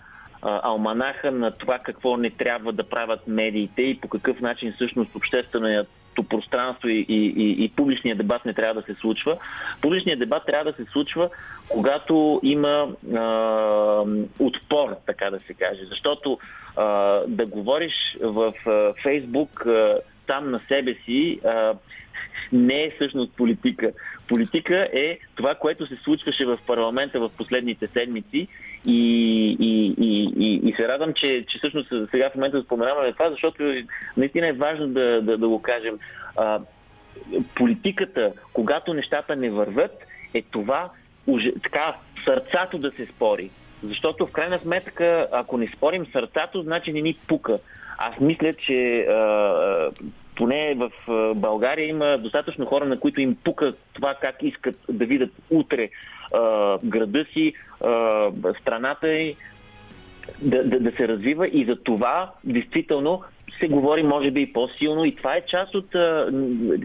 алманаха 0.41 1.31
на 1.31 1.51
това 1.51 1.79
какво 1.79 2.17
не 2.17 2.29
трябва 2.29 2.73
да 2.73 2.83
правят 2.83 3.27
медиите 3.27 3.81
и 3.81 3.99
по 3.99 4.07
какъв 4.07 4.41
начин 4.41 4.73
всъщност 4.73 5.15
общественият 5.15 5.87
пространство 6.29 6.87
и, 6.87 7.05
и, 7.09 7.25
и, 7.25 7.63
и 7.65 7.69
публичният 7.69 8.17
дебат 8.17 8.45
не 8.45 8.53
трябва 8.53 8.81
да 8.81 8.93
се 8.93 8.99
случва. 8.99 9.37
Публичният 9.81 10.19
дебат 10.19 10.45
трябва 10.45 10.71
да 10.71 10.77
се 10.77 10.91
случва, 10.91 11.29
когато 11.69 12.39
има 12.43 12.87
а, 13.15 13.21
отпор, 14.39 14.95
така 15.05 15.29
да 15.29 15.39
се 15.39 15.53
каже. 15.53 15.81
Защото 15.89 16.39
а, 16.75 16.85
да 17.27 17.45
говориш 17.45 17.93
в 18.21 18.53
а, 18.67 18.93
Фейсбук 19.03 19.65
а, 19.65 19.99
там 20.27 20.51
на 20.51 20.59
себе 20.59 20.95
си 21.05 21.39
а, 21.45 21.73
не 22.51 22.83
е 22.83 22.91
всъщност 22.95 23.33
политика. 23.33 23.91
Политика 24.27 24.87
е 24.93 25.19
това, 25.35 25.55
което 25.55 25.87
се 25.87 25.95
случваше 25.95 26.45
в 26.45 26.59
парламента 26.67 27.19
в 27.19 27.29
последните 27.37 27.87
седмици 27.87 28.47
и, 28.85 28.97
и, 29.59 29.95
и, 29.97 30.33
и, 30.37 30.69
и 30.69 30.73
се 30.73 30.87
радвам, 30.87 31.13
че, 31.13 31.45
че 31.49 31.57
всъщност 31.57 31.89
сега 32.11 32.29
в 32.29 32.35
момента 32.35 32.61
споменаваме 32.61 33.13
това, 33.13 33.29
защото 33.29 33.73
наистина 34.17 34.47
е 34.47 34.53
важно 34.53 34.87
да, 34.87 35.21
да, 35.21 35.37
да 35.37 35.47
го 35.47 35.61
кажем. 35.61 35.99
А, 36.35 36.59
политиката, 37.55 38.31
когато 38.53 38.93
нещата 38.93 39.35
не 39.35 39.49
върват, 39.49 39.91
е 40.33 40.41
това 40.41 40.89
така, 41.63 41.95
сърцато 42.25 42.77
да 42.77 42.91
се 42.91 43.05
спори. 43.05 43.49
Защото 43.83 44.25
в 44.25 44.31
крайна 44.31 44.59
сметка, 44.59 45.27
ако 45.31 45.57
не 45.57 45.67
спорим 45.67 46.05
сърцато, 46.05 46.61
значи 46.61 46.93
не 46.93 47.01
ни 47.01 47.17
пука. 47.27 47.59
Аз 47.97 48.19
мисля, 48.19 48.53
че 48.53 48.99
а, 48.99 49.91
поне 50.35 50.75
в 50.75 50.91
България 51.35 51.87
има 51.87 52.17
достатъчно 52.17 52.65
хора, 52.65 52.85
на 52.85 52.99
които 52.99 53.21
им 53.21 53.37
пука 53.43 53.73
това 53.93 54.15
как 54.21 54.35
искат 54.43 54.75
да 54.89 55.05
видят 55.05 55.31
утре 55.49 55.89
а, 56.33 56.77
града 56.83 57.25
си, 57.33 57.53
а, 57.83 58.31
страната 58.61 59.11
и 59.13 59.35
да, 60.41 60.63
да, 60.63 60.79
да 60.79 60.91
се 60.91 61.07
развива 61.07 61.47
и 61.47 61.65
за 61.65 61.75
това 61.75 62.31
действително 62.43 63.21
се 63.59 63.67
говори 63.67 64.03
може 64.03 64.31
би 64.31 64.41
и 64.41 64.53
по-силно 64.53 65.05
и 65.05 65.15
това 65.15 65.35
е 65.35 65.45
част 65.45 65.75
от... 65.75 65.87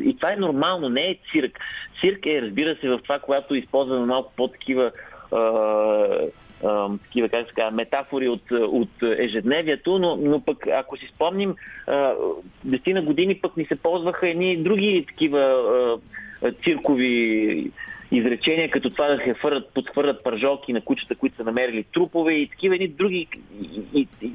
И 0.04 0.16
това 0.16 0.32
е 0.32 0.36
нормално, 0.36 0.88
не 0.88 1.10
е 1.10 1.18
цирк. 1.32 1.58
Цирк 2.00 2.26
е, 2.26 2.42
разбира 2.42 2.76
се, 2.76 2.88
в 2.88 2.98
това, 3.02 3.18
когато 3.18 3.54
използваме 3.54 4.06
малко 4.06 4.32
по-такива 4.36 4.90
такива, 7.02 7.28
как 7.28 7.46
казва, 7.54 7.70
метафори 7.70 8.28
от, 8.28 8.50
от 8.50 8.90
ежедневието, 9.02 9.98
но, 9.98 10.16
но 10.16 10.40
пък, 10.40 10.66
ако 10.66 10.96
си 10.96 11.10
спомним, 11.14 11.54
десетина 12.64 13.02
години 13.02 13.34
пък 13.34 13.56
ни 13.56 13.64
се 13.64 13.76
ползваха 13.76 14.28
едни 14.28 14.56
други 14.56 15.04
такива 15.08 15.56
циркови 16.64 17.70
изречения, 18.12 18.70
като 18.70 18.90
това 18.90 19.08
да 19.08 19.16
се 19.16 19.34
хвърлят, 19.34 19.74
подхвърлят 19.74 20.24
пържолки 20.24 20.72
на 20.72 20.80
кучета, 20.80 21.14
които 21.14 21.36
са 21.36 21.44
намерили 21.44 21.84
трупове 21.94 22.32
и 22.32 22.48
такива 22.48 22.74
едни 22.74 22.88
други 22.88 23.28
и, 23.62 23.80
и, 23.94 24.08
и, 24.22 24.32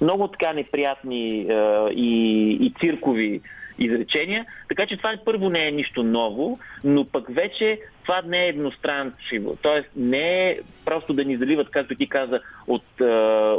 много 0.00 0.28
така 0.28 0.52
неприятни 0.52 1.46
и, 1.90 2.50
и 2.60 2.72
циркови 2.80 3.40
изречения. 3.78 4.46
Така 4.68 4.86
че 4.86 4.96
това 4.96 5.14
първо 5.24 5.48
не 5.48 5.68
е 5.68 5.70
нищо 5.70 6.02
ново, 6.02 6.58
но 6.84 7.04
пък 7.04 7.34
вече 7.34 7.80
това 8.02 8.22
не 8.26 8.44
е 8.44 8.48
едностранчиво. 8.48 9.56
Тоест 9.62 9.88
не 9.96 10.50
е 10.50 10.58
просто 10.84 11.12
да 11.12 11.24
ни 11.24 11.36
заливат, 11.36 11.70
както 11.70 11.94
ти 11.94 12.08
каза, 12.08 12.40
от, 12.66 12.84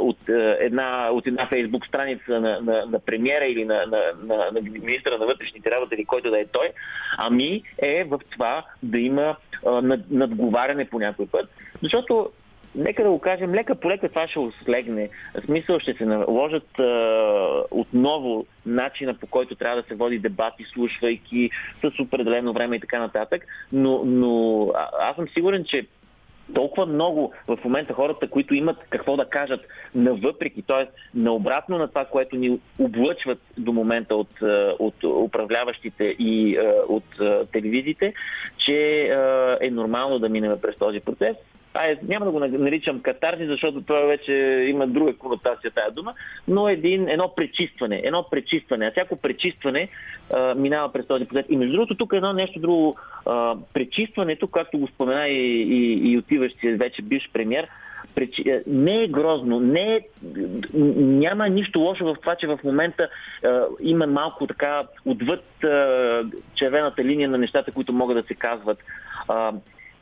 от, 0.00 0.18
една, 0.60 1.08
от 1.12 1.26
една 1.26 1.46
фейсбук 1.46 1.86
страница 1.86 2.40
на, 2.40 2.60
на, 2.60 2.86
на 2.86 2.98
премиера 2.98 3.44
или 3.44 3.64
на, 3.64 3.86
на, 3.86 4.00
на, 4.24 4.50
на 4.52 4.60
министра 4.60 5.18
на 5.18 5.26
вътрешните 5.26 5.70
работи 5.70 5.94
или 5.94 6.04
който 6.04 6.30
да 6.30 6.40
е 6.40 6.46
той, 6.46 6.68
ами 7.18 7.62
е 7.82 8.04
в 8.04 8.20
това 8.30 8.64
да 8.82 8.98
има 8.98 9.36
над, 9.64 10.00
надговаряне 10.10 10.84
по 10.84 10.98
някой 10.98 11.26
път. 11.26 11.50
Защото 11.82 12.30
нека 12.74 13.02
да 13.02 13.10
го 13.10 13.18
кажем, 13.18 13.54
лека 13.54 13.74
по 13.74 13.90
лека 13.90 14.08
това 14.08 14.28
ще 14.28 14.38
ослегне. 14.38 15.08
В 15.34 15.46
смисъл 15.46 15.78
ще 15.78 15.94
се 15.94 16.04
наложат 16.04 16.78
а, 16.78 17.62
отново 17.70 18.46
начина 18.66 19.14
по 19.14 19.26
който 19.26 19.54
трябва 19.54 19.82
да 19.82 19.88
се 19.88 19.94
води 19.94 20.18
дебат, 20.18 20.54
изслушвайки 20.58 21.50
с 21.80 22.00
определено 22.00 22.52
време 22.52 22.76
и 22.76 22.80
така 22.80 22.98
нататък. 22.98 23.46
Но, 23.72 24.02
но 24.04 24.66
аз 25.00 25.16
съм 25.16 25.28
сигурен, 25.28 25.64
че 25.64 25.86
толкова 26.54 26.86
много 26.86 27.32
в 27.46 27.58
момента 27.64 27.94
хората, 27.94 28.30
които 28.30 28.54
имат 28.54 28.76
какво 28.90 29.16
да 29.16 29.24
кажат 29.24 29.60
навъпреки, 29.94 30.62
т.е. 30.62 30.86
наобратно 31.14 31.78
на 31.78 31.88
това, 31.88 32.04
което 32.04 32.36
ни 32.36 32.60
облъчват 32.78 33.38
до 33.58 33.72
момента 33.72 34.16
от, 34.16 34.30
от 34.78 35.04
управляващите 35.04 36.04
и 36.04 36.58
от 36.88 37.04
телевизиите, 37.52 38.14
че 38.58 39.08
е 39.60 39.70
нормално 39.70 40.18
да 40.18 40.28
минем 40.28 40.58
през 40.62 40.76
този 40.76 41.00
процес 41.00 41.36
ай, 41.78 41.98
няма 42.02 42.24
да 42.24 42.32
го 42.32 42.38
наричам 42.38 43.00
катарзи, 43.00 43.46
защото 43.46 43.82
това 43.82 44.00
вече 44.00 44.32
има 44.68 44.86
друга 44.86 45.16
конотация 45.16 45.70
тая 45.70 45.90
дума, 45.90 46.14
но 46.48 46.68
един, 46.68 47.08
едно 47.08 47.32
пречистване. 47.36 48.00
Едно 48.04 48.26
пречистване. 48.30 48.86
А 48.86 48.90
всяко 48.90 49.16
пречистване 49.16 49.88
а, 50.34 50.54
минава 50.54 50.92
през 50.92 51.06
този 51.06 51.24
процес. 51.24 51.46
И 51.48 51.56
между 51.56 51.72
другото, 51.72 51.94
тук 51.94 52.12
е 52.12 52.16
едно 52.16 52.32
нещо 52.32 52.60
друго. 52.60 52.96
А, 53.26 53.56
пречистването, 53.74 54.46
както 54.46 54.78
го 54.78 54.88
спомена 54.88 55.28
и, 55.28 55.62
и, 55.62 56.12
и 56.12 56.18
отиващия 56.18 56.76
вече 56.76 57.02
бивш 57.02 57.30
премьер, 57.32 57.68
е, 58.46 58.62
не 58.66 59.02
е 59.02 59.08
грозно, 59.08 59.60
не 59.60 59.94
е, 59.94 60.00
няма 60.74 61.48
нищо 61.48 61.80
лошо 61.80 62.04
в 62.04 62.16
това, 62.20 62.36
че 62.36 62.46
в 62.46 62.58
момента 62.64 63.02
е, 63.02 63.48
има 63.80 64.06
малко 64.06 64.46
така 64.46 64.82
отвъд 65.04 65.44
е, 65.64 65.68
червената 66.54 67.04
линия 67.04 67.28
на 67.28 67.38
нещата, 67.38 67.72
които 67.72 67.92
могат 67.92 68.16
да 68.16 68.22
се 68.22 68.34
казват. 68.34 68.78
Е, 68.78 69.34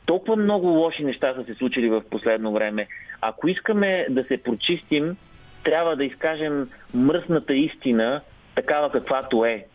толкова 0.07 0.35
много 0.35 0.67
лоши 0.67 1.03
неща 1.03 1.33
са 1.33 1.43
се 1.43 1.53
случили 1.53 1.89
в 1.89 2.01
последно 2.09 2.51
време. 2.53 2.87
Ако 3.21 3.47
искаме 3.47 4.05
да 4.09 4.23
се 4.23 4.43
прочистим, 4.43 5.17
трябва 5.63 5.95
да 5.95 6.05
изкажем 6.05 6.69
мръсната 6.93 7.53
истина, 7.53 8.21
такава 8.55 8.91
каквато 8.91 9.45
е. 9.45 9.65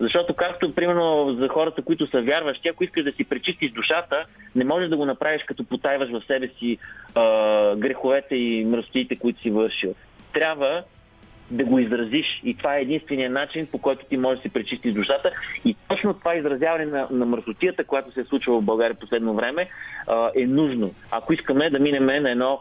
Защото 0.00 0.34
както, 0.34 0.74
примерно, 0.74 1.36
за 1.40 1.48
хората, 1.48 1.82
които 1.82 2.06
са 2.06 2.22
вярващи, 2.22 2.68
ако 2.68 2.84
искаш 2.84 3.04
да 3.04 3.12
си 3.12 3.24
пречистиш 3.24 3.70
душата, 3.70 4.24
не 4.54 4.64
можеш 4.64 4.88
да 4.88 4.96
го 4.96 5.04
направиш 5.04 5.42
като 5.46 5.64
потайваш 5.64 6.10
в 6.10 6.22
себе 6.26 6.48
си 6.48 6.78
а, 7.14 7.76
греховете 7.76 8.36
и 8.36 8.64
мръсотиите, 8.64 9.16
които 9.16 9.40
си 9.40 9.50
вършил. 9.50 9.94
Трябва 10.32 10.82
да 11.52 11.64
го 11.64 11.78
изразиш. 11.78 12.26
И 12.44 12.56
това 12.56 12.76
е 12.76 12.82
единствения 12.82 13.30
начин, 13.30 13.66
по 13.66 13.78
който 13.78 14.04
ти 14.04 14.16
можеш 14.16 14.38
да 14.38 14.42
си 14.42 14.52
пречистиш 14.52 14.92
душата. 14.92 15.30
И 15.64 15.76
точно 15.88 16.14
това 16.14 16.34
изразяване 16.34 16.84
на, 16.84 17.08
на 17.10 17.26
мърсотията, 17.26 17.84
която 17.84 18.12
се 18.12 18.20
е 18.20 18.24
случва 18.24 18.60
в 18.60 18.64
България 18.64 18.94
последно 18.94 19.34
време, 19.34 19.68
е 20.36 20.46
нужно. 20.46 20.94
Ако 21.10 21.32
искаме 21.32 21.70
да 21.70 21.78
минем 21.78 22.06
на 22.06 22.30
едно 22.30 22.60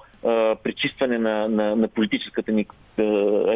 пречистване 0.64 1.18
на, 1.18 1.48
на, 1.48 1.76
на 1.76 1.88
политическата 1.88 2.52
ни 2.52 2.66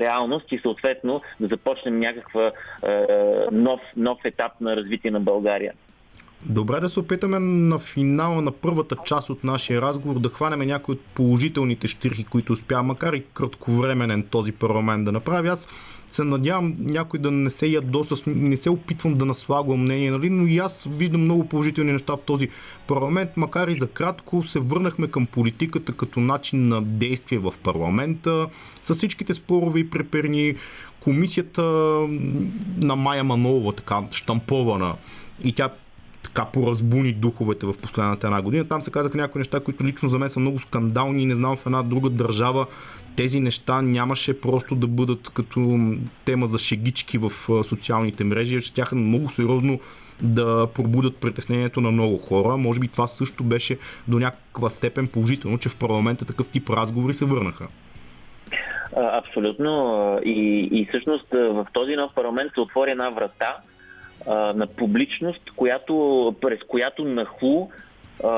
реалност 0.01 0.51
и 0.51 0.59
съответно 0.59 1.21
да 1.39 1.47
започнем 1.47 1.99
някаква 1.99 2.51
а, 2.83 3.05
нов, 3.51 3.81
нов 3.97 4.17
етап 4.23 4.51
на 4.61 4.75
развитие 4.75 5.11
на 5.11 5.19
България. 5.19 5.73
Добре 6.49 6.79
да 6.79 6.89
се 6.89 6.99
опитаме 6.99 7.39
на 7.39 7.79
финала 7.79 8.41
на 8.41 8.51
първата 8.51 8.95
част 9.05 9.29
от 9.29 9.43
нашия 9.43 9.81
разговор 9.81 10.19
да 10.19 10.29
хванем 10.29 10.67
някои 10.67 10.93
от 10.93 11.01
положителните 11.01 11.87
штирки, 11.87 12.23
които 12.23 12.53
успя, 12.53 12.83
макар 12.83 13.13
и 13.13 13.23
кратковременен 13.33 14.23
този 14.23 14.51
парламент 14.51 15.05
да 15.05 15.11
направи. 15.11 15.47
Аз 15.47 15.67
се 16.11 16.23
надявам 16.23 16.75
някой 16.79 17.19
да 17.19 17.31
не 17.31 17.49
се 17.49 17.67
ядоса, 17.67 18.15
не 18.27 18.57
се 18.57 18.69
опитвам 18.69 19.15
да 19.15 19.25
наслагвам 19.25 19.81
мнение, 19.81 20.11
нали? 20.11 20.29
но 20.29 20.47
и 20.47 20.57
аз 20.57 20.87
виждам 20.89 21.21
много 21.21 21.47
положителни 21.47 21.91
неща 21.91 22.13
в 22.13 22.21
този 22.25 22.49
парламент, 22.87 23.29
макар 23.35 23.67
и 23.67 23.75
за 23.75 23.87
кратко 23.87 24.43
се 24.43 24.59
върнахме 24.59 25.07
към 25.07 25.25
политиката 25.25 25.93
като 25.93 26.19
начин 26.19 26.67
на 26.67 26.81
действие 26.81 27.39
в 27.39 27.53
парламента, 27.63 28.47
с 28.81 28.95
всичките 28.95 29.33
спорове 29.33 29.79
и 29.79 29.89
преперни, 29.89 30.55
комисията 30.99 31.61
на 32.77 32.95
Майя 32.95 33.23
Манолова, 33.23 33.73
така 33.73 34.03
штампована, 34.11 34.95
и 35.43 35.53
тя 35.53 35.69
така 36.25 36.45
поразбуни 36.45 37.13
духовете 37.13 37.65
в 37.65 37.73
последната 37.81 38.27
една 38.27 38.41
година. 38.41 38.67
Там 38.67 38.81
се 38.81 38.91
казаха 38.91 39.17
някои 39.17 39.39
неща, 39.39 39.59
които 39.59 39.83
лично 39.83 40.09
за 40.09 40.19
мен 40.19 40.29
са 40.29 40.39
много 40.39 40.59
скандални 40.59 41.23
и 41.23 41.25
не 41.25 41.35
знам 41.35 41.57
в 41.57 41.65
една 41.65 41.83
друга 41.83 42.09
държава 42.09 42.65
тези 43.17 43.39
неща 43.39 43.81
нямаше 43.81 44.41
просто 44.41 44.75
да 44.75 44.87
бъдат 44.87 45.29
като 45.29 45.79
тема 46.25 46.47
за 46.47 46.57
шегички 46.57 47.17
в 47.17 47.31
социалните 47.63 48.23
мрежи, 48.23 48.61
че 48.61 48.73
тяха 48.73 48.95
много 48.95 49.29
сериозно 49.29 49.79
да 50.21 50.67
пробудят 50.75 51.17
притеснението 51.17 51.81
на 51.81 51.91
много 51.91 52.17
хора. 52.17 52.57
Може 52.57 52.79
би 52.79 52.87
това 52.87 53.07
също 53.07 53.43
беше 53.43 53.77
до 54.07 54.19
някаква 54.19 54.69
степен 54.69 55.07
положително, 55.07 55.57
че 55.57 55.69
в 55.69 55.75
парламента 55.75 56.25
такъв 56.25 56.47
тип 56.47 56.69
разговори 56.69 57.13
се 57.13 57.25
върнаха. 57.25 57.67
Абсолютно. 58.95 60.19
И, 60.25 60.69
и 60.71 60.85
всъщност 60.89 61.27
в 61.31 61.67
този 61.73 61.95
нов 61.95 62.11
парламент 62.15 62.51
се 62.53 62.59
отвори 62.59 62.91
една 62.91 63.09
врата, 63.09 63.57
а, 64.27 64.33
на 64.53 64.67
публичност, 64.67 65.41
която, 65.55 66.35
през 66.41 66.59
която 66.67 67.05
нахлу 67.05 67.69
а, 68.23 68.29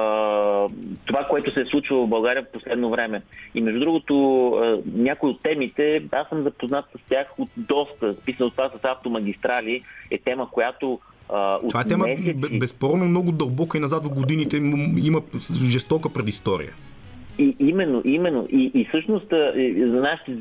това, 1.05 1.23
което 1.29 1.51
се 1.51 1.61
е 1.61 1.65
случвало 1.65 2.05
в 2.05 2.09
България 2.09 2.43
в 2.43 2.51
последно 2.51 2.89
време. 2.89 3.21
И 3.55 3.61
между 3.61 3.79
другото, 3.79 4.47
а, 4.49 4.79
някои 4.95 5.29
от 5.29 5.41
темите, 5.43 6.03
аз 6.11 6.29
съм 6.29 6.43
запознат 6.43 6.85
с 6.85 7.09
тях 7.09 7.27
от 7.37 7.49
доста. 7.57 8.13
Списал 8.13 8.49
това 8.49 8.69
с 8.69 8.79
автомагистрали 8.83 9.81
е 10.11 10.17
тема, 10.17 10.51
която 10.51 10.99
А, 11.29 11.59
Това 11.69 11.81
е 11.81 11.87
тема 11.87 12.05
месеци... 12.05 12.59
безспорно 12.59 13.05
много 13.05 13.31
дълбока 13.31 13.77
и 13.77 13.81
назад 13.81 14.03
в 14.05 14.09
годините 14.09 14.57
има 15.03 15.21
жестока 15.65 16.13
предистория. 16.13 16.71
И, 17.39 17.55
именно, 17.59 18.01
именно. 18.05 18.47
И, 18.51 18.71
и 18.73 18.85
всъщност 18.85 19.29
за 19.91 20.01
нашите 20.01 20.31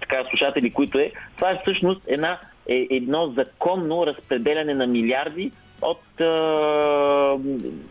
така, 0.00 0.24
слушатели, 0.30 0.70
които 0.70 0.98
е, 0.98 1.12
това 1.36 1.50
е 1.50 1.60
всъщност 1.62 2.00
една, 2.06 2.38
е, 2.68 2.86
едно 2.90 3.26
законно 3.36 4.06
разпределяне 4.06 4.74
на 4.74 4.86
милиарди 4.86 5.52
от 5.82 6.20
а, 6.20 7.38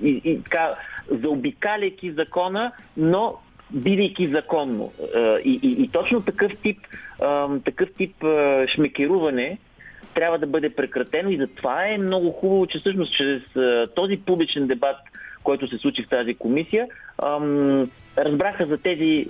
и, 0.02 0.22
и, 0.24 0.44
така, 0.44 0.76
заобикаляйки 1.12 2.12
закона, 2.12 2.72
но 2.98 3.36
бидейки 3.72 4.28
законно. 4.28 4.92
И, 5.46 5.60
и, 5.64 5.84
и 5.84 5.88
точно 5.88 6.22
такъв 6.22 6.52
тип, 6.64 6.80
такъв 7.66 7.90
тип 7.98 8.16
шмекеруване 8.76 9.58
трябва 10.14 10.38
да 10.38 10.48
бъде 10.48 10.70
прекратено 10.70 11.30
и 11.30 11.38
затова 11.38 11.88
е 11.88 11.98
много 11.98 12.32
хубаво, 12.32 12.68
че 12.68 12.80
всъщност 12.80 13.14
чрез 13.14 13.42
този 13.96 14.18
публичен 14.18 14.68
дебат, 14.68 14.98
който 15.44 15.68
се 15.68 15.78
случи 15.78 16.04
в 16.04 16.10
тази 16.10 16.34
комисия, 16.34 16.88
разбраха 18.18 18.66
за 18.66 18.78
тези 18.78 19.28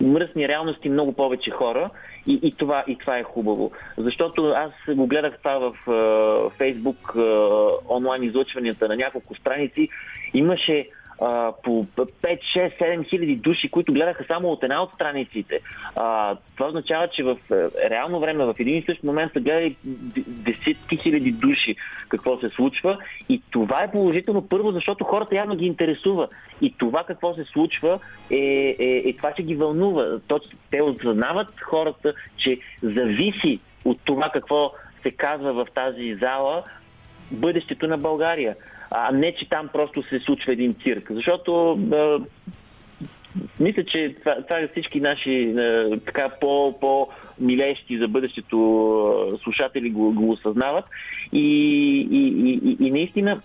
мръсни 0.00 0.48
реалности 0.48 0.88
много 0.88 1.12
повече 1.12 1.50
хора 1.50 1.90
и, 2.26 2.40
и, 2.42 2.52
това, 2.52 2.84
и 2.88 2.98
това 2.98 3.18
е 3.18 3.22
хубаво. 3.22 3.70
Защото 3.96 4.46
аз 4.46 4.96
го 4.96 5.06
гледах 5.06 5.38
това 5.38 5.58
в 5.58 6.50
Фейсбук, 6.58 7.14
онлайн 7.88 8.22
излъчванията 8.22 8.88
на 8.88 8.96
няколко 8.96 9.34
страници. 9.34 9.88
Имаше 10.34 10.88
а, 11.20 11.52
по 11.62 11.86
5, 11.96 12.06
6, 12.56 12.80
7 12.80 13.08
хиляди 13.08 13.36
души, 13.36 13.70
които 13.70 13.92
гледаха 13.92 14.24
само 14.28 14.48
от 14.48 14.62
една 14.62 14.82
от 14.82 14.92
страниците. 14.94 15.60
А, 15.96 16.36
това 16.56 16.68
означава, 16.68 17.08
че 17.08 17.22
в 17.22 17.36
е, 17.50 17.90
реално 17.90 18.20
време, 18.20 18.44
в 18.44 18.54
един 18.58 18.78
и 18.78 18.82
същ 18.82 19.04
момент 19.04 19.32
са 19.32 19.40
гледали 19.40 19.76
десетки 20.26 20.96
хиляди 20.96 21.32
души 21.32 21.76
какво 22.08 22.38
се 22.40 22.48
случва. 22.48 22.98
И 23.28 23.42
това 23.50 23.82
е 23.82 23.90
положително 23.90 24.48
първо, 24.48 24.72
защото 24.72 25.04
хората 25.04 25.34
явно 25.34 25.56
ги 25.56 25.66
интересува. 25.66 26.28
И 26.60 26.74
това 26.78 27.04
какво 27.04 27.34
се 27.34 27.44
случва 27.44 27.98
е, 28.30 28.36
е, 28.78 29.02
е 29.08 29.16
това, 29.16 29.32
че 29.32 29.42
ги 29.42 29.54
вълнува. 29.54 30.18
те 30.70 30.82
осъзнават 30.82 31.60
хората, 31.60 32.14
че 32.36 32.58
зависи 32.82 33.60
от 33.84 33.98
това 34.04 34.30
какво 34.32 34.72
се 35.02 35.10
казва 35.10 35.52
в 35.52 35.66
тази 35.74 36.14
зала 36.14 36.62
бъдещето 37.30 37.86
на 37.86 37.98
България 37.98 38.56
а 38.90 39.12
не, 39.12 39.34
че 39.34 39.48
там 39.48 39.68
просто 39.72 40.02
се 40.02 40.18
случва 40.18 40.52
един 40.52 40.74
цирк. 40.82 41.12
Защото 41.12 41.72
а, 41.92 42.18
мисля, 43.60 43.84
че 43.84 44.14
това, 44.18 44.34
това 44.42 44.68
всички 44.70 45.00
наши 45.00 45.54
а, 45.58 45.98
така 46.06 46.28
по, 46.40 46.80
по-милещи 46.80 47.98
за 47.98 48.08
бъдещето 48.08 49.38
слушатели 49.42 49.90
го, 49.90 50.12
го 50.12 50.30
осъзнават. 50.30 50.84
И, 51.32 51.48
и, 52.10 52.50
и, 52.64 52.86
и 52.86 52.90
наистина 52.90 53.40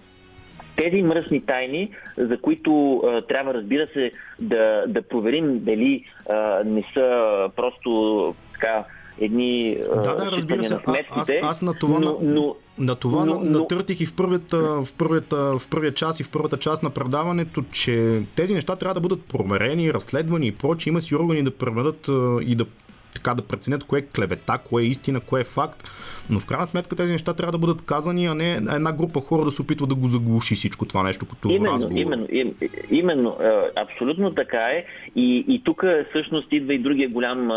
тези 0.76 1.02
мръсни 1.02 1.46
тайни, 1.46 1.90
за 2.18 2.38
които 2.38 2.98
а, 2.98 3.22
трябва, 3.22 3.54
разбира 3.54 3.88
се, 3.94 4.12
да, 4.40 4.84
да 4.88 5.02
проверим 5.02 5.60
дали 5.60 6.06
а, 6.30 6.64
не 6.66 6.84
са 6.94 7.50
просто 7.56 8.36
така 8.54 8.86
едни 9.22 9.78
да, 9.96 10.16
да, 10.16 10.32
разбира 10.32 10.64
се. 10.64 10.74
А, 10.74 10.98
аз, 11.10 11.30
аз 11.42 11.62
на 11.62 11.74
това, 11.74 12.00
но, 12.00 12.18
но, 12.22 12.56
на 12.78 12.96
това 12.96 13.26
но, 13.26 13.40
но... 13.44 13.60
натъртих 13.60 14.02
и 14.02 14.06
в, 14.06 14.14
първият, 14.14 14.52
в, 14.52 14.88
първият, 14.98 15.32
в 15.32 15.62
първия 15.70 15.94
час 15.94 16.20
и 16.20 16.24
в 16.24 16.30
първата 16.30 16.58
част 16.58 16.84
на 16.84 16.90
предаването, 16.90 17.64
че 17.72 18.22
тези 18.36 18.54
неща 18.54 18.76
трябва 18.76 18.94
да 18.94 19.00
бъдат 19.00 19.26
проверени, 19.26 19.94
разследвани 19.94 20.48
и 20.48 20.52
прочи. 20.52 20.90
Има 20.90 21.02
си 21.02 21.16
органи 21.16 21.44
да 21.44 21.52
преведат 21.52 22.10
и 22.42 22.56
да 22.56 22.66
така 23.14 23.34
да 23.34 23.42
преценят 23.42 23.84
кое 23.84 24.00
е 24.00 24.06
клевета, 24.16 24.58
кое 24.70 24.84
е 24.84 24.86
истина, 24.86 25.20
кое 25.20 25.42
е 25.42 25.44
факт. 25.44 25.84
Но 26.30 26.40
в 26.40 26.46
крайна 26.46 26.68
сметка 26.68 26.96
тези 26.96 27.12
неща 27.12 27.34
трябва 27.34 27.52
да 27.52 27.58
бъдат 27.58 27.86
казани, 27.86 28.26
а 28.26 28.36
не 28.36 28.52
една 28.52 28.92
група 28.92 29.22
хора 29.22 29.46
да 29.46 29.52
се 29.52 29.62
опитва 29.62 29.88
да 29.88 29.96
го 29.96 30.08
заглуши 30.08 30.56
всичко 30.56 30.86
това 30.86 31.04
нещо 31.04 31.26
като 31.26 31.50
именно, 31.50 31.76
разговор. 31.76 32.02
Именно, 32.02 32.28
им, 32.32 32.54
именно, 32.92 33.38
абсолютно 33.76 34.34
така 34.36 34.60
е. 34.60 34.86
И, 35.16 35.46
и 35.48 35.62
тук 35.64 35.84
всъщност 36.10 36.48
идва 36.52 36.74
и 36.74 36.80
другия 36.80 37.10
голям 37.10 37.48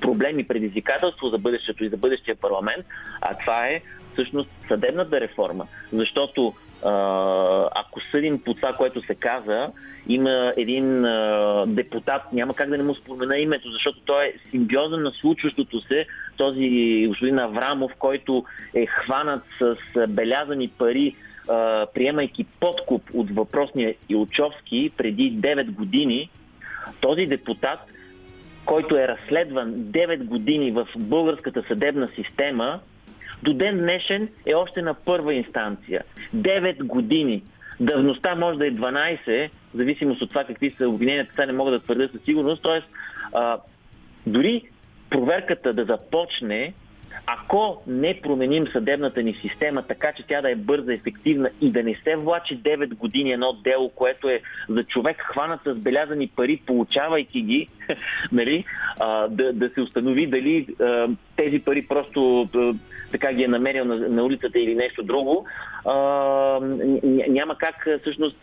проблем 0.00 0.38
и 0.38 0.48
предизвикателство 0.48 1.28
за 1.28 1.38
бъдещето 1.38 1.84
и 1.84 1.88
за 1.88 1.96
бъдещия 1.96 2.36
парламент, 2.36 2.86
а 3.20 3.34
това 3.38 3.66
е 3.66 3.80
всъщност 4.12 4.50
съдебната 4.68 5.20
реформа. 5.20 5.66
Защото 5.92 6.54
ако 7.74 8.00
съдим 8.10 8.42
по 8.44 8.54
това, 8.54 8.72
което 8.72 9.02
се 9.02 9.14
каза, 9.14 9.68
има 10.08 10.52
един 10.56 11.02
депутат, 11.66 12.22
няма 12.32 12.54
как 12.54 12.68
да 12.68 12.76
не 12.76 12.82
му 12.82 12.94
спомена 12.94 13.38
името, 13.38 13.70
защото 13.70 14.00
той 14.04 14.24
е 14.24 14.34
симбиозен 14.50 15.02
на 15.02 15.10
случващото 15.10 15.80
се, 15.80 16.06
този 16.36 17.04
господин 17.08 17.38
Аврамов, 17.38 17.92
който 17.98 18.44
е 18.74 18.86
хванат 18.86 19.42
с 19.60 19.76
белязани 20.08 20.68
пари, 20.68 21.16
приемайки 21.94 22.46
подкуп 22.60 23.02
от 23.14 23.30
въпросния 23.30 23.94
Илчовски 24.08 24.92
преди 24.96 25.32
9 25.32 25.70
години. 25.70 26.30
Този 27.00 27.26
депутат, 27.26 27.78
който 28.64 28.96
е 28.96 29.08
разследван 29.08 29.72
9 29.72 30.24
години 30.24 30.70
в 30.70 30.88
българската 30.96 31.62
съдебна 31.68 32.08
система, 32.14 32.80
до 33.42 33.54
ден 33.54 33.78
днешен 33.78 34.28
е 34.46 34.54
още 34.54 34.82
на 34.82 34.94
първа 34.94 35.34
инстанция. 35.34 36.02
9 36.36 36.82
години. 36.84 37.42
Давността 37.80 38.34
може 38.34 38.58
да 38.58 38.66
е 38.66 38.70
12, 38.70 39.48
в 39.48 39.76
зависимост 39.76 40.22
от 40.22 40.28
това 40.28 40.44
какви 40.44 40.70
са 40.70 40.88
обвиненията, 40.88 41.30
сега 41.30 41.46
не 41.46 41.52
мога 41.52 41.70
да 41.70 41.80
твърдя 41.80 42.08
със 42.12 42.22
сигурност. 42.22 42.62
Тоест, 42.62 42.86
а, 43.32 43.58
дори 44.26 44.62
проверката 45.10 45.72
да 45.72 45.84
започне, 45.84 46.72
ако 47.26 47.82
не 47.86 48.20
променим 48.22 48.66
съдебната 48.72 49.22
ни 49.22 49.34
система 49.42 49.82
така, 49.82 50.12
че 50.12 50.22
тя 50.28 50.42
да 50.42 50.50
е 50.50 50.54
бърза, 50.54 50.94
ефективна 50.94 51.50
и 51.60 51.70
да 51.70 51.82
не 51.82 51.94
се 52.04 52.16
влачи 52.16 52.58
9 52.58 52.94
години 52.94 53.32
едно 53.32 53.52
дело, 53.52 53.88
което 53.88 54.28
е 54.28 54.40
за 54.68 54.84
човек 54.84 55.16
хванат 55.20 55.60
с 55.64 55.74
белязани 55.74 56.28
пари, 56.28 56.62
получавайки 56.66 57.42
ги, 57.42 57.68
нали, 58.32 58.64
а, 59.00 59.28
да, 59.28 59.52
да 59.52 59.70
се 59.70 59.80
установи 59.80 60.26
дали 60.26 60.66
а, 60.80 61.08
тези 61.36 61.58
пари 61.58 61.86
просто 61.86 62.48
а, 62.54 62.74
така 63.10 63.32
ги 63.32 63.42
е 63.42 63.48
намерил 63.48 63.84
на, 63.84 63.96
на 63.96 64.24
улицата 64.24 64.58
или 64.58 64.74
нещо 64.74 65.02
друго, 65.02 65.46
а, 65.84 65.94
няма 67.28 67.58
как 67.58 67.88
всъщност 68.00 68.36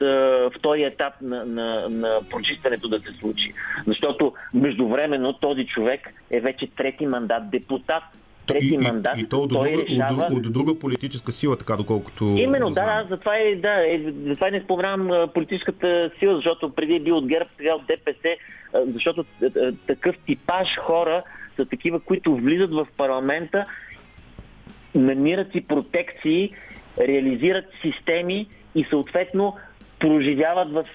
втория 0.58 0.88
етап 0.88 1.14
на, 1.22 1.46
на, 1.46 1.90
на 1.90 2.20
прочистването 2.30 2.88
да 2.88 3.00
се 3.00 3.20
случи. 3.20 3.54
Защото 3.88 4.34
междувременно 4.54 5.34
този 5.34 5.66
човек 5.66 6.14
е 6.32 6.40
вече 6.40 6.68
трети 6.76 7.06
мандат 7.06 7.50
депутат 7.50 8.04
трети 8.46 8.74
и, 8.74 8.78
мандат. 8.78 9.18
И, 9.18 9.22
и 9.22 9.30
то 9.30 9.40
от, 9.40 9.50
друга, 9.50 9.70
решава... 9.70 10.28
от, 10.32 10.46
от 10.46 10.54
друга 10.54 10.80
политическа 10.80 11.32
сила, 11.32 11.58
така 11.58 11.76
доколкото. 11.76 12.26
Именно, 12.26 12.70
да, 12.70 13.08
затова, 13.10 13.38
е, 13.38 13.56
да, 13.56 13.88
е, 13.88 14.02
затова 14.28 14.50
не 14.50 14.62
споменавам 14.62 15.30
политическата 15.34 16.12
сила, 16.20 16.36
защото 16.36 16.70
преди 16.70 16.96
е 16.96 17.00
бил 17.00 17.18
от 17.18 17.28
ГЕРБ, 17.28 17.50
сега 17.58 17.76
от 17.76 17.86
ДПС, 17.88 18.30
защото 18.74 19.26
такъв 19.88 20.16
типаж 20.26 20.68
хора 20.80 21.24
са 21.56 21.66
такива, 21.66 22.00
които 22.00 22.36
влизат 22.36 22.72
в 22.72 22.88
парламента, 22.98 23.66
намират 24.96 25.52
си 25.52 25.62
протекции, 25.62 26.54
реализират 27.00 27.66
системи 27.82 28.48
и 28.76 28.86
съответно 28.90 29.56
проживяват 30.00 30.72
в, 30.72 30.86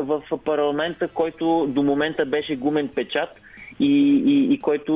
в 0.00 0.22
парламента, 0.44 1.08
който 1.08 1.66
до 1.68 1.82
момента 1.82 2.26
беше 2.26 2.56
гумен 2.56 2.88
печат 2.88 3.28
и, 3.80 4.22
и, 4.26 4.54
и 4.54 4.60
който 4.60 4.94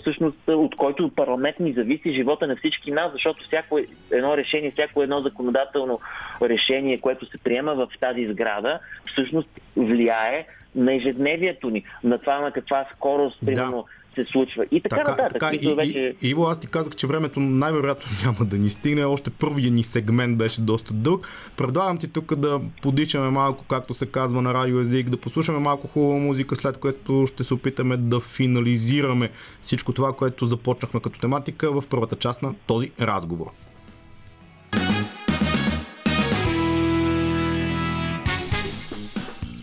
всъщност 0.00 0.38
от 0.48 0.76
който 0.76 1.10
парламент 1.16 1.60
ни 1.60 1.72
зависи 1.72 2.14
живота 2.14 2.46
на 2.46 2.56
всички 2.56 2.90
нас, 2.90 3.12
защото 3.12 3.44
всяко 3.44 3.78
едно 4.10 4.36
решение, 4.36 4.70
всяко 4.70 5.02
едно 5.02 5.20
законодателно 5.20 6.00
решение, 6.42 7.00
което 7.00 7.26
се 7.26 7.38
приема 7.38 7.74
в 7.74 7.88
тази 8.00 8.26
сграда, 8.26 8.78
всъщност 9.12 9.48
влияе 9.76 10.46
на 10.74 10.94
ежедневието 10.94 11.70
ни, 11.70 11.84
на 12.04 12.18
това 12.18 12.40
на 12.40 12.50
каква 12.50 12.86
скорост, 12.96 13.38
примерно, 13.46 13.76
да 13.76 14.01
се 14.14 14.24
случва. 14.24 14.66
И 14.70 14.80
така, 14.80 14.96
така 14.96 15.10
нататък. 15.10 15.32
Така, 15.32 15.50
и, 15.54 15.74
вече... 15.74 16.16
и, 16.22 16.28
Иво, 16.28 16.44
аз 16.44 16.60
ти 16.60 16.66
казах, 16.66 16.96
че 16.96 17.06
времето 17.06 17.40
най-вероятно 17.40 18.10
няма 18.24 18.44
да 18.44 18.58
ни 18.58 18.70
стигне. 18.70 19.04
Още 19.04 19.30
първият 19.30 19.74
ни 19.74 19.84
сегмент 19.84 20.38
беше 20.38 20.60
доста 20.60 20.94
дълг. 20.94 21.28
Предлагам 21.56 21.98
ти 21.98 22.12
тук 22.12 22.34
да 22.34 22.60
подичаме 22.82 23.30
малко, 23.30 23.64
както 23.64 23.94
се 23.94 24.06
казва 24.06 24.42
на 24.42 24.54
радио 24.54 24.80
език, 24.80 25.10
да 25.10 25.16
послушаме 25.16 25.58
малко 25.58 25.88
хубава 25.88 26.18
музика, 26.18 26.56
след 26.56 26.76
което 26.76 27.26
ще 27.26 27.44
се 27.44 27.54
опитаме 27.54 27.96
да 27.96 28.20
финализираме 28.20 29.30
всичко 29.62 29.92
това, 29.92 30.12
което 30.12 30.46
започнахме 30.46 31.00
като 31.00 31.20
тематика 31.20 31.80
в 31.80 31.84
първата 31.90 32.16
част 32.16 32.42
на 32.42 32.54
този 32.66 32.90
разговор. 33.00 33.46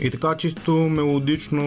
И 0.02 0.10
така 0.10 0.38
чисто 0.38 0.72
мелодично, 0.72 1.62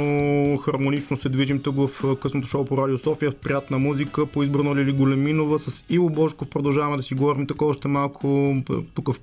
хармонично 0.58 1.16
се 1.16 1.28
движим 1.28 1.62
тук 1.62 1.76
в 1.76 2.16
късното 2.16 2.48
шоу 2.48 2.64
по 2.64 2.76
Радио 2.76 2.98
София 2.98 3.32
приятна 3.32 3.78
музика 3.78 4.26
по 4.26 4.42
избрано 4.42 4.76
Лили 4.76 4.92
Големинова 4.92 5.58
с 5.58 5.84
Иво 5.90 6.10
Бошков. 6.10 6.48
Продължаваме 6.48 6.96
да 6.96 7.02
си 7.02 7.14
говорим 7.14 7.46
такова 7.46 7.70
още 7.70 7.88
малко 7.88 8.56
тук 8.94 9.12
в 9.12 9.20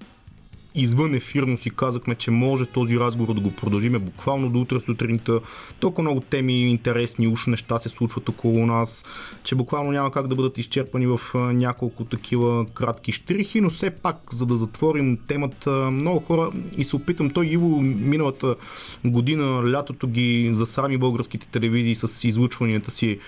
извън 0.75 1.15
ефирно 1.15 1.57
си 1.57 1.69
казахме, 1.69 2.15
че 2.15 2.31
може 2.31 2.65
този 2.65 2.99
разговор 2.99 3.33
да 3.33 3.41
го 3.41 3.51
продължиме 3.51 3.99
буквално 3.99 4.49
до 4.49 4.61
утре 4.61 4.79
сутринта. 4.79 5.39
Толкова 5.79 6.03
много 6.03 6.21
теми, 6.21 6.59
интересни 6.61 7.27
уж 7.27 7.45
неща 7.45 7.79
се 7.79 7.89
случват 7.89 8.29
около 8.29 8.65
нас, 8.65 9.05
че 9.43 9.55
буквално 9.55 9.91
няма 9.91 10.11
как 10.11 10.27
да 10.27 10.35
бъдат 10.35 10.57
изчерпани 10.57 11.07
в 11.07 11.21
няколко 11.35 12.05
такива 12.05 12.65
кратки 12.73 13.11
штрихи, 13.11 13.61
но 13.61 13.69
все 13.69 13.89
пак, 13.89 14.17
за 14.31 14.45
да 14.45 14.55
затворим 14.55 15.17
темата, 15.27 15.71
много 15.71 16.19
хора 16.19 16.51
и 16.77 16.83
се 16.83 16.95
опитам, 16.95 17.29
той 17.29 17.49
Иво 17.49 17.81
миналата 17.81 18.55
година, 19.05 19.71
лятото 19.71 20.07
ги 20.07 20.49
засрами 20.51 20.97
българските 20.97 21.47
телевизии 21.47 21.95
с 21.95 22.27
излучванията 22.27 22.91
си 22.91 23.19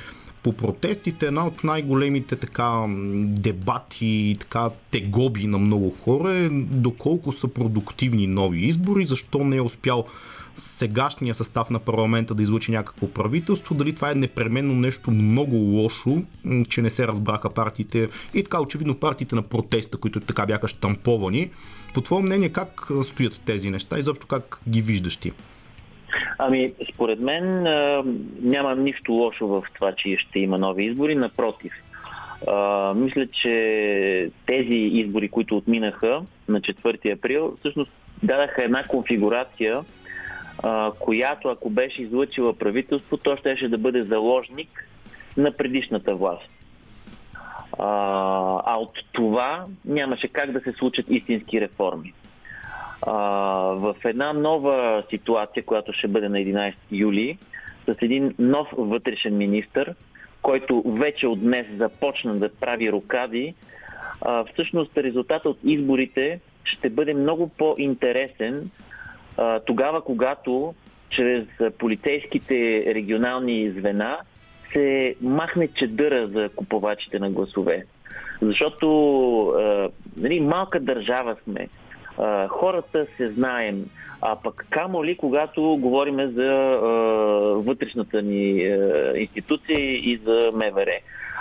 по 0.44 0.54
протестите 0.54 1.26
една 1.26 1.48
от 1.48 1.64
най-големите 1.64 2.36
така 2.36 2.86
дебати 3.18 4.06
и 4.06 4.38
така 4.40 4.70
тегоби 4.92 5.48
на 5.48 5.58
много 5.58 5.96
хора 6.04 6.32
е 6.32 6.50
доколко 6.72 7.32
са 7.32 7.48
продуктивни 7.48 8.28
нови 8.28 8.60
избори, 8.60 9.06
защо 9.06 9.44
не 9.44 9.56
е 9.56 9.62
успял 9.62 10.06
сегашния 10.56 11.36
състав 11.36 11.70
на 11.70 11.80
парламента 11.80 12.36
да 12.36 12.44
излучи 12.44 12.72
някакво 12.72 13.08
правителство, 13.08 13.76
дали 13.76 13.96
това 13.96 14.12
е 14.12 14.16
непременно 14.16 14.74
нещо 14.74 15.12
много 15.12 15.56
лошо, 15.56 16.24
че 16.70 16.82
не 16.82 16.90
се 16.90 17.08
разбраха 17.08 17.50
партиите 17.50 18.10
и 18.34 18.44
така 18.44 18.62
очевидно 18.62 18.96
партиите 18.96 19.36
на 19.36 19.42
протеста, 19.42 19.98
които 19.98 20.20
така 20.20 20.46
бяха 20.46 20.68
штамповани. 20.68 21.50
По 21.94 22.02
твое 22.02 22.22
мнение 22.22 22.50
как 22.50 22.88
стоят 23.04 23.40
тези 23.46 23.70
неща 23.70 24.00
и 24.00 24.04
заобщо 24.04 24.28
как 24.28 24.60
ги 24.70 24.82
виждаш 24.82 25.18
ти? 25.18 25.32
Ами, 26.44 26.74
според 26.94 27.20
мен 27.20 27.64
няма 28.42 28.76
нищо 28.76 29.14
лошо 29.14 29.48
в 29.48 29.64
това, 29.74 29.92
че 29.92 30.18
ще 30.18 30.40
има 30.40 30.58
нови 30.58 30.86
избори. 30.86 31.16
Напротив, 31.16 31.74
а, 32.48 32.94
мисля, 32.94 33.28
че 33.28 34.32
тези 34.46 34.76
избори, 34.76 35.30
които 35.30 35.58
отминаха 35.58 36.22
на 36.48 36.62
4 36.62 37.14
април, 37.14 37.56
всъщност 37.60 37.92
дадаха 38.24 38.64
една 38.64 38.84
конфигурация, 38.84 39.82
а, 40.64 40.92
която 41.00 41.48
ако 41.48 41.70
беше 41.70 42.02
излъчила 42.02 42.54
правителство, 42.54 43.18
то 43.18 43.36
щеше 43.38 43.70
да 43.70 43.78
бъде 43.78 44.04
заложник 44.04 44.88
на 45.38 45.52
предишната 45.52 46.16
власт. 46.16 46.50
А, 47.80 47.88
а 48.66 48.78
от 48.78 48.92
това 49.12 49.66
нямаше 49.86 50.28
как 50.28 50.52
да 50.52 50.60
се 50.60 50.72
случат 50.72 51.06
истински 51.10 51.62
реформи 51.62 52.14
а, 53.02 53.14
в 53.74 53.96
една 54.06 54.34
нова 54.34 55.04
ситуация, 55.10 55.64
която 55.64 55.94
ще 55.94 56.08
бъде 56.08 56.30
на 56.30 56.38
11 56.38 56.74
юли, 56.92 57.38
с 57.86 57.96
един 58.02 58.36
нов 58.40 58.68
вътрешен 58.78 59.38
министр, 59.38 59.94
който 60.42 60.84
вече 60.86 61.28
от 61.28 61.42
днес 61.42 61.68
започна 61.78 62.36
да 62.36 62.50
прави 62.50 62.92
рукади, 62.92 63.54
а, 64.22 64.44
всъщност 64.44 64.98
резултата 64.98 65.50
от 65.50 65.58
изборите 65.64 66.40
ще 66.64 66.90
бъде 66.90 67.14
много 67.14 67.50
по-интересен 67.50 68.70
а, 69.38 69.60
тогава, 69.60 70.02
когато 70.04 70.74
чрез 71.10 71.46
полицейските 71.78 72.86
регионални 72.96 73.72
звена 73.72 74.18
се 74.74 75.16
махне 75.22 75.68
чедъра 75.68 76.28
за 76.28 76.50
купувачите 76.56 77.20
на 77.20 77.30
гласове. 77.30 77.86
Защото 78.42 78.88
а, 79.48 79.90
нали, 80.18 80.40
малка 80.40 80.80
държава 80.80 81.36
сме 81.44 81.68
хората 82.50 83.06
се 83.18 83.28
знаем. 83.28 83.86
А 84.22 84.36
пък 84.36 84.66
камо 84.70 85.06
ли, 85.06 85.18
когато 85.18 85.62
говорим 85.62 86.32
за 86.32 86.44
а, 86.44 86.88
вътрешната 87.56 88.22
ни 88.22 88.64
а, 88.64 89.14
институция 89.18 89.80
и 89.80 90.20
за 90.26 90.52
МВР. 90.54 90.92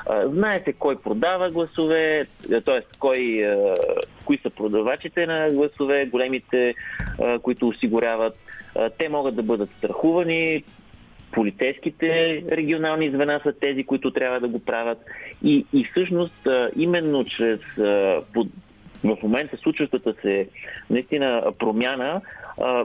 А, 0.06 0.28
знаете 0.28 0.72
кой 0.72 0.96
продава 0.96 1.50
гласове, 1.50 2.26
т.е. 2.64 2.80
Кой, 2.98 3.44
а, 3.44 3.74
кои 4.24 4.38
са 4.38 4.50
продавачите 4.50 5.26
на 5.26 5.50
гласове, 5.50 6.06
големите, 6.06 6.74
а, 7.20 7.38
които 7.38 7.68
осигуряват. 7.68 8.36
А, 8.76 8.90
те 8.90 9.08
могат 9.08 9.36
да 9.36 9.42
бъдат 9.42 9.70
страхувани, 9.78 10.64
полицейските 11.32 12.42
регионални 12.50 13.10
звена 13.10 13.40
са 13.42 13.52
тези, 13.52 13.84
които 13.84 14.10
трябва 14.10 14.40
да 14.40 14.48
го 14.48 14.58
правят. 14.58 14.98
И, 15.42 15.66
и 15.72 15.84
всъщност 15.84 16.48
именно 16.76 17.24
чрез 17.24 17.60
в 19.05 19.16
момента 19.22 19.57
случващата 19.57 20.14
се 20.22 20.48
наистина 20.90 21.53
промяна, 21.59 22.20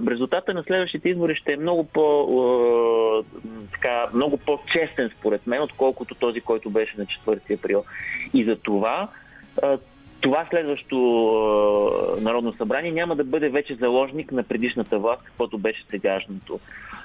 резултата 0.08 0.54
на 0.54 0.64
следващите 0.64 1.10
избори 1.10 1.36
ще 1.36 1.54
е 1.54 1.58
много 1.58 1.84
по, 1.84 3.24
така, 3.72 4.06
много 4.14 4.38
по-честен 4.38 5.10
според 5.20 5.48
мен, 5.48 5.62
отколкото 5.62 6.16
този, 6.16 6.42
който 6.42 6.70
беше 6.70 6.98
на 6.98 7.06
4 7.06 7.58
април. 7.60 7.84
И 8.34 8.44
за 8.44 8.56
това 8.56 9.08
това 10.22 10.46
следващо 10.50 10.98
Народно 12.22 12.54
събрание 12.54 12.92
няма 12.92 13.16
да 13.16 13.24
бъде 13.24 13.50
вече 13.50 13.76
заложник 13.76 14.32
на 14.32 14.44
предишната 14.44 15.00
власт, 15.00 15.22
каквото 15.24 15.58
беше 15.58 15.86
сегашното. 15.90 16.60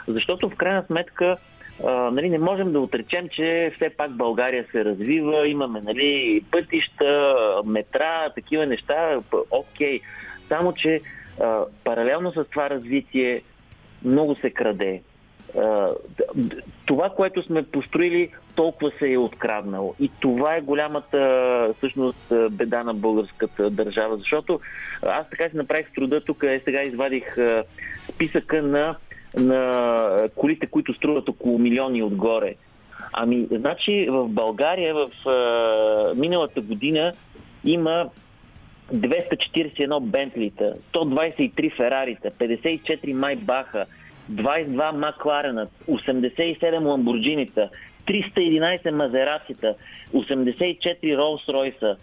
Защото 0.09 0.49
в 0.51 0.57
крайна 0.57 0.83
сметка 0.87 1.37
нали, 1.85 2.31
не 2.31 2.39
можем 2.39 2.73
да 2.73 2.81
отречем, 2.81 3.29
че 3.29 3.73
все 3.77 3.91
пак 3.91 4.11
България 4.11 4.67
се 4.73 4.85
развива, 4.85 5.49
имаме 5.49 5.81
нали, 5.81 6.43
пътища, 6.51 7.35
метра, 7.65 8.31
такива 8.35 8.67
неща, 8.67 9.21
окей. 9.51 10.01
Само, 10.49 10.73
че 10.73 11.01
а, 11.41 11.65
паралелно 11.85 12.33
с 12.33 12.45
това 12.45 12.71
развитие 12.71 13.43
много 14.05 14.35
се 14.35 14.51
краде. 14.51 15.03
Това, 16.87 17.11
което 17.11 17.43
сме 17.43 17.63
построили, 17.63 18.31
толкова 18.55 18.93
се 18.99 19.13
е 19.13 19.19
откраднало. 19.19 19.95
И 20.01 20.11
това 20.21 20.57
е 20.57 20.61
голямата 20.61 21.73
всъщност 21.77 22.33
беда 22.51 22.85
на 22.85 22.95
българската 22.95 23.71
държава, 23.71 24.17
защото 24.17 24.61
аз 25.03 25.31
така 25.31 25.49
си 25.51 25.57
направих 25.57 25.93
труда, 25.95 26.21
тук 26.21 26.43
е, 26.43 26.61
сега 26.65 26.83
извадих 26.83 27.37
списъка 28.09 28.63
на 28.63 28.97
на 29.37 30.29
колите, 30.37 30.67
които 30.67 30.95
струват 30.95 31.29
около 31.29 31.59
милиони 31.59 32.03
отгоре. 32.03 32.55
Ами, 33.13 33.47
значи 33.51 34.07
в 34.11 34.29
България 34.29 34.95
в 34.95 35.29
а, 35.29 36.15
миналата 36.15 36.61
година 36.61 37.13
има 37.65 38.09
241 38.95 40.01
Бентлита, 40.01 40.75
123 40.95 41.77
Ферарита, 41.77 42.31
54 42.31 43.13
Майбаха, 43.13 43.87
22 44.33 44.93
Макларена, 44.97 45.67
87 45.89 46.87
Ламборджинита, 46.87 47.69
311 48.07 48.91
Мазерацита, 48.91 49.75
84 50.15 51.17
Ролс 51.17 51.49
Ройса, 51.49 51.97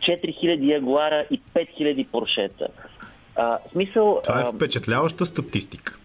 4000 0.00 0.74
Ягуара 0.74 1.24
и 1.30 1.40
5000 1.54 2.06
Поршета. 2.06 2.68
А, 3.36 3.58
смисъл, 3.72 4.20
Това 4.24 4.40
е 4.40 4.44
впечатляваща 4.54 5.26
статистика. 5.26 5.98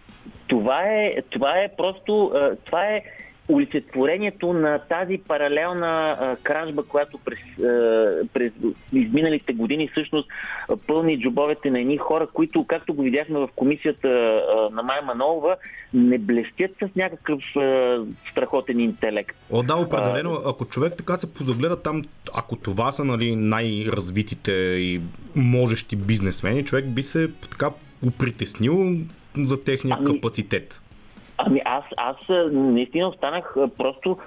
Това 0.54 0.82
е, 0.82 1.22
това 1.30 1.58
е 1.58 1.68
просто, 1.76 2.32
това 2.64 2.86
е 2.86 3.02
олицетворението 3.48 4.52
на 4.52 4.78
тази 4.78 5.18
паралелна 5.28 6.16
а, 6.20 6.36
кражба, 6.42 6.82
която 6.82 7.18
през, 7.18 7.38
а, 7.58 8.28
през 8.32 8.52
изминалите 8.92 9.52
години 9.52 9.88
всъщност 9.88 10.28
пълни 10.86 11.20
джобовете 11.20 11.70
на 11.70 11.80
едни 11.80 11.96
хора, 11.96 12.26
които, 12.32 12.66
както 12.66 12.94
го 12.94 13.02
видяхме 13.02 13.38
в 13.38 13.48
комисията 13.56 14.08
а, 14.08 14.70
на 14.74 14.82
Майя 14.82 15.02
Манолова, 15.02 15.56
не 15.94 16.18
блестят 16.18 16.70
с 16.82 16.96
някакъв 16.96 17.40
а, 17.56 17.98
страхотен 18.30 18.80
интелект. 18.80 19.36
О, 19.50 19.62
да, 19.62 19.76
определено. 19.76 20.38
Ако 20.46 20.64
човек 20.64 20.96
така 20.96 21.16
се 21.16 21.34
позагледа 21.34 21.82
там, 21.82 22.02
ако 22.34 22.56
това 22.56 22.92
са 22.92 23.04
нали, 23.04 23.36
най-развитите 23.36 24.52
и 24.52 25.00
можещи 25.36 25.96
бизнесмени, 25.96 26.64
човек 26.64 26.88
би 26.88 27.02
се 27.02 27.30
така 27.50 27.70
го 28.02 28.10
притеснил 28.10 28.96
за 29.36 29.64
техния 29.64 29.96
ами, 29.98 30.06
капацитет? 30.06 30.80
Ами 31.38 31.60
аз, 31.64 31.84
аз 31.96 32.16
наистина 32.52 33.08
останах 33.08 33.54
просто, 33.78 34.18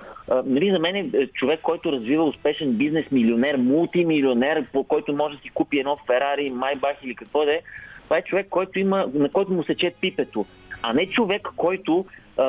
нали, 0.46 0.72
за 0.72 0.80
мен 0.80 0.96
е 0.96 1.28
човек, 1.28 1.60
който 1.62 1.92
развива 1.92 2.24
успешен 2.24 2.74
бизнес, 2.74 3.06
милионер, 3.12 3.56
мултимилионер, 3.56 4.66
по 4.74 4.84
който 4.84 5.14
може 5.14 5.36
да 5.36 5.42
си 5.42 5.50
купи 5.50 5.80
едно 5.80 5.98
Ферари, 6.08 6.50
Майбах 6.50 6.98
или 7.04 7.16
какво 7.16 7.46
да 7.46 7.54
е. 7.54 7.60
Това 8.04 8.18
е 8.18 8.22
човек, 8.22 8.48
който 8.50 8.80
има, 8.80 9.10
на 9.14 9.30
който 9.30 9.52
му 9.52 9.64
сече 9.64 9.94
пипето, 10.02 10.46
а 10.82 10.94
не 10.94 11.10
човек, 11.10 11.48
който, 11.56 12.06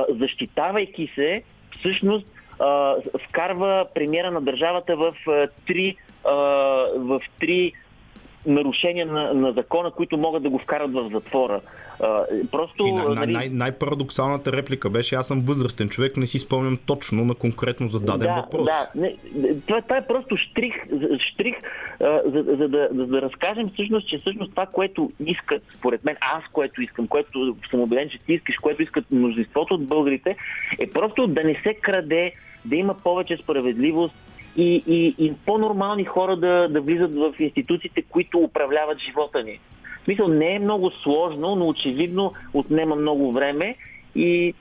защитавайки 0.09 1.13
се, 1.15 1.43
всъщност 1.79 2.27
вкарва 3.29 3.87
премиера 3.95 4.31
на 4.31 4.41
държавата 4.41 4.97
в 4.97 5.15
три, 5.67 5.97
в 6.97 7.21
три 7.41 7.73
нарушения 8.47 9.07
на, 9.07 9.35
на 9.35 9.53
закона, 9.53 9.91
които 9.91 10.17
могат 10.17 10.43
да 10.43 10.51
го 10.51 10.59
вкарат 10.59 10.93
в 10.93 11.11
затвора. 11.13 11.61
А, 12.01 12.25
просто, 12.51 12.87
и 12.87 12.93
най- 12.93 13.15
нали... 13.15 13.33
най- 13.33 13.49
най-парадоксалната 13.49 14.53
реплика 14.53 14.91
беше, 14.91 15.15
аз 15.15 15.27
съм 15.27 15.41
възрастен 15.41 15.89
човек, 15.89 16.17
не 16.17 16.27
си 16.27 16.39
спомням 16.39 16.79
точно 16.87 17.25
на 17.25 17.35
конкретно 17.35 17.89
зададен 17.89 18.29
да, 18.29 18.35
въпрос. 18.35 18.65
Да, 18.65 18.89
не, 18.95 19.17
това, 19.67 19.81
това 19.81 19.97
е 19.97 20.07
просто 20.07 20.37
штрих, 20.37 20.75
штрих 21.33 21.57
а, 22.01 22.21
за, 22.25 22.43
за, 22.43 22.69
да, 22.69 22.89
за 22.95 23.07
да 23.07 23.23
разкажем 23.23 23.71
всъщност, 23.73 24.09
че 24.09 24.19
всъщност 24.19 24.51
това, 24.51 24.67
което 24.67 25.11
искат, 25.27 25.63
според 25.79 26.05
мен, 26.05 26.17
аз 26.21 26.45
което 26.53 26.83
искам, 26.83 27.09
което 27.09 27.57
съм 27.71 27.81
убеден, 27.81 28.09
че 28.09 28.19
ти 28.19 28.33
искаш, 28.33 28.57
което 28.57 28.83
искат 28.83 29.05
множеството 29.11 29.75
от 29.75 29.87
българите, 29.87 30.37
е 30.79 30.91
просто 30.91 31.27
да 31.27 31.45
не 31.45 31.61
се 31.63 31.75
краде, 31.75 32.33
да 32.65 32.77
има 32.77 32.95
повече 32.95 33.37
справедливост, 33.37 34.15
и, 34.59 34.83
и, 34.87 35.15
и 35.19 35.33
по-нормални 35.47 36.05
хора 36.05 36.37
да, 36.37 36.69
да 36.69 36.81
влизат 36.81 37.15
в 37.15 37.35
институциите, 37.39 38.03
които 38.03 38.39
управляват 38.39 38.99
живота 38.99 39.43
ни. 39.43 39.61
смисъл 40.05 40.29
не 40.29 40.55
е 40.55 40.59
много 40.59 40.91
сложно, 40.91 41.57
но 41.57 41.69
очевидно 41.69 42.33
отнема 42.55 42.97
много 42.97 43.33
време 43.33 43.77
и 44.15 44.55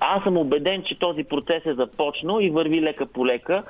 аз 0.00 0.22
съм 0.22 0.36
убеден, 0.36 0.82
че 0.82 0.98
този 0.98 1.24
процес 1.24 1.66
е 1.66 1.74
започнал 1.74 2.38
и 2.40 2.50
върви 2.50 2.82
лека 2.82 3.06
по 3.06 3.26
лека 3.26 3.62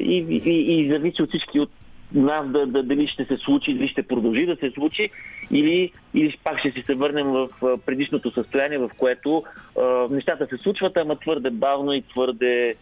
и, 0.00 0.40
и, 0.44 0.80
и 0.80 0.90
зависи 0.90 1.22
от 1.22 1.28
всички 1.28 1.60
от 1.60 1.70
нас 2.14 2.48
да, 2.48 2.66
да, 2.66 2.82
дали 2.82 3.08
ще 3.08 3.24
се 3.24 3.36
случи, 3.36 3.74
дали 3.74 3.88
ще 3.88 4.02
продължи 4.02 4.46
да 4.46 4.56
се 4.56 4.70
случи 4.70 5.10
или, 5.50 5.92
или 6.14 6.38
пак 6.44 6.58
ще 6.58 6.70
си 6.70 6.82
се 6.82 6.94
върнем 6.94 7.26
в 7.26 7.48
предишното 7.86 8.30
състояние, 8.30 8.78
в 8.78 8.90
което 8.98 9.44
нещата 10.10 10.46
се 10.46 10.56
случват, 10.56 10.96
ама 10.96 11.16
твърде 11.16 11.50
бавно 11.50 11.92
и 11.92 12.02
твърде 12.02 12.76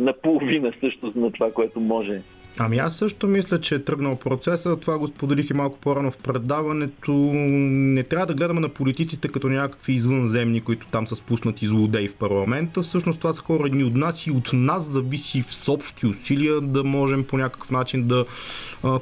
наполовина 0.00 0.72
също 0.80 1.12
на 1.16 1.32
това, 1.32 1.52
което 1.52 1.80
може 1.80 2.22
Ами 2.58 2.78
аз 2.78 2.96
също 2.96 3.26
мисля, 3.26 3.60
че 3.60 3.74
е 3.74 3.78
тръгнал 3.78 4.16
процеса. 4.16 4.76
Това 4.76 4.98
го 4.98 5.06
споделих 5.06 5.50
и 5.50 5.54
малко 5.54 5.78
по-рано 5.78 6.10
в 6.10 6.16
предаването. 6.16 7.12
Не 7.12 8.02
трябва 8.02 8.26
да 8.26 8.34
гледаме 8.34 8.60
на 8.60 8.68
политиците 8.68 9.28
като 9.28 9.48
някакви 9.48 9.92
извънземни, 9.92 10.60
които 10.60 10.86
там 10.86 11.06
са 11.06 11.16
спуснати 11.16 11.66
злодеи 11.66 12.08
в 12.08 12.14
парламента. 12.14 12.82
Всъщност 12.82 13.20
това 13.20 13.32
са 13.32 13.42
хора 13.42 13.66
едни 13.66 13.84
от 13.84 13.94
нас 13.94 14.26
и 14.26 14.30
от 14.30 14.50
нас 14.52 14.84
зависи 14.84 15.42
в 15.42 15.68
общи 15.68 16.06
усилия 16.06 16.60
да 16.60 16.84
можем 16.84 17.24
по 17.24 17.36
някакъв 17.36 17.70
начин 17.70 18.06
да 18.06 18.24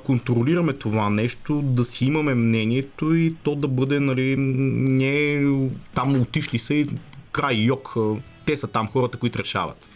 контролираме 0.04 0.72
това 0.72 1.10
нещо, 1.10 1.62
да 1.62 1.84
си 1.84 2.04
имаме 2.04 2.34
мнението 2.34 3.14
и 3.14 3.34
то 3.42 3.54
да 3.54 3.68
бъде, 3.68 4.00
нали, 4.00 4.36
не 4.38 5.44
там 5.94 6.20
отишли 6.20 6.58
са 6.58 6.74
и 6.74 6.86
край 7.32 7.54
йог. 7.54 7.94
Те 8.46 8.56
са 8.56 8.66
там 8.66 8.88
хората, 8.92 9.18
които 9.18 9.38
решават. 9.38 9.88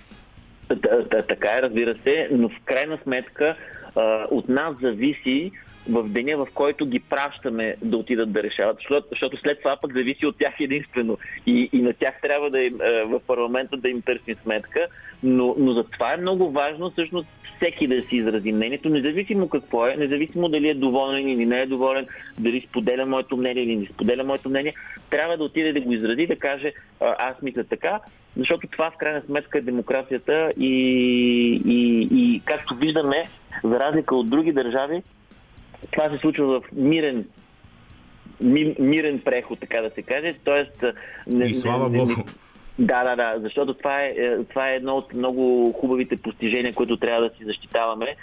Така 1.29 1.49
е, 1.59 1.63
разбира 1.63 1.95
се, 2.05 2.29
но 2.33 2.49
в 2.49 2.61
крайна 2.65 2.99
сметка 3.03 3.57
от 4.31 4.49
нас 4.49 4.75
зависи 4.83 5.53
в 5.89 6.09
деня, 6.09 6.37
в 6.37 6.47
който 6.55 6.87
ги 6.87 7.01
пращаме 7.01 7.77
да 7.83 7.97
отидат 7.97 8.33
да 8.33 8.43
решават, 8.43 8.79
защото, 9.11 9.37
след 9.37 9.59
това 9.59 9.77
пък 9.77 9.93
зависи 9.93 10.27
от 10.27 10.39
тях 10.39 10.55
единствено. 10.61 11.19
И, 11.47 11.71
и 11.73 11.83
на 11.83 11.93
тях 11.93 12.15
трябва 12.23 12.51
да 12.51 12.61
им, 12.61 12.79
в 13.05 13.21
парламента 13.27 13.77
да 13.77 13.89
им 13.89 14.03
търсим 14.03 14.37
сметка, 14.43 14.87
но, 15.23 15.55
но 15.59 15.73
за 15.73 15.85
това 15.85 16.15
е 16.15 16.21
много 16.21 16.51
важно 16.51 16.91
всъщност 16.91 17.29
всеки 17.57 17.87
да 17.87 18.03
си 18.03 18.17
изрази 18.17 18.53
мнението, 18.53 18.89
независимо 18.89 19.49
какво 19.49 19.87
е, 19.87 19.97
независимо 19.97 20.49
дали 20.49 20.69
е 20.69 20.75
доволен 20.75 21.29
или 21.29 21.47
не 21.47 21.61
е 21.61 21.67
доволен, 21.67 22.07
дали 22.39 22.67
споделя 22.69 23.07
моето 23.07 23.37
мнение 23.37 23.63
или 23.63 23.77
не 23.77 23.87
споделя 23.87 24.25
моето 24.25 24.49
мнение, 24.49 24.75
трябва 25.11 25.37
да 25.37 25.45
отиде 25.45 25.73
да 25.73 25.81
го 25.81 25.93
изрази, 25.93 26.27
да 26.27 26.37
каже 26.37 26.73
аз 27.01 27.43
мисля 27.43 27.65
така, 27.65 28.01
защото 28.37 28.67
това 28.67 28.91
в 28.91 28.97
крайна 28.97 29.23
сметка 29.27 29.59
е 29.59 29.61
демокрацията 29.61 30.53
и, 30.57 30.73
и, 31.67 32.09
и 32.13 32.43
както 32.45 32.75
виждаме, 32.75 33.25
за 33.65 33.81
разлика 33.81 34.17
от 34.17 34.31
други 34.31 34.53
държави, 34.53 35.03
това 35.93 36.11
се 36.11 36.19
случва 36.19 36.61
в 36.61 36.65
мирен 36.73 37.25
мирен 38.79 39.21
преход, 39.25 39.61
така 39.61 39.81
да 39.81 39.91
се 39.91 40.03
каже. 40.03 40.35
Тоест, 40.45 40.85
не, 41.27 41.45
и 41.45 41.55
слава 41.55 41.89
не, 41.89 41.99
Богу. 41.99 42.13
Да, 42.79 43.05
да, 43.05 43.17
да, 43.17 43.41
защото 43.41 43.75
това 43.75 44.03
е, 44.03 44.09
е, 44.09 44.45
това 44.45 44.71
е 44.71 44.77
едно 44.77 44.97
от 44.97 45.15
много 45.15 45.73
хубавите 45.73 46.17
постижения, 46.17 46.75
които 46.75 46.97
трябва 46.97 47.29
да 47.29 47.35
си 47.37 47.45
защитаваме 47.45 48.17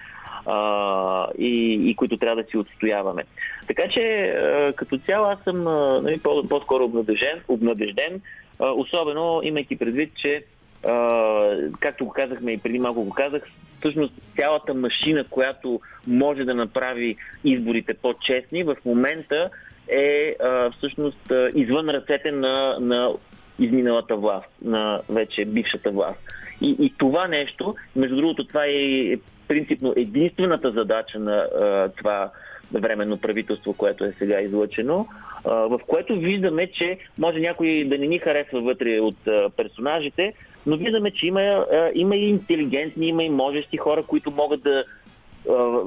а, 0.45 1.27
и, 1.37 1.73
и 1.89 1.95
които 1.95 2.17
трябва 2.17 2.43
да 2.43 2.49
си 2.49 2.57
отстояваме. 2.57 3.23
Така 3.67 3.83
че, 3.89 4.01
а, 4.01 4.73
като 4.73 4.97
цяло, 4.97 5.25
аз 5.25 5.39
съм 5.43 5.67
а, 5.67 6.01
нали, 6.01 6.19
по- 6.19 6.47
по-скоро 6.47 6.83
обнадежден, 6.83 7.41
обнадежден 7.47 8.21
а, 8.59 8.71
особено 8.71 9.41
имайки 9.43 9.77
предвид, 9.77 10.11
че 10.15 10.43
а, 10.87 11.57
както 11.79 12.05
го 12.05 12.11
казахме 12.11 12.51
и 12.51 12.57
преди 12.57 12.79
малко 12.79 13.03
го 13.03 13.11
казах, 13.11 13.43
всъщност 13.85 14.13
цялата 14.35 14.73
машина, 14.73 15.23
която 15.29 15.79
може 16.07 16.43
да 16.43 16.53
направи 16.53 17.15
изборите 17.43 17.93
по-честни, 17.93 18.63
в 18.63 18.75
момента 18.85 19.49
е 19.87 20.35
а, 20.43 20.71
всъщност 20.71 21.31
а, 21.31 21.51
извън 21.55 21.89
ръцете 21.89 22.31
на, 22.31 22.77
на 22.79 23.13
изминалата 23.59 24.15
власт, 24.15 24.49
на 24.63 25.01
вече 25.09 25.45
бившата 25.45 25.91
власт. 25.91 26.19
И, 26.61 26.75
и 26.79 26.93
това 26.97 27.27
нещо, 27.27 27.75
между 27.95 28.15
другото, 28.15 28.47
това 28.47 28.65
е 28.65 29.17
принципно 29.47 29.93
единствената 29.95 30.71
задача 30.71 31.19
на 31.19 31.35
а, 31.35 31.89
това 31.97 32.31
временно 32.73 33.17
правителство, 33.17 33.73
което 33.73 34.05
е 34.05 34.13
сега 34.17 34.41
излъчено, 34.41 35.07
а, 35.45 35.53
в 35.53 35.79
което 35.87 36.19
виждаме, 36.19 36.67
че 36.71 36.97
може 37.17 37.39
някой 37.39 37.85
да 37.89 37.97
не 37.97 38.07
ни 38.07 38.19
харесва 38.19 38.61
вътре 38.61 38.99
от 38.99 39.27
а, 39.27 39.49
персонажите, 39.49 40.33
но 40.65 40.77
виждаме, 40.77 41.11
че 41.11 41.27
има, 41.27 41.41
а, 41.41 41.91
има 41.95 42.15
и 42.15 42.29
интелигентни, 42.29 43.07
има 43.07 43.23
и 43.23 43.29
можещи 43.29 43.77
хора, 43.77 44.03
които 44.03 44.31
могат 44.31 44.63
да 44.63 44.83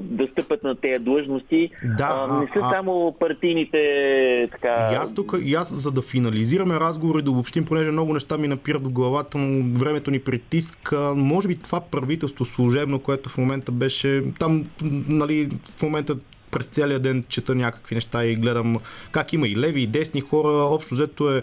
да 0.01 0.29
стъпат 0.33 0.63
на 0.63 0.75
тези 0.75 1.05
длъжности. 1.05 1.71
Да, 1.99 2.27
а, 2.29 2.41
не 2.41 2.47
са 2.47 2.61
а, 2.63 2.71
само 2.71 3.17
партийните 3.21 4.49
така... 4.53 4.91
И 4.93 4.95
аз 4.95 5.15
тук, 5.15 5.35
и 5.43 5.55
аз, 5.55 5.75
за 5.75 5.91
да 5.91 6.03
финализираме 6.03 6.75
разговор 6.75 7.19
и 7.19 7.23
да 7.23 7.31
обобщим, 7.31 7.65
понеже 7.65 7.91
много 7.91 8.15
неща 8.15 8.39
ми 8.39 8.49
напират 8.49 8.85
в 8.85 8.91
главата, 8.91 9.39
но 9.39 9.79
времето 9.79 10.11
ни 10.11 10.19
притиска, 10.19 11.13
може 11.17 11.49
би 11.49 11.57
това 11.57 11.81
правителство 11.81 12.45
служебно, 12.45 12.99
което 12.99 13.29
в 13.29 13.39
момента 13.39 13.73
беше 13.73 14.23
там, 14.39 14.65
нали, 15.09 15.49
в 15.77 15.83
момента 15.83 16.17
през 16.51 16.67
цялия 16.67 16.99
ден 16.99 17.25
чета 17.29 17.55
някакви 17.55 17.95
неща 17.95 18.25
и 18.25 18.35
гледам 18.35 18.77
как 19.11 19.33
има 19.33 19.49
и 19.49 19.57
леви 19.57 19.83
и 19.83 19.87
десни 19.87 20.21
хора. 20.21 20.49
Общо 20.49 20.95
взето 20.95 21.37
е 21.37 21.43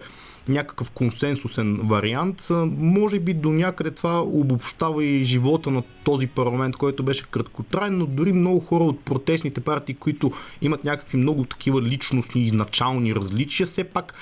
някакъв 0.49 0.91
консенсусен 0.91 1.79
вариант. 1.83 2.47
Може 2.77 3.19
би 3.19 3.33
до 3.33 3.49
някъде 3.49 3.91
това 3.91 4.21
обобщава 4.21 5.05
и 5.05 5.23
живота 5.23 5.71
на 5.71 5.83
този 6.03 6.27
парламент, 6.27 6.75
който 6.75 7.03
беше 7.03 7.25
краткотраен, 7.31 7.97
но 7.97 8.05
дори 8.05 8.31
много 8.31 8.59
хора 8.59 8.83
от 8.83 8.99
протестните 8.99 9.61
партии, 9.61 9.95
които 9.95 10.31
имат 10.61 10.83
някакви 10.83 11.17
много 11.17 11.45
такива 11.45 11.81
личностни 11.81 12.41
изначални 12.41 13.15
различия, 13.15 13.65
все 13.65 13.83
пак 13.83 14.13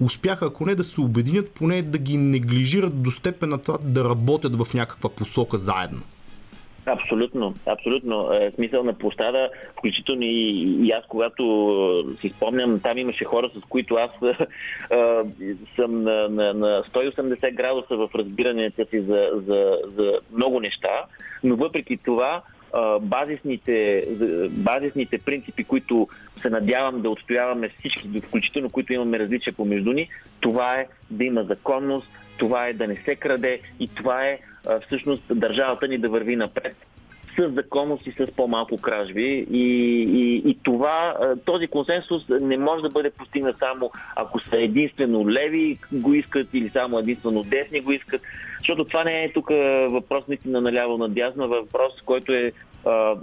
успяха, 0.00 0.46
ако 0.46 0.66
не 0.66 0.74
да 0.74 0.84
се 0.84 1.00
обединят, 1.00 1.50
поне 1.50 1.82
да 1.82 1.98
ги 1.98 2.16
неглижират 2.16 3.02
до 3.02 3.10
степен 3.10 3.48
на 3.48 3.58
това 3.58 3.78
да 3.82 4.04
работят 4.04 4.56
в 4.56 4.74
някаква 4.74 5.10
посока 5.10 5.58
заедно. 5.58 6.00
Абсолютно, 6.86 7.54
абсолютно. 7.66 8.32
Е, 8.32 8.50
смисъл 8.50 8.84
на 8.84 8.92
площада, 8.92 9.50
включително 9.78 10.22
и, 10.22 10.62
и 10.86 10.90
аз, 10.90 11.04
когато 11.08 12.14
си 12.20 12.28
спомням, 12.36 12.80
там 12.80 12.98
имаше 12.98 13.24
хора, 13.24 13.50
с 13.56 13.60
които 13.68 13.94
аз 13.94 14.10
е, 14.22 14.46
съм 15.76 16.02
на, 16.02 16.28
на, 16.28 16.54
на 16.54 16.82
180 16.82 17.54
градуса 17.54 17.96
в 17.96 18.08
разбиранията 18.14 18.86
си 18.90 19.00
за, 19.00 19.28
за, 19.34 19.78
за 19.96 20.20
много 20.32 20.60
неща, 20.60 21.04
но 21.44 21.56
въпреки 21.56 21.96
това 21.96 22.42
базисните, 23.00 24.06
базисните 24.50 25.18
принципи, 25.18 25.64
които 25.64 26.08
се 26.36 26.50
надявам 26.50 27.02
да 27.02 27.10
отстояваме 27.10 27.68
всички, 27.78 28.20
включително 28.20 28.70
които 28.70 28.92
имаме 28.92 29.18
различия 29.18 29.52
помежду 29.52 29.92
ни, 29.92 30.08
това 30.40 30.72
е 30.72 30.86
да 31.10 31.24
има 31.24 31.44
законност, 31.44 32.08
това 32.38 32.66
е 32.66 32.72
да 32.72 32.86
не 32.86 32.96
се 32.96 33.16
краде 33.16 33.60
и 33.80 33.88
това 33.88 34.26
е 34.26 34.38
всъщност 34.86 35.22
държавата 35.30 35.88
ни 35.88 35.98
да 35.98 36.08
върви 36.08 36.36
напред 36.36 36.76
с 37.38 37.50
законност 37.54 38.06
и 38.06 38.12
с 38.12 38.26
по-малко 38.36 38.76
кражби. 38.76 39.46
И, 39.50 39.66
и, 40.12 40.50
и 40.50 40.58
това, 40.62 41.16
този 41.44 41.66
консенсус 41.66 42.22
не 42.28 42.58
може 42.58 42.82
да 42.82 42.90
бъде 42.90 43.10
постигнат 43.10 43.58
само 43.58 43.90
ако 44.16 44.40
са 44.40 44.56
единствено 44.56 45.30
леви 45.30 45.78
го 45.92 46.14
искат 46.14 46.48
или 46.54 46.68
само 46.68 46.98
единствено 46.98 47.42
десни 47.42 47.80
го 47.80 47.92
искат, 47.92 48.22
защото 48.58 48.84
това 48.84 49.04
не 49.04 49.24
е 49.24 49.32
тук 49.32 49.48
въпрос 49.88 50.28
наистина 50.28 50.60
наляво 50.60 50.98
надясно, 50.98 51.48
въпрос, 51.48 51.92
който 52.04 52.32
е 52.32 52.52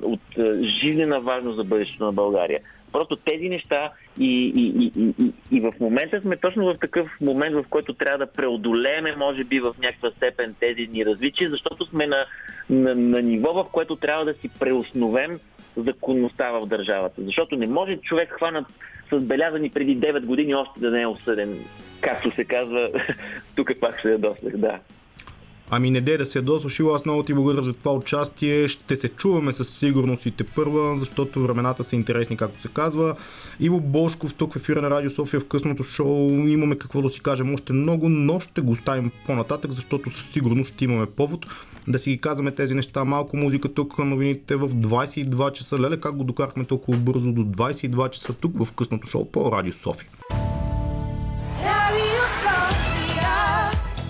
от 0.01 0.21
жизнена 0.61 1.19
важност 1.19 1.57
за 1.57 1.63
бъдещето 1.63 2.05
на 2.05 2.11
България. 2.11 2.59
Просто 2.91 3.15
тези 3.15 3.49
неща 3.49 3.91
и, 4.19 4.53
и, 4.55 4.91
и, 4.95 5.13
и, 5.19 5.33
и 5.51 5.59
в 5.59 5.73
момента 5.79 6.21
сме 6.21 6.37
точно 6.37 6.65
в 6.65 6.77
такъв 6.77 7.07
момент, 7.21 7.55
в 7.55 7.65
който 7.69 7.93
трябва 7.93 8.17
да 8.17 8.31
преодолееме, 8.31 9.15
може 9.15 9.43
би, 9.43 9.59
в 9.59 9.75
някаква 9.79 10.11
степен 10.11 10.55
тези 10.59 10.87
ни 10.91 11.05
различия, 11.05 11.49
защото 11.49 11.85
сме 11.85 12.07
на, 12.07 12.25
на, 12.69 12.95
на 12.95 13.21
ниво, 13.21 13.53
в 13.53 13.65
което 13.71 13.95
трябва 13.95 14.25
да 14.25 14.33
си 14.33 14.49
преосновем 14.59 15.39
законността 15.77 16.51
в 16.51 16.65
държавата. 16.65 17.21
Защото 17.23 17.55
не 17.55 17.67
може 17.67 17.97
човек 17.97 18.29
хванат 18.31 18.65
с 19.11 19.19
белязани 19.19 19.69
преди 19.69 19.97
9 19.97 20.25
години 20.25 20.55
още 20.55 20.79
да 20.79 20.91
не 20.91 21.01
е 21.01 21.07
осъден. 21.07 21.65
Както 22.01 22.31
се 22.31 22.45
казва, 22.45 22.89
тук 23.55 23.71
пак 23.81 24.01
се 24.01 24.11
ядоснах, 24.11 24.57
да. 24.57 24.79
Ами 25.71 25.91
не 25.91 26.01
де 26.01 26.17
да 26.17 26.25
се 26.25 26.41
дослушил, 26.41 26.95
аз 26.95 27.05
много 27.05 27.23
ти 27.23 27.33
благодаря 27.33 27.63
за 27.63 27.73
това 27.73 27.91
участие. 27.91 28.67
Ще 28.67 28.95
се 28.95 29.09
чуваме 29.09 29.53
със 29.53 29.69
сигурност 29.69 30.25
и 30.25 30.31
те 30.31 30.43
първа, 30.43 30.97
защото 30.99 31.41
времената 31.41 31.83
са 31.83 31.95
интересни, 31.95 32.37
както 32.37 32.61
се 32.61 32.67
казва. 32.67 33.15
Иво 33.59 33.79
Бошков 33.79 34.33
тук 34.33 34.53
в 34.53 34.55
ефира 34.55 34.81
на 34.81 34.89
Радио 34.89 35.09
София 35.09 35.39
в 35.39 35.47
късното 35.47 35.83
шоу. 35.83 36.29
Имаме 36.29 36.77
какво 36.77 37.01
да 37.01 37.09
си 37.09 37.19
кажем 37.19 37.53
още 37.53 37.73
много, 37.73 38.09
но 38.09 38.39
ще 38.39 38.61
го 38.61 38.75
ставим 38.75 39.11
по-нататък, 39.25 39.71
защото 39.71 40.09
със 40.09 40.29
сигурност 40.29 40.73
ще 40.73 40.85
имаме 40.85 41.05
повод 41.05 41.45
да 41.87 41.99
си 41.99 42.11
ги 42.11 42.21
казваме 42.21 42.51
тези 42.51 42.75
неща. 42.75 43.05
Малко 43.05 43.37
музика 43.37 43.73
тук, 43.73 43.99
новините 43.99 44.55
в 44.55 44.69
22 44.69 45.51
часа. 45.51 45.79
Леле, 45.79 45.99
как 45.99 46.15
го 46.15 46.23
докарахме 46.23 46.65
толкова 46.65 46.97
бързо 46.97 47.31
до 47.31 47.41
22 47.41 48.09
часа 48.09 48.33
тук 48.33 48.65
в 48.65 48.71
късното 48.71 49.09
шоу 49.09 49.25
по 49.25 49.51
Радио 49.51 49.73
София. 49.73 50.09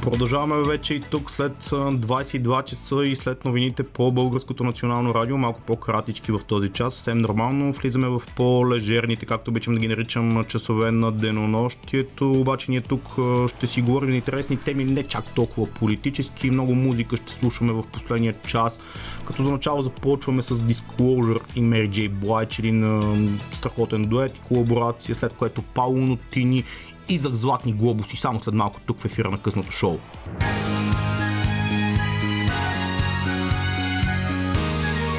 Продължаваме 0.01 0.63
вече 0.63 0.93
и 0.93 1.01
тук 1.01 1.31
след 1.31 1.57
22 1.57 2.63
часа 2.63 3.05
и 3.05 3.15
след 3.15 3.45
новините 3.45 3.83
по 3.83 4.11
Българското 4.11 4.63
национално 4.63 5.13
радио, 5.13 5.37
малко 5.37 5.61
по-кратички 5.61 6.31
в 6.31 6.39
този 6.47 6.69
час. 6.69 6.93
Съвсем 6.93 7.17
нормално 7.17 7.73
влизаме 7.73 8.07
в 8.07 8.21
по-лежерните, 8.35 9.25
както 9.25 9.51
обичам 9.51 9.73
да 9.73 9.79
ги 9.79 9.87
наричам, 9.87 10.45
часове 10.45 10.91
на 10.91 11.11
денонощието. 11.11 12.31
Обаче 12.31 12.71
ние 12.71 12.81
тук 12.81 13.03
ще 13.47 13.67
си 13.67 13.81
говорим 13.81 14.15
интересни 14.15 14.57
теми, 14.57 14.85
не 14.85 15.03
чак 15.03 15.33
толкова 15.33 15.67
политически. 15.73 16.51
Много 16.51 16.75
музика 16.75 17.17
ще 17.17 17.33
слушаме 17.33 17.73
в 17.73 17.83
последния 17.93 18.33
час. 18.33 18.79
Като 19.25 19.43
за 19.43 19.51
начало 19.51 19.81
започваме 19.81 20.41
с 20.41 20.55
Disclosure 20.55 21.41
и 21.55 21.61
Mary 21.61 21.89
J. 21.89 22.11
Blige, 22.11 22.59
един 22.59 23.39
страхотен 23.51 24.03
дует 24.03 24.37
и 24.37 24.41
колаборация, 24.41 25.15
след 25.15 25.33
което 25.33 25.61
Пауло 25.61 25.97
Нотини 25.97 26.63
и 27.09 27.19
за 27.19 27.29
златни 27.33 27.73
глобуси 27.73 28.17
само 28.17 28.39
след 28.39 28.53
малко 28.53 28.79
тук 28.85 28.99
в 28.99 29.05
ефира 29.05 29.31
на 29.31 29.41
късното 29.41 29.71
шоу. 29.71 29.97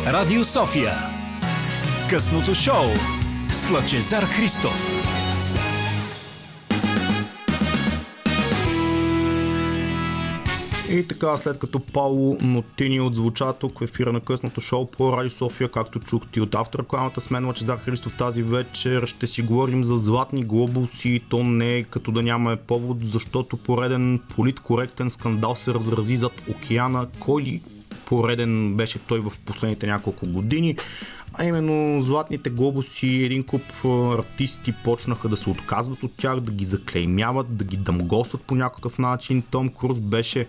Радио 0.06 0.44
София 0.44 0.94
Късното 2.10 2.54
шоу 2.54 2.86
с 3.52 3.70
Лъчезар 3.70 4.22
Христов 4.22 4.99
И 10.92 11.08
така, 11.08 11.36
след 11.36 11.58
като 11.58 11.80
Пауло 11.80 12.36
Нотини 12.40 13.00
отзвуча 13.00 13.52
тук 13.52 13.78
в 13.78 13.82
ефира 13.82 14.12
на 14.12 14.20
късното 14.20 14.60
шоу 14.60 14.86
по 14.86 15.12
Радио 15.12 15.30
София, 15.30 15.68
както 15.68 16.00
чухте 16.00 16.40
от 16.40 16.54
автора 16.54 16.82
рекламата 16.82 17.20
с 17.20 17.30
мен 17.30 17.46
Лачезар 17.46 17.78
Христов 17.78 18.16
тази 18.18 18.42
вечер, 18.42 19.06
ще 19.06 19.26
си 19.26 19.42
говорим 19.42 19.84
за 19.84 19.98
златни 19.98 20.44
глобуси. 20.44 21.20
То 21.28 21.44
не 21.44 21.76
е 21.76 21.82
като 21.82 22.12
да 22.12 22.22
нямаме 22.22 22.56
повод, 22.56 22.98
защото 23.02 23.56
пореден 23.56 24.20
политкоректен 24.36 25.10
скандал 25.10 25.54
се 25.54 25.74
разрази 25.74 26.16
зад 26.16 26.32
океана. 26.50 27.06
Кой 27.20 27.42
ли 27.42 27.62
пореден 28.06 28.74
беше 28.76 28.98
той 28.98 29.20
в 29.20 29.32
последните 29.44 29.86
няколко 29.86 30.26
години? 30.26 30.76
А 31.34 31.44
именно 31.44 32.00
златните 32.00 32.50
глобуси, 32.50 33.06
един 33.06 33.44
куп 33.44 33.62
артисти 34.18 34.74
почнаха 34.84 35.28
да 35.28 35.36
се 35.36 35.50
отказват 35.50 36.02
от 36.02 36.12
тях, 36.16 36.40
да 36.40 36.52
ги 36.52 36.64
заклеймяват, 36.64 37.56
да 37.56 37.64
ги 37.64 37.76
дъмгосват 37.76 38.42
по 38.42 38.54
някакъв 38.54 38.98
начин. 38.98 39.42
Том 39.50 39.68
Круз 39.68 40.00
беше 40.00 40.46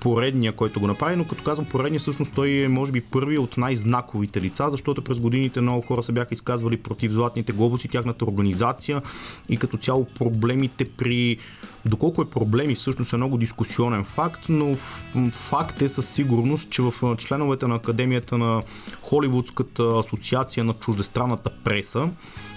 поредния, 0.00 0.52
който 0.52 0.80
го 0.80 0.86
направи, 0.86 1.16
но 1.16 1.24
като 1.24 1.42
казвам 1.42 1.66
поредния, 1.66 2.00
всъщност 2.00 2.34
той 2.34 2.50
е 2.50 2.68
може 2.68 2.92
би 2.92 3.00
първи 3.00 3.38
от 3.38 3.56
най-знаковите 3.56 4.40
лица, 4.40 4.68
защото 4.70 5.04
през 5.04 5.20
годините 5.20 5.60
много 5.60 5.82
хора 5.82 6.02
се 6.02 6.12
бяха 6.12 6.34
изказвали 6.34 6.76
против 6.76 7.12
златните 7.12 7.52
глобуси, 7.52 7.88
тяхната 7.88 8.24
организация 8.24 9.02
и 9.48 9.56
като 9.56 9.76
цяло 9.76 10.04
проблемите 10.04 10.84
при 10.84 11.38
Доколко 11.84 12.22
е 12.22 12.30
проблеми 12.30 12.74
всъщност 12.74 13.12
е 13.12 13.16
много 13.16 13.38
дискусионен 13.38 14.04
факт, 14.04 14.42
но 14.48 14.74
факт 15.30 15.82
е 15.82 15.88
със 15.88 16.08
сигурност, 16.08 16.70
че 16.70 16.82
в 16.82 17.16
членовете 17.16 17.66
на 17.66 17.74
Академията 17.74 18.38
на 18.38 18.62
Холивудската 19.02 19.82
асоциация 19.82 20.64
на 20.64 20.74
чуждестранната 20.74 21.50
преса 21.64 22.08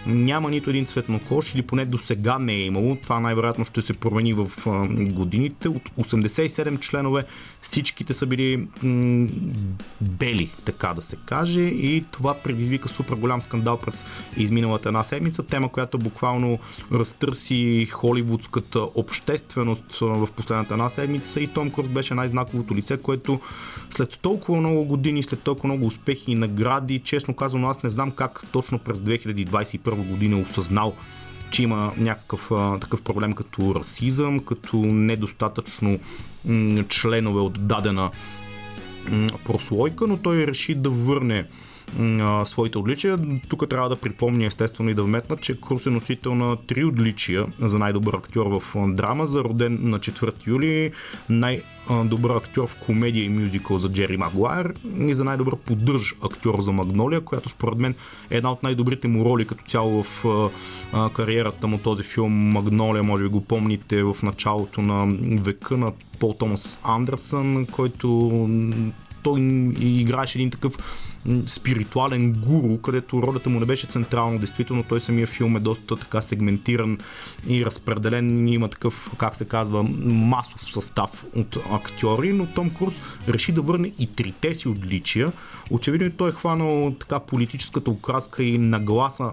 няма 0.05 0.49
нито 0.49 0.69
един 0.69 0.85
цветнокош 0.85 1.53
или 1.53 1.61
поне 1.61 1.85
до 1.85 1.97
сега 1.97 2.39
не 2.39 2.53
е 2.53 2.65
имало. 2.65 2.95
Това 2.95 3.19
най-вероятно 3.19 3.65
ще 3.65 3.81
се 3.81 3.93
промени 3.93 4.33
в 4.33 4.51
годините. 4.89 5.69
От 5.69 5.89
87 5.97 6.79
членове 6.79 7.25
всичките 7.61 8.13
са 8.13 8.25
били 8.25 8.67
м- 8.83 9.27
бели, 10.01 10.49
така 10.65 10.93
да 10.93 11.01
се 11.01 11.15
каже 11.25 11.61
и 11.61 12.03
това 12.11 12.33
предизвика 12.33 12.89
супер 12.89 13.15
голям 13.15 13.41
скандал 13.41 13.77
през 13.77 14.05
изминалата 14.37 14.89
една 14.89 15.03
седмица. 15.03 15.43
Тема, 15.43 15.69
която 15.69 15.97
буквално 15.97 16.59
разтърси 16.91 17.85
холивудската 17.91 18.79
общественост 19.13 19.99
в 20.01 20.27
последната 20.35 20.73
една 20.73 20.89
седмица. 20.89 21.39
И 21.39 21.47
Том 21.47 21.71
Круз 21.71 21.89
беше 21.89 22.13
най-знаковото 22.13 22.75
лице, 22.75 22.97
което 22.97 23.39
след 23.89 24.17
толкова 24.21 24.59
много 24.59 24.83
години, 24.83 25.23
след 25.23 25.41
толкова 25.41 25.67
много 25.67 25.85
успехи 25.85 26.31
и 26.31 26.35
награди, 26.35 26.99
честно 26.99 27.35
казвам, 27.35 27.65
аз 27.65 27.83
не 27.83 27.89
знам 27.89 28.11
как 28.11 28.43
точно 28.51 28.79
през 28.79 28.97
2021 28.97 30.07
година 30.07 30.37
осъзнал 30.37 30.93
че 31.51 31.63
има 31.63 31.93
някакъв 31.97 32.51
а, 32.51 32.79
такъв 32.79 33.01
проблем 33.01 33.33
като 33.33 33.75
расизъм, 33.75 34.39
като 34.39 34.77
недостатъчно 34.77 35.99
м- 36.45 36.83
членове 36.89 37.41
от 37.41 37.67
дадена 37.67 38.11
м- 39.11 39.29
прослойка, 39.45 40.07
но 40.07 40.17
той 40.17 40.47
реши 40.47 40.75
да 40.75 40.89
върне 40.89 41.45
своите 42.45 42.77
отличия. 42.77 43.19
Тук 43.49 43.69
трябва 43.69 43.89
да 43.89 43.95
припомня 43.95 44.45
естествено 44.45 44.89
и 44.89 44.93
да 44.93 45.03
вметна, 45.03 45.37
че 45.37 45.61
Крус 45.61 45.85
е 45.85 45.89
носител 45.89 46.35
на 46.35 46.55
три 46.55 46.85
отличия 46.85 47.45
за 47.59 47.79
най-добър 47.79 48.13
актьор 48.13 48.45
в 48.45 48.61
драма, 48.87 49.25
за 49.27 49.43
роден 49.43 49.79
на 49.81 49.99
4 49.99 50.47
юли, 50.47 50.91
най-добър 51.29 52.35
актьор 52.35 52.67
в 52.67 52.75
комедия 52.75 53.25
и 53.25 53.29
мюзикъл 53.29 53.77
за 53.77 53.89
Джери 53.89 54.17
Магуайр 54.17 54.73
и 54.99 55.13
за 55.13 55.23
най-добър 55.23 55.55
поддърж 55.55 56.15
актьор 56.23 56.61
за 56.61 56.71
Магнолия, 56.71 57.21
която 57.21 57.49
според 57.49 57.79
мен 57.79 57.95
е 58.29 58.37
една 58.37 58.51
от 58.51 58.63
най-добрите 58.63 59.07
му 59.07 59.25
роли 59.25 59.47
като 59.47 59.63
цяло 59.67 60.03
в 60.03 60.25
а, 60.93 61.09
кариерата 61.09 61.67
му 61.67 61.77
този 61.77 62.03
филм 62.03 62.33
Магнолия, 62.33 63.03
може 63.03 63.23
би 63.23 63.29
го 63.29 63.41
помните 63.41 64.03
в 64.03 64.17
началото 64.23 64.81
на 64.81 65.17
века 65.41 65.77
на 65.77 65.91
Пол 66.19 66.35
Томас 66.39 66.79
Андерсън, 66.83 67.65
който 67.71 68.49
той 69.23 69.39
играеше 69.79 70.37
един 70.37 70.49
такъв 70.49 70.77
спиритуален 71.47 72.33
гуру, 72.33 72.77
където 72.77 73.21
ролята 73.21 73.49
му 73.49 73.59
не 73.59 73.65
беше 73.65 73.87
централна. 73.87 74.39
Действително 74.39 74.83
той 74.83 74.99
самия 74.99 75.27
филм 75.27 75.55
е 75.55 75.59
доста 75.59 75.95
така 75.95 76.21
сегментиран 76.21 76.97
и 77.47 77.65
разпределен. 77.65 78.47
Има 78.47 78.67
такъв, 78.67 79.11
как 79.17 79.35
се 79.35 79.45
казва, 79.45 79.83
масов 80.03 80.71
състав 80.73 81.25
от 81.35 81.57
актьори, 81.71 82.33
но 82.33 82.45
Том 82.45 82.69
Круз 82.69 83.01
реши 83.29 83.51
да 83.51 83.61
върне 83.61 83.91
и 83.99 84.07
трите 84.07 84.53
си 84.53 84.67
отличия. 84.67 85.31
Очевидно 85.71 86.11
той 86.11 86.29
е 86.29 86.33
хванал 86.33 86.95
така 86.99 87.19
политическата 87.19 87.91
окраска 87.91 88.43
и 88.43 88.57
нагласа 88.57 89.31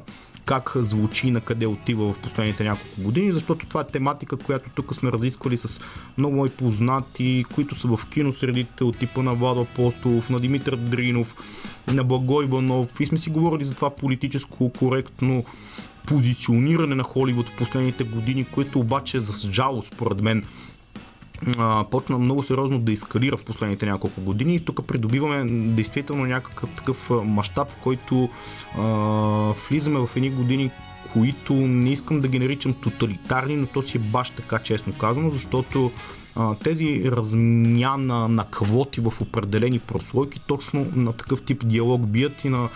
как 0.51 0.73
звучи 0.75 1.31
на 1.31 1.41
къде 1.41 1.67
отива 1.67 2.13
в 2.13 2.19
последните 2.19 2.65
няколко 2.65 3.01
години, 3.01 3.33
защото 3.33 3.67
това 3.67 3.81
е 3.81 3.87
тематика, 3.87 4.37
която 4.37 4.71
тук 4.75 4.95
сме 4.95 5.13
разисквали 5.13 5.57
с 5.57 5.81
много 6.19 6.37
мои 6.37 6.51
познати, 6.51 7.45
които 7.55 7.75
са 7.75 7.89
в 7.89 8.01
киносредите 8.11 8.85
от 8.85 8.99
типа 8.99 9.23
на 9.23 9.35
Владо 9.35 9.61
Апостолов, 9.61 10.31
на 10.31 10.41
Димитър 10.41 10.77
Дринов, 10.77 11.35
на 11.87 12.05
Благой 12.05 12.45
Иванов. 12.45 13.01
И 13.01 13.07
сме 13.07 13.19
си 13.19 13.31
говорили 13.31 13.65
за 13.65 13.75
това 13.75 13.91
политическо 13.91 14.73
коректно 14.73 15.45
позициониране 16.07 16.95
на 16.95 17.03
Холивуд 17.03 17.49
в 17.49 17.57
последните 17.57 18.05
години, 18.05 18.45
което 18.45 18.81
обаче 18.81 19.21
за 19.21 19.51
жалост, 19.51 19.93
според 19.95 20.21
мен, 20.21 20.45
почна 21.91 22.19
много 22.19 22.43
сериозно 22.43 22.79
да 22.79 22.93
ескалира 22.93 23.37
в 23.37 23.45
последните 23.45 23.87
няколко 23.87 24.21
години. 24.21 24.55
И 24.55 24.65
тук 24.65 24.87
придобиваме 24.87 25.45
действително 25.75 26.25
някакъв 26.25 26.71
такъв 26.71 27.11
мащаб, 27.25 27.71
в 27.71 27.77
който 27.77 28.29
а, 28.79 28.83
влизаме 29.69 29.99
в 29.99 30.17
едни 30.17 30.31
години, 30.31 30.71
които 31.13 31.53
не 31.55 31.91
искам 31.93 32.21
да 32.21 32.29
ги 32.29 32.39
наричам 32.39 32.75
тоталитарни, 32.75 33.57
но 33.57 33.67
то 33.67 33.83
си 33.83 33.97
е 33.97 34.01
баш 34.01 34.31
така 34.31 34.59
честно 34.59 34.93
казано, 34.93 35.31
защото 35.31 35.91
а, 36.37 36.55
тези 36.55 37.03
размяна 37.07 38.29
на 38.29 38.45
квоти 38.45 39.01
в 39.01 39.13
определени 39.21 39.79
прослойки 39.79 40.41
точно 40.47 40.87
на 40.95 41.13
такъв 41.13 41.43
тип 41.43 41.67
диалог 41.67 42.07
бият 42.07 42.45
и 42.45 42.49
на 42.49 42.69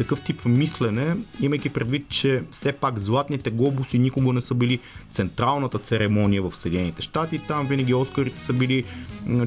такъв 0.00 0.20
тип 0.20 0.44
мислене, 0.44 1.16
имайки 1.40 1.68
предвид, 1.68 2.08
че 2.08 2.42
все 2.50 2.72
пак 2.72 2.98
златните 2.98 3.50
глобуси 3.50 3.98
никога 3.98 4.32
не 4.32 4.40
са 4.40 4.54
били 4.54 4.78
централната 5.10 5.78
церемония 5.78 6.42
в 6.42 6.56
Съединените 6.56 7.02
щати. 7.02 7.38
Там 7.38 7.66
винаги 7.66 7.94
Оскарите 7.94 8.44
са 8.44 8.52
били 8.52 8.84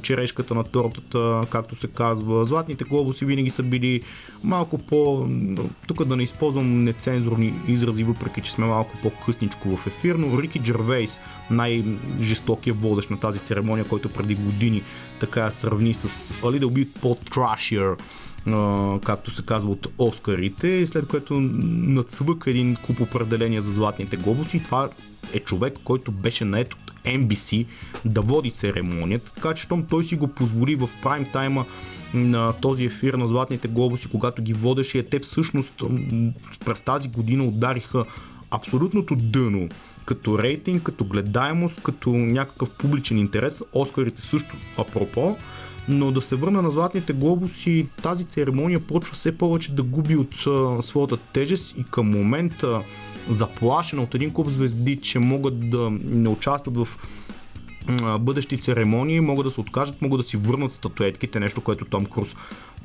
черешката 0.02 0.56
на 0.56 0.64
тортата, 0.64 1.42
както 1.50 1.76
се 1.76 1.88
казва. 1.88 2.46
Златните 2.46 2.84
глобуси 2.84 3.26
винаги 3.26 3.50
са 3.50 3.64
били 3.64 4.02
малко 4.44 4.78
по... 4.78 5.28
Тук 5.88 6.06
да 6.06 6.16
не 6.16 6.24
използвам 6.24 6.84
нецензурни 6.84 7.54
изрази, 7.68 8.04
въпреки 8.04 8.42
че 8.42 8.52
сме 8.52 8.66
малко 8.66 8.98
по-късничко 9.02 9.78
в 9.78 9.88
ефир, 9.88 10.16
но 10.16 10.42
Рики 10.42 10.60
Джервейс, 10.60 11.22
най-жестокия 11.52 12.74
водещ 12.74 13.10
на 13.10 13.20
тази 13.20 13.40
церемония, 13.40 13.86
който 13.86 14.10
преди 14.10 14.36
години 14.36 14.84
така 15.20 15.52
сравни 15.52 15.94
с 15.94 16.34
A 16.34 16.60
Little 16.60 16.86
Bit 16.86 17.00
както 19.06 19.32
се 19.32 19.46
казва 19.46 19.72
от 19.72 19.88
Оскарите, 19.98 20.86
след 20.88 21.08
което 21.08 21.40
нацвъка 21.40 22.50
един 22.50 22.76
куп 22.76 23.02
определения 23.02 23.62
за 23.62 23.72
златните 23.72 24.18
глобуси. 24.18 24.64
Това 24.64 24.90
е 25.34 25.40
човек, 25.40 25.74
който 25.84 26.12
беше 26.12 26.46
наед 26.46 26.74
от 26.74 26.92
NBC 27.06 27.66
да 28.06 28.22
води 28.22 28.52
церемонията, 28.52 29.34
така 29.34 29.54
че 29.54 29.64
щом 29.64 29.86
той 29.86 30.04
си 30.04 30.16
го 30.16 30.28
позволи 30.28 30.76
в 30.76 30.90
прайм 31.04 31.26
тайма 31.34 31.66
на 32.14 32.54
този 32.54 32.86
ефир 32.86 33.14
на 33.14 33.28
Златните 33.28 33.68
глобуси, 33.68 34.10
когато 34.10 34.42
ги 34.42 34.54
водеше, 34.54 35.04
те 35.04 35.20
всъщност 35.20 35.74
през 36.66 36.82
тази 36.82 37.08
година 37.08 37.44
удариха 37.44 38.06
абсолютното 38.52 39.16
дъно 39.16 39.70
като 40.06 40.40
рейтинг, 40.40 40.84
като 40.84 41.06
гледаемост, 41.06 41.84
като 41.84 42.10
някакъв 42.10 42.70
публичен 42.70 43.18
интерес. 43.18 43.62
Оскарите 43.74 44.22
също, 44.22 44.56
апропо, 44.78 45.38
но 45.88 46.12
да 46.12 46.22
се 46.22 46.36
върна 46.36 46.62
на 46.62 46.70
златните 46.70 47.14
глобуси, 47.14 47.88
тази 48.02 48.26
церемония 48.26 48.80
почва 48.80 49.14
все 49.14 49.38
повече 49.38 49.72
да 49.72 49.84
губи 49.84 50.16
от 50.16 50.48
а, 50.48 50.82
своята 50.82 51.18
тежест 51.18 51.78
и 51.78 51.84
към 51.84 52.10
момента 52.10 52.82
заплашена 53.30 54.02
от 54.02 54.16
един 54.16 54.34
куп 54.34 54.50
звезди, 54.50 55.00
че 55.02 55.20
могат 55.20 55.70
да 55.70 55.92
не 56.04 56.30
участват 56.30 56.78
в 56.78 56.88
бъдещи 58.20 58.58
церемонии 58.58 59.20
могат 59.20 59.46
да 59.46 59.52
се 59.52 59.62
откажат, 59.62 60.02
могат 60.02 60.20
да 60.20 60.28
си 60.28 60.38
върнат 60.38 60.72
статуетките, 60.72 61.40
нещо, 61.40 61.62
което 61.62 61.86
Том 61.86 62.06
Круз 62.06 62.36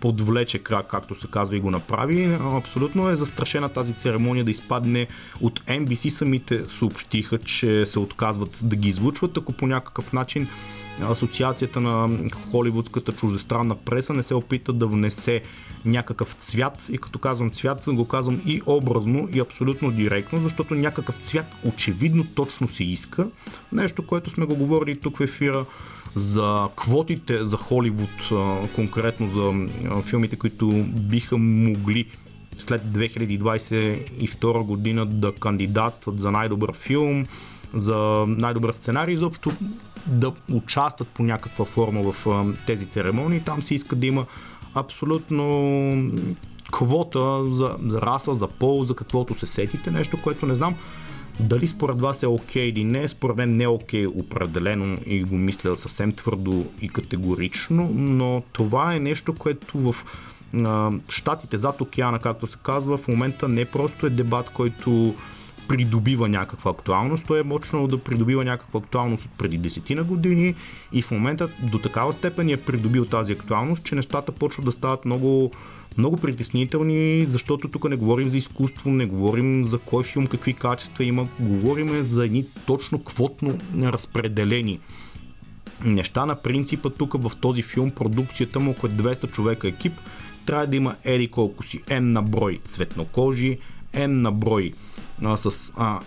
подвлече 0.01 0.59
крак, 0.59 0.87
както 0.87 1.15
се 1.15 1.27
казва 1.27 1.57
и 1.57 1.61
го 1.61 1.71
направи. 1.71 2.39
Абсолютно 2.41 3.09
е 3.09 3.17
застрашена 3.17 3.69
тази 3.69 3.93
церемония 3.93 4.45
да 4.45 4.51
изпадне 4.51 5.07
от 5.41 5.61
NBC. 5.61 6.09
Самите 6.09 6.65
съобщиха, 6.69 7.39
че 7.39 7.87
се 7.87 7.99
отказват 7.99 8.59
да 8.63 8.77
ги 8.77 8.89
излучват, 8.89 9.37
ако 9.37 9.53
по 9.53 9.67
някакъв 9.67 10.13
начин 10.13 10.49
Асоциацията 11.03 11.81
на 11.81 12.19
холивудската 12.51 13.13
чуждестранна 13.13 13.75
преса 13.75 14.13
не 14.13 14.23
се 14.23 14.35
опита 14.35 14.73
да 14.73 14.87
внесе 14.87 15.43
някакъв 15.85 16.37
цвят 16.39 16.89
и 16.93 16.99
като 16.99 17.19
казвам 17.19 17.51
цвят, 17.51 17.85
го 17.87 18.09
казвам 18.09 18.41
и 18.47 18.63
образно 18.67 19.29
и 19.33 19.41
абсолютно 19.41 19.91
директно, 19.91 20.41
защото 20.41 20.75
някакъв 20.75 21.15
цвят 21.15 21.47
очевидно 21.65 22.27
точно 22.35 22.69
се 22.69 22.85
иска. 22.85 23.29
Нещо, 23.73 24.07
което 24.07 24.31
сме 24.31 24.47
го 24.47 24.57
говорили 24.57 25.01
тук 25.01 25.19
в 25.19 25.21
ефира 25.21 25.65
за 26.15 26.69
квотите 26.77 27.45
за 27.45 27.57
Холивуд, 27.57 28.31
конкретно 28.75 29.29
за 29.29 29.53
филмите, 30.03 30.37
които 30.37 30.69
биха 30.87 31.39
могли 31.39 32.07
след 32.59 32.83
2022 32.83 34.63
година 34.63 35.07
да 35.07 35.33
кандидатстват 35.33 36.21
за 36.21 36.31
най-добър 36.31 36.73
филм, 36.73 37.27
за 37.75 38.25
най-добър 38.29 38.73
сценарий, 38.73 39.15
изобщо 39.15 39.53
да 40.09 40.33
участват 40.53 41.09
по 41.09 41.23
някаква 41.23 41.65
форма 41.65 42.13
в 42.13 42.27
тези 42.67 42.87
церемонии. 42.87 43.41
Там 43.41 43.63
се 43.63 43.75
иска 43.75 43.97
да 43.97 44.07
има 44.07 44.27
абсолютно 44.75 46.13
квота 46.73 47.45
за, 47.51 47.77
за 47.87 48.01
раса, 48.01 48.35
за 48.35 48.49
пол, 48.49 48.85
за 48.85 48.97
каквото 48.97 49.35
се 49.35 49.47
сетите, 49.47 49.91
нещо, 49.91 50.23
което 50.23 50.47
не 50.47 50.55
знам 50.55 50.75
дали 51.41 51.69
според 51.69 52.01
вас 52.01 52.23
е 52.23 52.27
окей 52.27 52.67
okay 52.67 52.73
или 52.73 52.85
не, 52.85 53.09
според 53.09 53.37
мен 53.37 53.57
не 53.57 53.65
е 53.65 53.69
окей 53.69 54.07
okay, 54.07 54.21
определено 54.21 54.99
и 55.07 55.23
го 55.23 55.37
мисля 55.37 55.77
съвсем 55.77 56.13
твърдо 56.13 56.67
и 56.81 56.89
категорично, 56.89 57.91
но 57.95 58.43
това 58.53 58.95
е 58.95 59.01
нещо, 59.01 59.35
което 59.35 59.79
в 59.79 59.97
щатите 61.09 61.59
зад 61.59 61.81
океана, 61.81 62.19
както 62.19 62.47
се 62.47 62.59
казва, 62.63 62.99
в 62.99 63.09
момента 63.09 63.49
не 63.49 63.65
просто 63.65 64.07
е 64.07 64.11
дебат, 64.11 64.51
който 64.51 65.15
придобива 65.69 66.29
някаква 66.29 66.71
актуалност. 66.71 67.27
Той 67.27 67.41
е 67.41 67.43
мощно 67.43 67.87
да 67.87 67.99
придобива 67.99 68.45
някаква 68.45 68.81
актуалност 68.81 69.25
от 69.25 69.31
преди 69.39 69.59
десетина 69.59 70.05
години 70.05 70.55
и 70.93 71.03
в 71.03 71.11
момента 71.11 71.49
до 71.63 71.79
такава 71.79 72.13
степен 72.13 72.49
е 72.49 72.57
придобил 72.57 73.05
тази 73.05 73.33
актуалност, 73.33 73.85
че 73.85 73.95
нещата 73.95 74.33
почват 74.33 74.65
да 74.65 74.73
стават 74.73 75.05
много 75.05 75.53
много 75.99 76.17
притеснителни, 76.17 77.25
защото 77.29 77.69
тук 77.69 77.89
не 77.89 77.97
говорим 77.97 78.29
за 78.29 78.39
изкуство, 78.39 78.91
не 78.91 79.07
говорим 79.07 79.65
за 79.65 79.79
кой 79.79 80.05
филм 80.05 80.27
какви 80.27 80.55
качества 80.55 81.05
има, 81.05 81.29
говорим 81.41 82.05
за 82.05 82.25
едни 82.25 82.47
точно 82.67 83.05
квотно 83.05 83.59
разпределени 83.83 84.81
неща 85.85 86.27
на 86.27 86.35
принципа 86.35 86.91
тук 86.91 87.23
в 87.23 87.37
този 87.41 87.63
филм, 87.63 87.91
продукцията 87.91 88.61
му, 88.61 88.71
около 88.71 88.93
200 88.93 89.33
човека 89.33 89.69
екип, 89.69 89.93
трябва 90.47 90.67
да 90.67 90.77
има 90.77 90.95
еди 91.05 91.29
колко 91.29 91.63
си, 91.63 91.83
N 91.83 91.99
на 91.99 92.23
брой 92.23 92.59
цветнокожи, 92.67 93.59
N 93.95 94.07
на 94.07 94.33
брой 94.33 94.73
а, 95.25 95.37
с 95.37 95.73
а, 95.77 96.01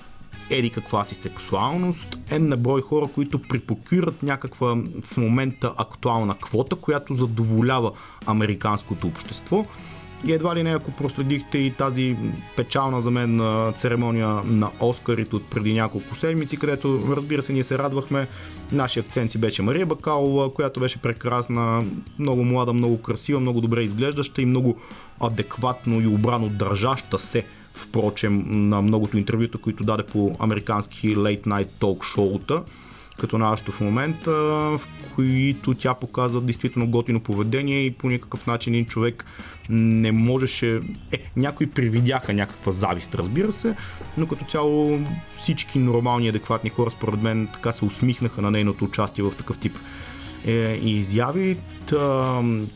еди 0.49 0.69
каква 0.69 1.03
си 1.03 1.15
сексуалност, 1.15 2.17
N 2.29 2.37
на 2.37 2.57
брой 2.57 2.81
хора, 2.81 3.07
които 3.15 3.41
припокират 3.41 4.23
някаква 4.23 4.75
в 5.01 5.17
момента 5.17 5.73
актуална 5.77 6.35
квота, 6.41 6.75
която 6.75 7.13
задоволява 7.13 7.91
американското 8.25 9.07
общество. 9.07 9.65
И 10.25 10.33
едва 10.33 10.55
ли 10.55 10.63
не, 10.63 10.75
ако 10.75 10.91
проследихте 10.91 11.57
и 11.57 11.71
тази 11.71 12.17
печална 12.55 13.01
за 13.01 13.11
мен 13.11 13.41
церемония 13.77 14.27
на 14.27 14.71
Оскарите 14.79 15.35
от 15.35 15.49
преди 15.49 15.73
няколко 15.73 16.15
седмици, 16.15 16.57
където 16.57 17.03
разбира 17.15 17.43
се 17.43 17.53
ние 17.53 17.63
се 17.63 17.77
радвахме. 17.77 18.27
Нашия 18.71 19.03
акцент 19.03 19.31
си 19.31 19.37
беше 19.37 19.61
Мария 19.61 19.85
Бакалова, 19.85 20.53
която 20.53 20.79
беше 20.79 20.97
прекрасна, 20.97 21.83
много 22.19 22.43
млада, 22.43 22.73
много 22.73 23.01
красива, 23.01 23.39
много 23.39 23.61
добре 23.61 23.83
изглеждаща 23.83 24.41
и 24.41 24.45
много 24.45 24.77
адекватно 25.19 26.01
и 26.01 26.07
обрано 26.07 26.49
държаща 26.49 27.19
се 27.19 27.45
впрочем, 27.73 28.43
на 28.69 28.81
многото 28.81 29.17
интервюта, 29.17 29.57
които 29.57 29.83
даде 29.83 30.03
по 30.03 30.35
американски 30.39 31.15
late 31.15 31.43
night 31.43 31.67
talk 31.79 32.03
шоута, 32.03 32.63
като 33.19 33.37
нашето 33.37 33.71
в 33.71 33.81
момента, 33.81 34.31
в 34.31 34.81
които 35.15 35.73
тя 35.73 35.93
показва 35.93 36.41
действително 36.41 36.87
готино 36.87 37.19
поведение 37.19 37.79
и 37.85 37.91
по 37.91 38.09
никакъв 38.09 38.47
начин 38.47 38.73
един 38.73 38.85
човек 38.85 39.25
не 39.69 40.11
можеше... 40.11 40.81
Е, 41.11 41.31
някои 41.35 41.67
привидяха 41.69 42.33
някаква 42.33 42.71
завист, 42.71 43.15
разбира 43.15 43.51
се, 43.51 43.75
но 44.17 44.27
като 44.27 44.45
цяло 44.45 44.99
всички 45.37 45.79
нормални, 45.79 46.27
адекватни 46.27 46.69
хора, 46.69 46.91
според 46.91 47.21
мен, 47.21 47.47
така 47.53 47.71
се 47.71 47.85
усмихнаха 47.85 48.41
на 48.41 48.51
нейното 48.51 48.85
участие 48.85 49.23
в 49.23 49.35
такъв 49.37 49.57
тип 49.57 49.77
е, 50.45 50.79
изяви 50.83 51.57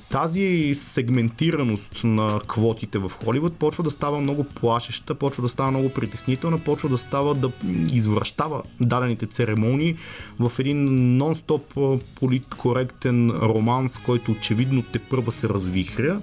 тази 0.09 0.72
сегментираност 0.76 2.03
на 2.03 2.39
квотите 2.47 2.97
в 2.97 3.11
Холивуд 3.24 3.53
почва 3.53 3.84
да 3.84 3.91
става 3.91 4.20
много 4.20 4.43
плашеща, 4.43 5.16
почва 5.16 5.43
да 5.43 5.49
става 5.49 5.72
много 5.72 5.89
притеснителна, 5.89 6.59
почва 6.59 6.89
да 6.89 6.97
става 6.97 7.36
да 7.36 7.51
извръщава 7.93 8.63
дадените 8.82 9.26
церемонии 9.26 9.95
в 10.39 10.51
един 10.59 10.89
нон-стоп 11.20 11.99
политкоректен 12.16 13.30
романс, 13.30 13.97
който 13.97 14.32
очевидно 14.32 14.84
те 14.93 14.99
първа 14.99 15.32
се 15.32 15.49
развихря 15.49 16.20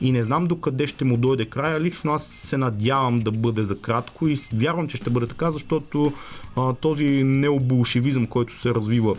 и 0.00 0.12
не 0.12 0.22
знам 0.22 0.46
докъде 0.46 0.86
ще 0.86 1.04
му 1.04 1.16
дойде 1.16 1.44
края. 1.44 1.80
Лично 1.80 2.12
аз 2.12 2.26
се 2.26 2.56
надявам 2.56 3.20
да 3.20 3.30
бъде 3.30 3.64
за 3.64 3.78
кратко 3.78 4.28
и 4.28 4.38
вярвам, 4.52 4.88
че 4.88 4.96
ще 4.96 5.10
бъде 5.10 5.26
така, 5.26 5.52
защото 5.52 6.12
а, 6.56 6.72
този 6.72 7.04
необолшевизъм, 7.24 8.26
който 8.26 8.56
се 8.56 8.74
развива 8.74 9.14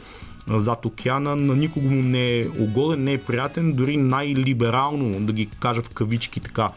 зад 0.50 0.86
океана, 0.86 1.36
на 1.36 1.56
никого 1.56 1.90
му 1.90 2.04
не 2.04 2.40
е 2.40 2.48
угоден, 2.60 3.04
не 3.04 3.14
е 3.14 3.18
приятен, 3.18 3.74
дори 3.74 3.98
най-либерално, 3.98 5.26
да 5.26 5.34
ги 5.34 5.46
кажа 5.60 5.82
в 5.82 5.90
кавички 5.90 6.40
така, 6.40 6.70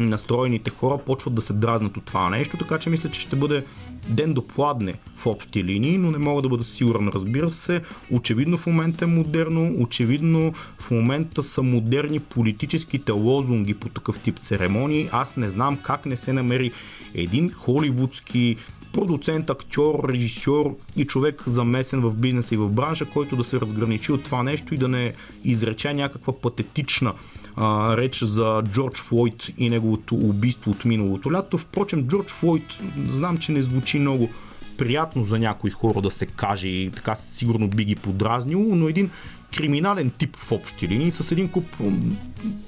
настроените 0.00 0.70
хора 0.70 0.98
почват 0.98 1.34
да 1.34 1.42
се 1.42 1.52
дразнат 1.52 1.96
от 1.96 2.04
това 2.04 2.30
нещо, 2.30 2.56
така 2.56 2.78
че 2.78 2.90
мисля, 2.90 3.10
че 3.10 3.20
ще 3.20 3.36
бъде 3.36 3.64
ден 4.08 4.34
до 4.34 4.46
пладне 4.46 4.94
в 5.16 5.26
общи 5.26 5.64
линии, 5.64 5.98
но 5.98 6.10
не 6.10 6.18
мога 6.18 6.42
да 6.42 6.48
бъда 6.48 6.64
сигурен, 6.64 7.08
разбира 7.08 7.48
се. 7.48 7.82
Очевидно 8.10 8.58
в 8.58 8.66
момента 8.66 9.04
е 9.04 9.08
модерно, 9.08 9.74
очевидно 9.78 10.52
в 10.78 10.90
момента 10.90 11.42
са 11.42 11.62
модерни 11.62 12.20
политическите 12.20 13.12
лозунги 13.12 13.74
по 13.74 13.88
такъв 13.88 14.18
тип 14.18 14.38
церемонии. 14.38 15.08
Аз 15.12 15.36
не 15.36 15.48
знам 15.48 15.78
как 15.82 16.06
не 16.06 16.16
се 16.16 16.32
намери 16.32 16.72
един 17.14 17.50
холивудски 17.50 18.56
продуцент, 18.92 19.50
актьор, 19.50 20.08
режисьор 20.08 20.76
и 20.96 21.04
човек 21.04 21.42
замесен 21.46 22.00
в 22.00 22.14
бизнеса 22.14 22.54
и 22.54 22.58
в 22.58 22.68
бранша, 22.68 23.04
който 23.04 23.36
да 23.36 23.44
се 23.44 23.60
разграничи 23.60 24.12
от 24.12 24.22
това 24.22 24.42
нещо 24.42 24.74
и 24.74 24.78
да 24.78 24.88
не 24.88 25.12
изрече 25.44 25.94
някаква 25.94 26.32
патетична 26.32 27.12
а, 27.56 27.96
реч 27.96 28.22
за 28.22 28.62
Джордж 28.72 29.00
Флойд 29.00 29.46
и 29.58 29.70
неговото 29.70 30.14
убийство 30.14 30.70
от 30.70 30.84
миналото 30.84 31.32
лято. 31.32 31.58
Впрочем, 31.58 32.08
Джордж 32.08 32.32
Флойд 32.32 32.64
знам, 33.08 33.38
че 33.38 33.52
не 33.52 33.62
звучи 33.62 33.98
много 33.98 34.30
приятно 34.78 35.24
за 35.24 35.38
някои 35.38 35.70
хора 35.70 36.00
да 36.00 36.10
се 36.10 36.26
каже 36.26 36.68
и 36.68 36.90
така 36.90 37.14
сигурно 37.14 37.68
би 37.68 37.84
ги 37.84 37.96
подразнило, 37.96 38.74
но 38.74 38.88
един 38.88 39.10
криминален 39.56 40.10
тип 40.10 40.36
в 40.36 40.52
общи 40.52 40.88
линии 40.88 41.10
с 41.10 41.32
един 41.32 41.48
куп 41.48 41.64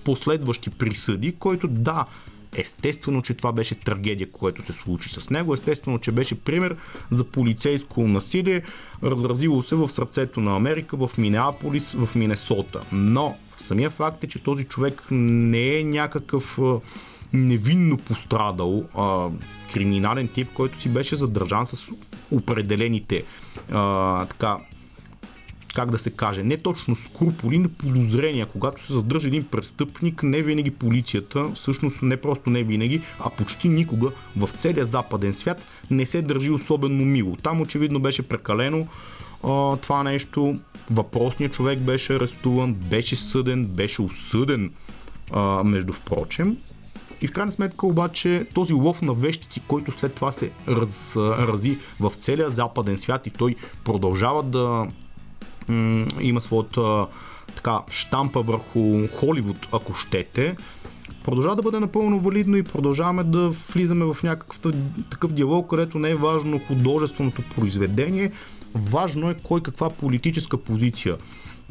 последващи 0.05 0.71
присъди, 0.71 1.35
който 1.39 1.69
да, 1.69 2.07
Естествено, 2.57 3.23
че 3.23 3.35
това 3.35 3.53
беше 3.53 3.75
трагедия, 3.75 4.31
което 4.31 4.67
се 4.67 4.73
случи 4.73 5.09
с 5.09 5.31
него. 5.31 5.55
Естествено, 5.55 5.99
че 5.99 6.13
беше 6.13 6.35
пример 6.35 6.77
за 7.11 7.25
полицейско 7.25 8.09
насилие, 8.09 8.63
разразило 9.03 9.63
се 9.63 9.75
в 9.75 9.89
сърцето 9.89 10.41
на 10.41 10.57
Америка, 10.57 10.97
в 10.97 11.11
Минеаполис, 11.19 11.93
в 11.93 12.15
Минесота. 12.15 12.81
Но 12.93 13.37
самия 13.59 13.91
факт 13.91 14.25
е, 14.25 14.29
че 14.29 14.43
този 14.43 14.65
човек 14.65 15.03
не 15.11 15.79
е 15.79 15.85
някакъв 15.85 16.59
невинно 17.33 17.97
пострадал 17.97 18.85
а, 18.95 19.29
криминален 19.73 20.29
тип, 20.29 20.49
който 20.55 20.81
си 20.81 20.89
беше 20.89 21.17
задържан 21.17 21.67
с 21.67 21.91
определените 22.31 23.25
а, 23.73 24.27
така 24.27 24.59
как 25.75 25.91
да 25.91 25.99
се 25.99 26.11
каже, 26.11 26.43
не 26.43 26.57
точно 26.57 26.97
скруполи, 26.97 27.59
но 27.59 27.69
подозрения. 27.69 28.47
Когато 28.47 28.87
се 28.87 28.93
задържа 28.93 29.29
един 29.29 29.45
престъпник, 29.45 30.23
не 30.23 30.43
винаги 30.43 30.71
полицията, 30.71 31.51
всъщност 31.55 32.03
не 32.03 32.17
просто 32.17 32.51
не 32.51 32.63
винаги, 32.63 33.03
а 33.21 33.31
почти 33.31 33.69
никога 33.69 34.11
в 34.37 34.49
целия 34.57 34.87
западен 34.87 35.33
свят 35.33 35.63
не 35.91 36.07
се 36.07 36.23
държи 36.23 36.51
особено 36.51 37.05
мило. 37.05 37.37
Там 37.37 37.61
очевидно 37.61 38.01
беше 38.01 38.23
прекалено 38.23 38.87
а, 39.45 39.77
това 39.77 40.03
нещо. 40.03 40.59
Въпросният 40.91 41.53
човек 41.53 41.79
беше 41.79 42.15
арестуван, 42.15 42.75
беше 42.75 43.17
съден, 43.17 43.67
беше 43.67 44.03
осъден, 44.03 44.71
а, 45.33 45.65
между 45.65 45.93
впрочем. 45.93 46.57
И 47.23 47.27
в 47.27 47.33
крайна 47.33 47.53
сметка 47.53 47.87
обаче 47.87 48.47
този 48.55 48.73
лов 48.73 49.03
на 49.03 49.15
вещици, 49.15 49.61
който 49.69 49.93
след 49.93 50.15
това 50.15 50.33
се 50.33 50.51
раз, 50.69 51.17
рази 51.17 51.79
в 52.01 52.13
целия 52.19 52.51
западен 52.51 52.97
свят 52.97 53.27
и 53.27 53.31
той 53.31 53.57
продължава 53.85 54.43
да 54.43 54.87
има 56.21 56.41
своята 56.41 57.07
така, 57.57 57.79
штампа 57.91 58.43
върху 58.43 59.09
Холивуд, 59.15 59.67
ако 59.73 59.95
щете, 59.95 60.57
продължава 61.25 61.57
да 61.57 61.63
бъде 61.63 61.81
напълно 61.81 62.21
валидно 62.21 62.57
и 62.57 62.63
продължаваме 62.63 63.25
да 63.25 63.51
влизаме 63.51 64.05
в 64.05 64.17
някакъв 64.23 64.61
такъв 65.11 65.33
диалог, 65.33 65.71
където 65.71 65.99
не 65.99 66.11
е 66.11 66.15
важно 66.15 66.61
художественото 66.69 67.43
произведение, 67.57 68.33
Важно 68.75 69.31
е 69.31 69.37
кой 69.43 69.63
каква 69.63 69.91
политическа 69.91 70.57
позиция 70.57 71.17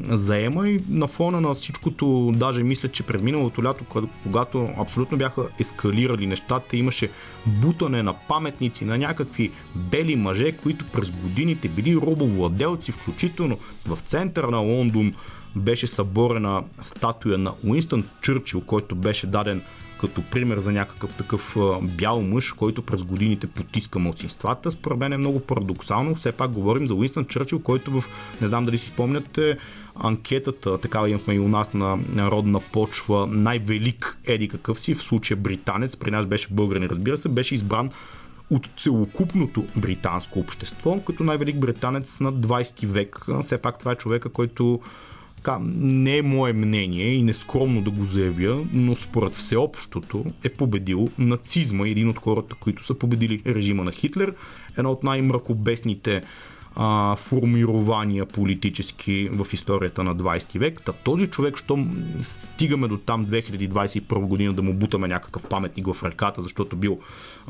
заема 0.08 0.68
и 0.68 0.80
на 0.88 1.06
фона 1.06 1.40
на 1.40 1.54
всичкото, 1.54 2.32
даже 2.36 2.62
мисля, 2.62 2.88
че 2.88 3.02
през 3.02 3.22
миналото 3.22 3.64
лято, 3.64 3.84
когато 4.22 4.68
абсолютно 4.78 5.18
бяха 5.18 5.42
ескалирали 5.60 6.26
нещата, 6.26 6.76
имаше 6.76 7.10
бутане 7.46 8.02
на 8.02 8.14
паметници 8.28 8.84
на 8.84 8.98
някакви 8.98 9.50
бели 9.74 10.16
мъже, 10.16 10.52
които 10.52 10.84
през 10.84 11.10
годините 11.10 11.68
били 11.68 11.96
робовладелци, 11.96 12.92
включително 12.92 13.58
в 13.86 13.98
центъра 14.04 14.50
на 14.50 14.58
Лондон 14.58 15.14
беше 15.56 15.86
съборена 15.86 16.62
статуя 16.82 17.38
на 17.38 17.52
Уинстън 17.64 18.04
Чърчил, 18.20 18.60
който 18.60 18.94
беше 18.94 19.26
даден 19.26 19.62
като 20.00 20.22
пример 20.22 20.58
за 20.58 20.72
някакъв 20.72 21.14
такъв 21.14 21.56
бял 21.82 22.22
мъж, 22.22 22.52
който 22.52 22.82
през 22.82 23.02
годините 23.02 23.46
потиска 23.46 23.98
младсинствата. 23.98 24.70
Според 24.70 24.98
мен 24.98 25.12
е 25.12 25.16
много 25.16 25.40
парадоксално. 25.40 26.14
Все 26.14 26.32
пак 26.32 26.50
говорим 26.50 26.86
за 26.86 26.94
Уинстън 26.94 27.24
Чърчил, 27.24 27.58
който 27.58 27.90
в, 27.90 28.04
не 28.40 28.48
знам 28.48 28.64
дали 28.64 28.78
си 28.78 28.86
спомняте, 28.86 29.58
анкетата, 29.94 30.78
такава 30.78 31.10
имахме 31.10 31.34
и 31.34 31.38
у 31.38 31.48
нас 31.48 31.74
на 31.74 31.98
народна 32.14 32.60
почва, 32.72 33.26
най-велик 33.26 34.18
еди 34.24 34.48
какъв 34.48 34.80
си, 34.80 34.94
в 34.94 35.02
случая 35.02 35.36
британец, 35.36 35.96
при 35.96 36.10
нас 36.10 36.26
беше 36.26 36.48
българин, 36.50 36.84
разбира 36.84 37.16
се, 37.16 37.28
беше 37.28 37.54
избран 37.54 37.90
от 38.50 38.68
целокупното 38.78 39.64
британско 39.76 40.38
общество, 40.38 41.00
като 41.06 41.24
най-велик 41.24 41.56
британец 41.56 42.20
на 42.20 42.32
20 42.32 42.86
век. 42.86 43.26
Все 43.40 43.58
пак 43.58 43.78
това 43.78 43.92
е 43.92 43.96
човека, 43.96 44.28
който 44.28 44.80
така, 45.36 45.58
не 45.76 46.16
е 46.16 46.22
мое 46.22 46.52
мнение 46.52 47.12
и 47.12 47.22
нескромно 47.22 47.82
да 47.82 47.90
го 47.90 48.04
заявя, 48.04 48.64
но 48.72 48.96
според 48.96 49.34
всеобщото 49.34 50.24
е 50.44 50.48
победил 50.48 51.08
нацизма, 51.18 51.88
един 51.88 52.08
от 52.08 52.18
хората, 52.18 52.54
които 52.54 52.84
са 52.84 52.94
победили 52.94 53.42
режима 53.46 53.84
на 53.84 53.92
Хитлер, 53.92 54.34
едно 54.76 54.90
от 54.90 55.02
най-мракобесните 55.02 56.22
а, 56.76 57.16
формирования 57.16 58.26
политически 58.26 59.28
в 59.32 59.46
историята 59.52 60.04
на 60.04 60.16
20 60.16 60.58
век. 60.58 60.82
Та 60.82 60.92
този 60.92 61.26
човек, 61.26 61.56
що 61.56 61.86
стигаме 62.20 62.88
до 62.88 62.96
там 62.96 63.26
2021 63.26 64.26
година 64.26 64.52
да 64.52 64.62
му 64.62 64.74
бутаме 64.74 65.08
някакъв 65.08 65.46
паметник 65.46 65.86
в 65.86 66.02
ръката, 66.02 66.42
защото 66.42 66.76
бил 66.76 66.98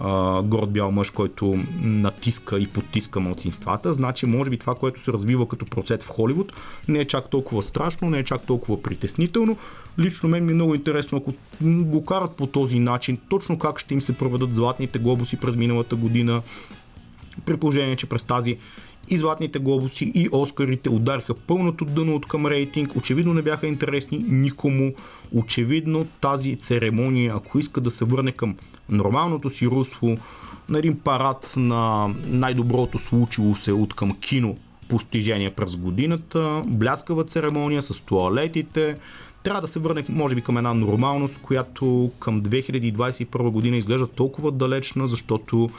а, 0.01 0.43
горд 0.43 0.71
бял 0.71 0.91
мъж, 0.91 1.11
който 1.11 1.59
натиска 1.83 2.59
и 2.59 2.67
потиска 2.67 3.21
младсинствата, 3.21 3.93
значи 3.93 4.27
може 4.27 4.51
би 4.51 4.59
това, 4.59 4.75
което 4.75 5.03
се 5.03 5.13
развива 5.13 5.49
като 5.49 5.67
процес 5.67 6.05
в 6.05 6.09
Холивуд, 6.09 6.53
не 6.89 6.99
е 6.99 7.05
чак 7.05 7.31
толкова 7.31 7.63
страшно, 7.63 8.11
не 8.11 8.19
е 8.19 8.25
чак 8.25 8.47
толкова 8.47 8.83
притеснително. 8.83 9.57
Лично 9.99 10.29
мен 10.29 10.45
ми 10.45 10.53
е 10.53 10.55
много 10.55 10.75
интересно, 10.75 11.19
ако 11.19 11.35
го 11.63 12.05
карат 12.05 12.31
по 12.31 12.47
този 12.47 12.79
начин, 12.79 13.19
точно 13.29 13.59
как 13.59 13.79
ще 13.79 13.95
им 13.95 14.03
се 14.03 14.13
проведат 14.13 14.55
златните 14.55 14.99
глобуси 14.99 15.37
през 15.37 15.57
миналата 15.57 15.97
година, 15.97 16.43
при 17.45 17.57
положение, 17.57 17.97
че 17.97 18.07
през 18.07 18.23
тази 18.23 18.59
и 19.11 19.17
Златните 19.17 19.59
глобуси 19.59 20.13
и 20.15 20.29
Оскарите 20.33 20.91
удариха 20.91 21.35
пълното 21.35 21.85
дъно 21.85 22.15
от 22.15 22.27
към 22.27 22.47
рейтинг. 22.47 22.97
Очевидно 22.97 23.35
не 23.35 23.43
бяха 23.43 23.67
интересни 23.67 24.25
никому. 24.29 24.93
Очевидно 25.33 26.07
тази 26.21 26.57
церемония, 26.57 27.35
ако 27.37 27.59
иска 27.59 27.81
да 27.81 27.91
се 27.91 28.05
върне 28.05 28.33
към 28.33 28.57
нормалното 28.89 29.51
си 29.51 29.67
русло, 29.67 30.17
на 30.69 30.79
един 30.79 30.99
парад 30.99 31.55
на 31.57 32.15
най-доброто 32.27 32.99
случило 32.99 33.55
се 33.55 33.73
от 33.73 33.95
към 33.95 34.17
кино 34.17 34.57
постижение 34.89 35.51
през 35.51 35.77
годината, 35.77 36.63
бляскава 36.67 37.25
церемония 37.25 37.83
с 37.83 38.01
туалетите, 38.01 38.97
трябва 39.43 39.61
да 39.61 39.69
се 39.69 39.79
върне, 39.79 40.05
може 40.09 40.35
би, 40.35 40.41
към 40.41 40.57
една 40.57 40.75
нормалност, 40.75 41.39
която 41.43 42.11
към 42.19 42.43
2021 42.43 43.51
година 43.51 43.77
изглежда 43.77 44.07
толкова 44.07 44.53
далечна, 44.53 45.09
защото 45.09 45.71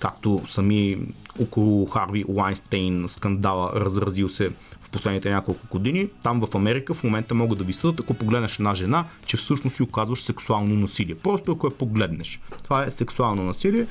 както 0.00 0.42
сами 0.46 0.98
около 1.40 1.86
Харви 1.86 2.24
Уайнстейн 2.28 3.04
скандала 3.08 3.72
разразил 3.74 4.28
се 4.28 4.50
в 4.80 4.90
последните 4.90 5.30
няколко 5.30 5.66
години. 5.70 6.08
Там 6.22 6.46
в 6.46 6.54
Америка 6.54 6.94
в 6.94 7.04
момента 7.04 7.34
могат 7.34 7.58
да 7.58 7.64
ви 7.64 7.72
съдат, 7.72 8.00
ако 8.00 8.14
погледнеш 8.14 8.58
една 8.58 8.74
жена, 8.74 9.04
че 9.26 9.36
всъщност 9.36 9.76
си 9.76 9.82
оказваш 9.82 10.22
сексуално 10.22 10.74
насилие. 10.74 11.14
Просто 11.14 11.52
ако 11.52 11.66
я 11.66 11.70
погледнеш. 11.70 12.40
Това 12.62 12.84
е 12.84 12.90
сексуално 12.90 13.42
насилие. 13.42 13.86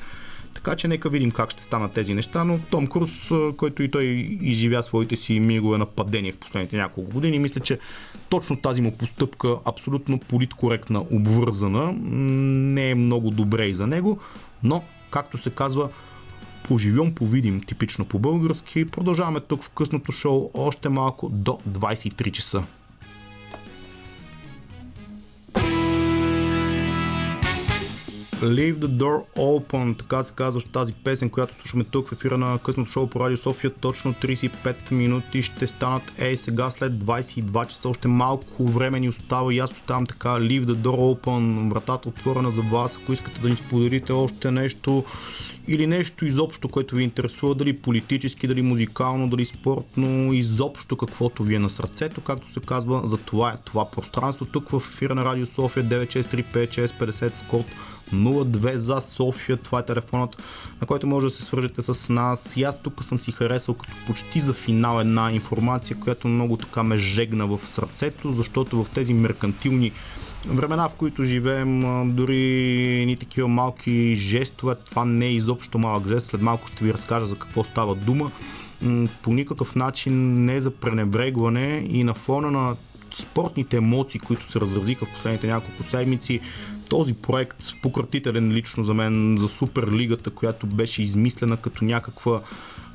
Така 0.54 0.76
че 0.76 0.88
нека 0.88 1.08
видим 1.08 1.30
как 1.30 1.50
ще 1.50 1.62
станат 1.62 1.92
тези 1.92 2.14
неща, 2.14 2.44
но 2.44 2.58
Том 2.70 2.86
Круз, 2.86 3.30
който 3.56 3.82
и 3.82 3.90
той 3.90 4.04
изживя 4.40 4.82
своите 4.82 5.16
си 5.16 5.40
мигове 5.40 5.78
на 5.78 5.86
падение 5.86 6.32
в 6.32 6.36
последните 6.36 6.76
няколко 6.76 7.10
години, 7.10 7.38
мисля, 7.38 7.60
че 7.60 7.78
точно 8.28 8.56
тази 8.56 8.82
му 8.82 8.92
постъпка, 8.92 9.56
абсолютно 9.64 10.18
политкоректна, 10.18 11.04
обвързана, 11.12 11.92
не 11.92 12.90
е 12.90 12.94
много 12.94 13.30
добре 13.30 13.66
и 13.66 13.74
за 13.74 13.86
него, 13.86 14.18
но, 14.62 14.82
както 15.10 15.38
се 15.38 15.50
казва, 15.50 15.88
поживем, 16.68 17.14
повидим, 17.14 17.60
типично 17.60 18.04
по-български. 18.04 18.84
Продължаваме 18.84 19.40
тук 19.40 19.62
в 19.62 19.68
късното 19.68 20.12
шоу 20.12 20.50
още 20.54 20.88
малко 20.88 21.28
до 21.28 21.58
23 21.68 22.30
часа. 22.30 22.62
Leave 28.42 28.78
the 28.78 28.88
door 28.88 29.24
open, 29.36 29.98
така 29.98 30.22
се 30.22 30.32
казва 30.34 30.62
тази 30.62 30.92
песен, 30.92 31.30
която 31.30 31.54
слушаме 31.54 31.84
тук 31.84 32.08
в 32.08 32.12
ефира 32.12 32.38
на 32.38 32.58
късното 32.58 32.92
шоу 32.92 33.06
по 33.06 33.20
Радио 33.20 33.36
София. 33.36 33.70
Точно 33.80 34.14
35 34.14 34.92
минути 34.92 35.42
ще 35.42 35.66
станат. 35.66 36.02
Ей, 36.18 36.36
сега 36.36 36.70
след 36.70 36.92
22 36.92 37.66
часа 37.66 37.88
още 37.88 38.08
малко 38.08 38.64
време 38.64 39.00
ни 39.00 39.08
остава 39.08 39.54
и 39.54 39.58
аз 39.58 39.72
оставам 39.72 40.06
така. 40.06 40.28
Leave 40.28 40.64
the 40.64 40.74
door 40.74 41.20
open, 41.20 41.70
вратата 41.70 42.08
отворена 42.08 42.50
за 42.50 42.62
вас. 42.62 42.98
Ако 43.02 43.12
искате 43.12 43.40
да 43.40 43.48
ни 43.48 43.56
споделите 43.56 44.12
още 44.12 44.50
нещо 44.50 45.04
или 45.68 45.86
нещо 45.86 46.26
изобщо, 46.26 46.68
което 46.68 46.94
ви 46.94 47.02
интересува, 47.02 47.54
дали 47.54 47.78
политически, 47.78 48.46
дали 48.46 48.62
музикално, 48.62 49.28
дали 49.28 49.44
спортно, 49.44 50.32
изобщо 50.32 50.96
каквото 50.96 51.44
ви 51.44 51.54
е 51.54 51.58
на 51.58 51.70
сърцето, 51.70 52.20
както 52.20 52.52
се 52.52 52.60
казва, 52.60 53.00
за 53.04 53.16
това 53.16 53.50
е 53.50 53.56
това 53.64 53.90
пространство. 53.90 54.44
Тук 54.44 54.70
в 54.70 54.82
ефира 54.92 55.14
на 55.14 55.24
Радио 55.24 55.46
София 55.46 55.84
9635650 55.84 57.34
с 57.34 57.42
код 57.42 57.66
02 58.14 58.74
за 58.74 59.00
София. 59.00 59.56
Това 59.56 59.78
е 59.78 59.84
телефонът, 59.84 60.42
на 60.80 60.86
който 60.86 61.06
може 61.06 61.26
да 61.26 61.30
се 61.30 61.42
свържете 61.42 61.82
с 61.82 62.12
нас. 62.12 62.56
И 62.56 62.62
аз 62.62 62.82
тук 62.82 63.04
съм 63.04 63.20
си 63.20 63.32
харесал 63.32 63.74
като 63.74 63.92
почти 64.06 64.40
за 64.40 64.52
финал 64.52 65.00
една 65.00 65.32
информация, 65.32 65.96
която 66.00 66.28
много 66.28 66.56
така 66.56 66.82
ме 66.82 66.98
жегна 66.98 67.46
в 67.46 67.60
сърцето, 67.64 68.32
защото 68.32 68.84
в 68.84 68.90
тези 68.90 69.14
меркантилни 69.14 69.92
времена, 70.48 70.88
в 70.88 70.94
които 70.94 71.24
живеем, 71.24 71.80
дори 72.16 73.04
ни 73.06 73.16
такива 73.16 73.48
малки 73.48 74.14
жестове, 74.14 74.74
това 74.74 75.04
не 75.04 75.26
е 75.26 75.32
изобщо 75.32 75.78
малък 75.78 76.08
жест, 76.08 76.26
след 76.26 76.40
малко 76.40 76.68
ще 76.68 76.84
ви 76.84 76.92
разкажа 76.92 77.26
за 77.26 77.36
какво 77.36 77.64
става 77.64 77.94
дума. 77.94 78.30
По 79.22 79.32
никакъв 79.32 79.74
начин 79.74 80.44
не 80.44 80.56
е 80.56 80.60
за 80.60 80.70
пренебрегване 80.70 81.86
и 81.90 82.04
на 82.04 82.14
фона 82.14 82.50
на 82.50 82.76
спортните 83.14 83.76
емоции, 83.76 84.20
които 84.20 84.50
се 84.50 84.60
разразиха 84.60 85.06
в 85.06 85.12
последните 85.12 85.46
няколко 85.46 85.82
седмици, 85.82 86.40
този 86.88 87.14
проект, 87.14 87.64
пократителен 87.82 88.52
лично 88.52 88.84
за 88.84 88.94
мен, 88.94 89.36
за 89.40 89.48
Суперлигата, 89.48 90.30
която 90.30 90.66
беше 90.66 91.02
измислена 91.02 91.56
като 91.56 91.84
някаква 91.84 92.40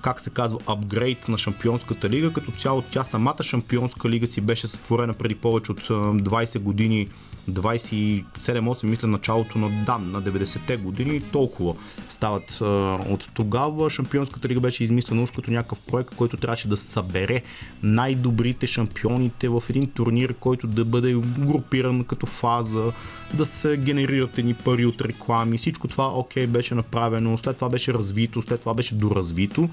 как 0.02 0.22
се 0.22 0.30
казва, 0.30 0.60
апгрейд 0.68 1.28
на 1.28 1.38
Шампионската 1.38 2.10
лига. 2.10 2.34
Като 2.34 2.52
цяло 2.52 2.82
тя 2.82 3.04
самата 3.04 3.44
Шампионска 3.44 4.10
лига 4.10 4.28
си 4.28 4.42
беше 4.42 4.68
сътворена 4.68 5.14
преди 5.14 5.36
повече 5.36 5.72
от 5.72 5.82
20 5.82 6.60
години 6.60 7.08
27-8, 7.50 8.84
мисля, 8.84 9.08
началото 9.08 9.60
на, 9.60 9.70
да, 9.86 9.98
на 9.98 10.22
90-те 10.22 10.78
години, 10.78 11.22
толкова 11.22 11.76
стават 12.10 12.62
от 13.10 13.30
тогава. 13.34 13.90
Шампионската 13.90 14.48
лига 14.48 14.60
беше 14.60 14.84
измислена 14.84 15.24
уж 15.24 15.32
като 15.32 15.52
някакъв 15.52 15.82
проект, 15.82 16.16
който 16.16 16.38
трябваше 16.38 16.68
да 16.68 16.78
събере 16.78 17.42
най-добрите 17.84 18.68
шампионите 18.68 19.50
в 19.50 19.64
един 19.70 19.92
турнир, 19.92 20.34
който 20.34 20.68
да 20.68 20.86
бъде 20.86 21.14
групиран 21.40 22.04
като 22.04 22.26
фаза, 22.26 22.92
да 23.34 23.46
се 23.46 23.78
генерират 23.78 24.38
едни 24.38 24.54
пари 24.54 24.86
от 24.86 25.02
реклами. 25.02 25.58
Всичко 25.58 25.88
това, 25.88 26.08
окей, 26.08 26.48
беше 26.48 26.76
направено, 26.76 27.38
след 27.38 27.56
това 27.56 27.70
беше 27.70 27.94
развито, 27.94 28.42
след 28.42 28.60
това 28.60 28.74
беше 28.74 28.96
доразвито 28.96 29.70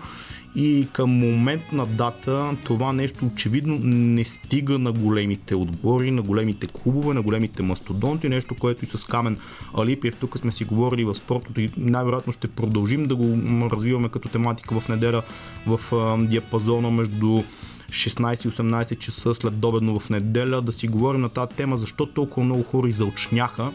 и 0.55 0.87
към 0.93 1.11
момент 1.11 1.63
на 1.73 1.87
дата 1.87 2.57
това 2.65 2.93
нещо 2.93 3.27
очевидно 3.27 3.79
не 3.83 4.25
стига 4.25 4.79
на 4.79 4.93
големите 4.93 5.55
отбори, 5.55 6.11
на 6.11 6.23
големите 6.23 6.67
клубове, 6.67 7.15
на 7.15 7.23
големите 7.23 7.63
мастодонти, 7.63 8.29
нещо, 8.29 8.55
което 8.55 8.85
и 8.85 8.89
с 8.89 9.05
Камен 9.05 9.37
Алипиев 9.77 10.17
тук 10.17 10.39
сме 10.39 10.53
си 10.53 10.65
говорили 10.65 11.05
в 11.05 11.15
спортното 11.15 11.61
и 11.61 11.71
най-вероятно 11.77 12.33
ще 12.33 12.49
продължим 12.49 13.07
да 13.07 13.17
го 13.17 13.39
развиваме 13.71 14.09
като 14.09 14.29
тематика 14.29 14.81
в 14.81 14.89
неделя 14.89 15.23
в 15.67 15.81
диапазона 16.19 16.91
между 16.91 17.43
16 17.91 18.47
и 18.47 18.51
18 18.51 18.99
часа 18.99 19.35
след 19.35 19.59
добедно 19.59 19.99
в 19.99 20.11
неделя. 20.11 20.63
Да 20.63 20.73
си 20.73 20.89
говорим 20.89 21.21
на 21.21 21.29
тази 21.29 21.57
тема, 21.57 21.77
защо 21.77 22.07
толкова 22.07 22.45
много 22.45 22.63
хора 22.63 22.89
изълчняха 22.89 23.71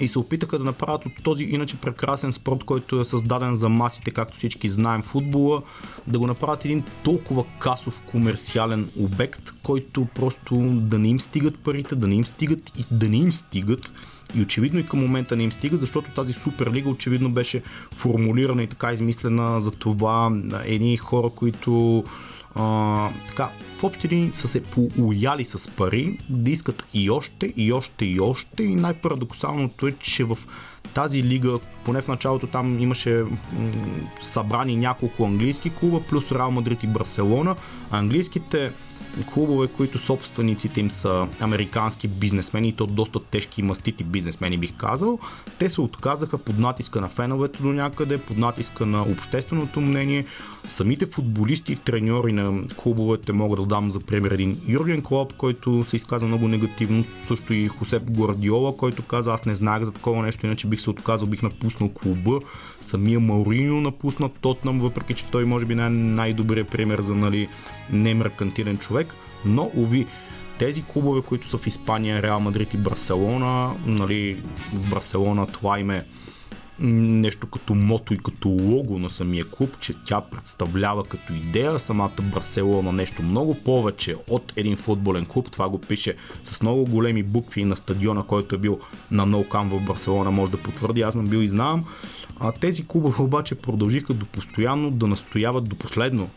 и 0.00 0.08
се 0.08 0.18
опитаха 0.18 0.58
да 0.58 0.64
направят 0.64 1.06
от 1.06 1.12
този 1.22 1.44
иначе 1.44 1.76
прекрасен 1.76 2.32
спорт, 2.32 2.64
който 2.64 3.00
е 3.00 3.04
създаден 3.04 3.54
за 3.54 3.68
масите, 3.68 4.10
както 4.10 4.36
всички 4.36 4.68
знаем 4.68 5.02
футбола, 5.02 5.62
да 6.06 6.18
го 6.18 6.26
направят 6.26 6.64
един 6.64 6.84
толкова 7.02 7.44
касов 7.58 8.00
комерциален 8.00 8.90
обект, 9.00 9.52
който 9.62 10.06
просто 10.14 10.54
да 10.72 10.98
не 10.98 11.08
им 11.08 11.20
стигат 11.20 11.58
парите, 11.58 11.94
да 11.94 12.08
не 12.08 12.14
им 12.14 12.24
стигат 12.24 12.72
и 12.78 12.84
да 12.90 13.08
не 13.08 13.16
им 13.16 13.32
стигат. 13.32 13.92
И 14.34 14.42
очевидно 14.42 14.80
и 14.80 14.86
към 14.86 15.00
момента 15.00 15.36
не 15.36 15.42
им 15.42 15.52
стига, 15.52 15.76
защото 15.76 16.10
тази 16.10 16.32
суперлига 16.32 16.90
очевидно 16.90 17.30
беше 17.30 17.62
формулирана 17.94 18.62
и 18.62 18.66
така 18.66 18.92
измислена 18.92 19.60
за 19.60 19.70
това 19.70 20.40
едни 20.64 20.96
хора, 20.96 21.30
които 21.36 22.04
а, 22.54 23.08
така, 23.28 23.50
в 23.78 23.84
общи 23.84 24.08
линии 24.08 24.30
са 24.32 24.48
се 24.48 24.62
поуяли 24.62 25.44
с 25.44 25.70
пари 25.70 26.18
да 26.28 26.50
искат 26.50 26.84
и 26.94 27.10
още, 27.10 27.52
и 27.56 27.72
още, 27.72 28.04
и 28.04 28.20
още. 28.20 28.62
И 28.62 28.74
най-парадоксалното 28.74 29.86
е, 29.86 29.92
че 29.92 30.24
в 30.24 30.38
тази 30.94 31.22
лига, 31.22 31.58
поне 31.84 32.00
в 32.00 32.08
началото 32.08 32.46
там 32.46 32.80
имаше 32.80 33.10
м- 33.10 33.28
събрани 34.22 34.76
няколко 34.76 35.24
английски 35.24 35.70
клуба, 35.70 36.00
плюс 36.00 36.32
Реал 36.32 36.50
Мадрид 36.50 36.82
и 36.82 36.86
Барселона. 36.86 37.56
Английските 37.90 38.72
клубове, 39.32 39.66
които 39.66 39.98
собствениците 39.98 40.80
им 40.80 40.90
са 40.90 41.26
американски 41.40 42.08
бизнесмени 42.08 42.68
и 42.68 42.72
то 42.72 42.86
доста 42.86 43.20
тежки 43.20 43.60
и 43.60 43.64
мастити 43.64 44.04
бизнесмени 44.04 44.58
бих 44.58 44.76
казал, 44.76 45.18
те 45.58 45.70
се 45.70 45.80
отказаха 45.80 46.38
под 46.38 46.58
натиска 46.58 47.00
на 47.00 47.08
феновете 47.08 47.62
до 47.62 47.68
някъде, 47.68 48.18
под 48.18 48.38
натиска 48.38 48.86
на 48.86 49.02
общественото 49.02 49.80
мнение. 49.80 50.24
Самите 50.68 51.06
футболисти 51.06 51.72
и 51.72 51.76
треньори 51.76 52.32
на 52.32 52.62
клубовете 52.76 53.32
могат 53.32 53.60
да 53.60 53.66
дам 53.66 53.90
за 53.90 54.00
пример 54.00 54.30
един 54.30 54.60
Юрген 54.68 55.02
Клоп, 55.02 55.32
който 55.32 55.84
се 55.84 55.96
изказа 55.96 56.26
много 56.26 56.48
негативно, 56.48 57.04
също 57.26 57.54
и 57.54 57.68
Хосеп 57.68 58.10
Гвардиола, 58.10 58.76
който 58.76 59.02
каза 59.02 59.32
аз 59.32 59.44
не 59.44 59.54
знаех 59.54 59.82
за 59.82 59.92
такова 59.92 60.22
нещо, 60.22 60.46
иначе 60.46 60.66
бих 60.66 60.80
се 60.80 60.90
отказал, 60.90 61.28
бих 61.28 61.42
напуснал 61.42 61.88
клуба. 61.88 62.40
Самия 62.80 63.20
Маурино 63.20 63.80
напусна 63.80 64.28
Тотнам, 64.28 64.80
въпреки 64.80 65.14
че 65.14 65.24
той 65.24 65.44
може 65.44 65.66
би 65.66 65.72
е 65.72 65.76
най-добрият 65.76 66.68
пример 66.68 67.00
за 67.00 67.14
нали, 67.14 67.48
немеркантилен 67.92 68.78
човек, 68.78 69.14
но 69.44 69.70
уви, 69.74 70.06
тези 70.58 70.82
клубове, 70.82 71.22
които 71.22 71.48
са 71.48 71.58
в 71.58 71.66
Испания, 71.66 72.22
Реал 72.22 72.40
Мадрид 72.40 72.74
и 72.74 72.76
Барселона, 72.76 73.74
нали, 73.86 74.42
в 74.72 74.90
Барселона 74.90 75.46
това 75.46 75.80
име 75.80 76.04
нещо 76.82 77.46
като 77.46 77.74
мото 77.74 78.14
и 78.14 78.18
като 78.18 78.48
лого 78.48 78.98
на 78.98 79.10
самия 79.10 79.44
клуб, 79.44 79.76
че 79.80 79.94
тя 80.06 80.20
представлява 80.20 81.04
като 81.04 81.32
идея 81.32 81.78
самата 81.78 82.22
Барселона 82.22 82.92
нещо 82.92 83.22
много 83.22 83.54
повече 83.54 84.16
от 84.28 84.52
един 84.56 84.76
футболен 84.76 85.26
клуб. 85.26 85.50
Това 85.50 85.68
го 85.68 85.80
пише 85.80 86.16
с 86.42 86.62
много 86.62 86.84
големи 86.84 87.22
букви 87.22 87.64
на 87.64 87.76
стадиона, 87.76 88.22
който 88.22 88.54
е 88.54 88.58
бил 88.58 88.78
на 89.10 89.26
Ноукам 89.26 89.68
в 89.68 89.80
Барселона, 89.80 90.30
може 90.30 90.52
да 90.52 90.58
потвърди. 90.58 91.02
Аз 91.02 91.14
съм 91.14 91.26
бил 91.26 91.38
и 91.38 91.48
знам. 91.48 91.84
А 92.40 92.52
тези 92.52 92.86
клубове 92.86 93.22
обаче 93.22 93.54
продължиха 93.54 94.14
до 94.14 94.26
постоянно 94.26 94.90
да 94.90 95.06
настояват 95.06 95.68
до 95.68 95.76
последно 95.76 96.28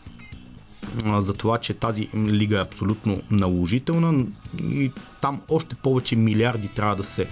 за 1.18 1.34
това, 1.34 1.58
че 1.58 1.74
тази 1.74 2.10
лига 2.16 2.58
е 2.58 2.62
абсолютно 2.62 3.22
наложителна 3.32 4.26
и 4.64 4.92
там 5.22 5.42
още 5.50 5.76
повече 5.76 6.16
милиарди 6.16 6.68
трябва 6.68 6.96
да 6.96 7.04
се 7.04 7.28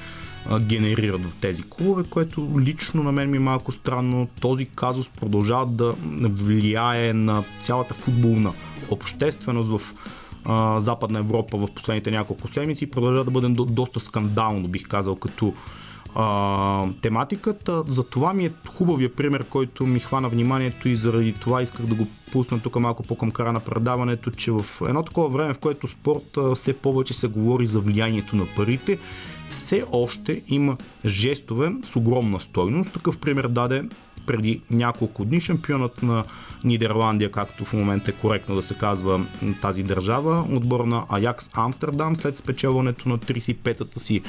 генерират 0.60 1.22
в 1.22 1.36
тези 1.42 1.64
клубове, 1.70 2.04
което 2.10 2.50
лично 2.60 3.04
на 3.04 3.12
мен 3.12 3.30
ми 3.30 3.38
е 3.38 3.40
малко 3.40 3.72
странно. 3.72 4.28
Този 4.40 4.66
казус 4.66 5.10
продължава 5.10 5.66
да 5.66 5.94
влияе 6.30 7.14
на 7.14 7.44
цялата 7.60 7.94
футболна 7.94 8.54
общественост 8.90 9.70
в 9.70 9.82
Западна 10.82 11.20
Европа 11.20 11.58
в 11.58 11.68
последните 11.76 12.12
няколко 12.12 12.48
седмици 12.48 12.84
и 12.84 12.92
продължава 12.92 13.24
да 13.24 13.32
бъде 13.32 13.50
до, 13.50 13.66
доста 13.66 14.00
скандално, 14.00 14.68
бих 14.68 14.88
казал, 14.88 15.16
като 15.16 15.54
а, 16.16 16.88
тематиката. 17.02 17.84
За 17.88 18.04
това 18.04 18.34
ми 18.34 18.46
е 18.46 18.52
хубавия 18.78 19.16
пример, 19.16 19.46
който 19.50 19.86
ми 19.86 20.00
хвана 20.00 20.30
вниманието 20.30 20.90
и 20.90 20.96
заради 20.96 21.34
това 21.34 21.62
исках 21.62 21.86
да 21.86 21.96
го 21.96 22.08
пусна 22.32 22.62
тук 22.62 22.80
малко 22.80 23.04
по-към 23.04 23.32
края 23.32 23.54
на 23.54 23.60
предаването, 23.60 24.32
че 24.32 24.52
в 24.52 24.66
едно 24.88 25.04
такова 25.04 25.30
време, 25.30 25.54
в 25.54 25.58
което 25.58 25.88
спорт 25.88 26.38
все 26.56 26.74
повече 26.74 27.14
се 27.14 27.28
говори 27.28 27.68
за 27.68 27.80
влиянието 27.80 28.36
на 28.36 28.46
парите, 28.56 29.00
все 29.50 29.84
още 29.92 30.42
има 30.48 30.78
жестове 31.06 31.72
с 31.84 31.96
огромна 31.96 32.40
стойност. 32.40 32.94
Такъв 32.94 33.18
пример 33.18 33.48
даде 33.48 33.84
преди 34.26 34.62
няколко 34.72 35.26
дни 35.26 35.42
шампионът 35.42 36.04
на 36.04 36.24
Нидерландия, 36.64 37.32
както 37.32 37.66
в 37.66 37.74
момента 37.74 38.12
е 38.12 38.14
коректно 38.14 38.56
да 38.56 38.64
се 38.64 38.74
казва 38.74 39.26
тази 39.62 39.84
държава, 39.84 40.46
отбор 40.52 40.86
на 40.86 41.06
Аякс 41.10 41.50
Амстердам, 41.54 42.16
след 42.16 42.36
спечелването 42.36 43.10
на 43.10 43.18
35-та 43.18 44.00
си 44.00 44.22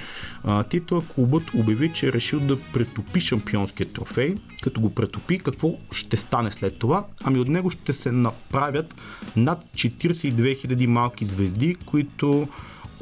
а, 0.45 0.63
титла, 0.63 1.03
клубът 1.15 1.43
обяви, 1.55 1.93
че 1.93 2.07
е 2.07 2.13
решил 2.13 2.41
да 2.41 2.59
претопи 2.73 3.21
шампионския 3.21 3.93
трофей. 3.93 4.35
Като 4.63 4.81
го 4.81 4.95
претопи, 4.95 5.39
какво 5.39 5.75
ще 5.93 6.17
стане 6.17 6.51
след 6.51 6.79
това? 6.79 7.05
Ами 7.25 7.39
от 7.39 7.49
него 7.49 7.71
ще 7.71 7.93
се 7.93 8.13
направят 8.13 8.95
над 9.37 9.65
42 9.75 10.33
000 10.35 10.87
малки 10.87 11.25
звезди, 11.25 11.75
които 11.87 12.49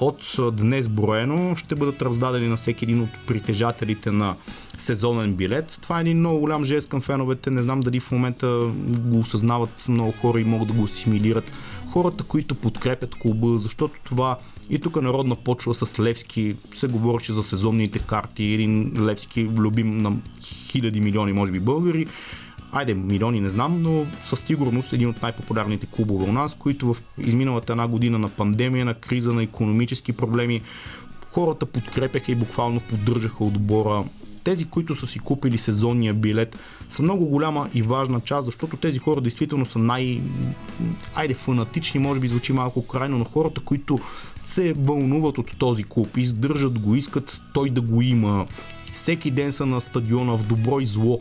от 0.00 0.56
днес 0.56 0.88
броено 0.88 1.56
ще 1.56 1.74
бъдат 1.74 2.02
раздадени 2.02 2.48
на 2.48 2.56
всеки 2.56 2.84
един 2.84 3.02
от 3.02 3.10
притежателите 3.26 4.10
на 4.10 4.34
сезонен 4.78 5.34
билет. 5.34 5.78
Това 5.82 5.98
е 5.98 6.00
един 6.00 6.18
много 6.18 6.40
голям 6.40 6.64
жест 6.64 6.88
към 6.88 7.00
феновете. 7.00 7.50
Не 7.50 7.62
знам 7.62 7.80
дали 7.80 8.00
в 8.00 8.10
момента 8.10 8.46
го 8.86 9.18
осъзнават 9.18 9.84
много 9.88 10.12
хора 10.12 10.40
и 10.40 10.44
могат 10.44 10.68
да 10.68 10.74
го 10.74 10.84
асимилират. 10.84 11.52
Хората, 11.92 12.24
които 12.24 12.54
подкрепят 12.54 13.14
клуба, 13.14 13.58
защото 13.58 13.94
това 14.04 14.38
и 14.70 14.78
тук 14.78 15.02
народна 15.02 15.36
почва 15.36 15.74
с 15.74 16.00
Левски 16.00 16.56
се 16.74 16.86
говореше 16.86 17.32
за 17.32 17.42
сезонните 17.42 17.98
карти. 17.98 18.44
Един 18.44 19.04
Левски 19.06 19.42
любим 19.42 19.98
на 19.98 20.12
хиляди 20.42 21.00
милиони, 21.00 21.32
може 21.32 21.52
би, 21.52 21.60
българи 21.60 22.06
айде 22.72 22.94
милиони 22.94 23.40
не 23.40 23.48
знам, 23.48 23.82
но 23.82 24.06
със 24.24 24.40
сигурност 24.40 24.92
един 24.92 25.08
от 25.08 25.22
най-популярните 25.22 25.86
клубове 25.86 26.30
у 26.30 26.32
нас, 26.32 26.54
които 26.54 26.94
в 26.94 27.02
изминалата 27.18 27.72
една 27.72 27.88
година 27.88 28.18
на 28.18 28.28
пандемия, 28.28 28.84
на 28.84 28.94
криза, 28.94 29.32
на 29.32 29.42
економически 29.42 30.12
проблеми, 30.12 30.62
хората 31.32 31.66
подкрепяха 31.66 32.32
и 32.32 32.34
буквално 32.34 32.80
поддържаха 32.80 33.44
отбора. 33.44 34.04
Тези, 34.44 34.64
които 34.64 34.96
са 34.96 35.06
си 35.06 35.18
купили 35.18 35.58
сезонния 35.58 36.14
билет, 36.14 36.58
са 36.88 37.02
много 37.02 37.26
голяма 37.26 37.68
и 37.74 37.82
важна 37.82 38.20
част, 38.20 38.44
защото 38.44 38.76
тези 38.76 38.98
хора 38.98 39.20
действително 39.20 39.66
са 39.66 39.78
най... 39.78 40.20
Айде, 41.14 41.34
фанатични, 41.34 42.00
може 42.00 42.20
би 42.20 42.28
звучи 42.28 42.52
малко 42.52 42.86
крайно, 42.86 43.18
но 43.18 43.24
хората, 43.24 43.60
които 43.60 43.98
се 44.36 44.72
вълнуват 44.72 45.38
от 45.38 45.58
този 45.58 45.84
клуб, 45.84 46.16
издържат 46.16 46.78
го, 46.78 46.94
искат 46.94 47.40
той 47.54 47.70
да 47.70 47.80
го 47.80 48.02
има. 48.02 48.46
Всеки 48.92 49.30
ден 49.30 49.52
са 49.52 49.66
на 49.66 49.80
стадиона 49.80 50.36
в 50.36 50.46
добро 50.46 50.80
и 50.80 50.86
зло 50.86 51.20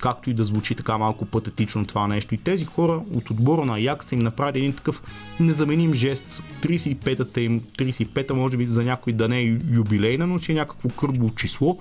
както 0.00 0.30
и 0.30 0.34
да 0.34 0.44
звучи 0.44 0.74
така 0.74 0.98
малко 0.98 1.26
патетично 1.26 1.86
това 1.86 2.06
нещо. 2.06 2.34
И 2.34 2.38
тези 2.38 2.64
хора 2.64 3.02
от 3.14 3.30
отбора 3.30 3.64
на 3.64 3.78
Як 3.78 4.04
са 4.04 4.14
им 4.14 4.20
направили 4.20 4.58
един 4.58 4.72
такъв 4.72 5.02
незаменим 5.40 5.94
жест. 5.94 6.42
35-та 6.62 7.40
им, 7.40 7.60
35-та 7.78 8.34
може 8.34 8.56
би 8.56 8.66
за 8.66 8.82
някой 8.82 9.12
да 9.12 9.28
не 9.28 9.40
е 9.40 9.58
юбилейна, 9.70 10.26
но 10.26 10.38
си 10.38 10.52
е 10.52 10.54
някакво 10.54 10.88
кръгло 10.88 11.30
число. 11.30 11.78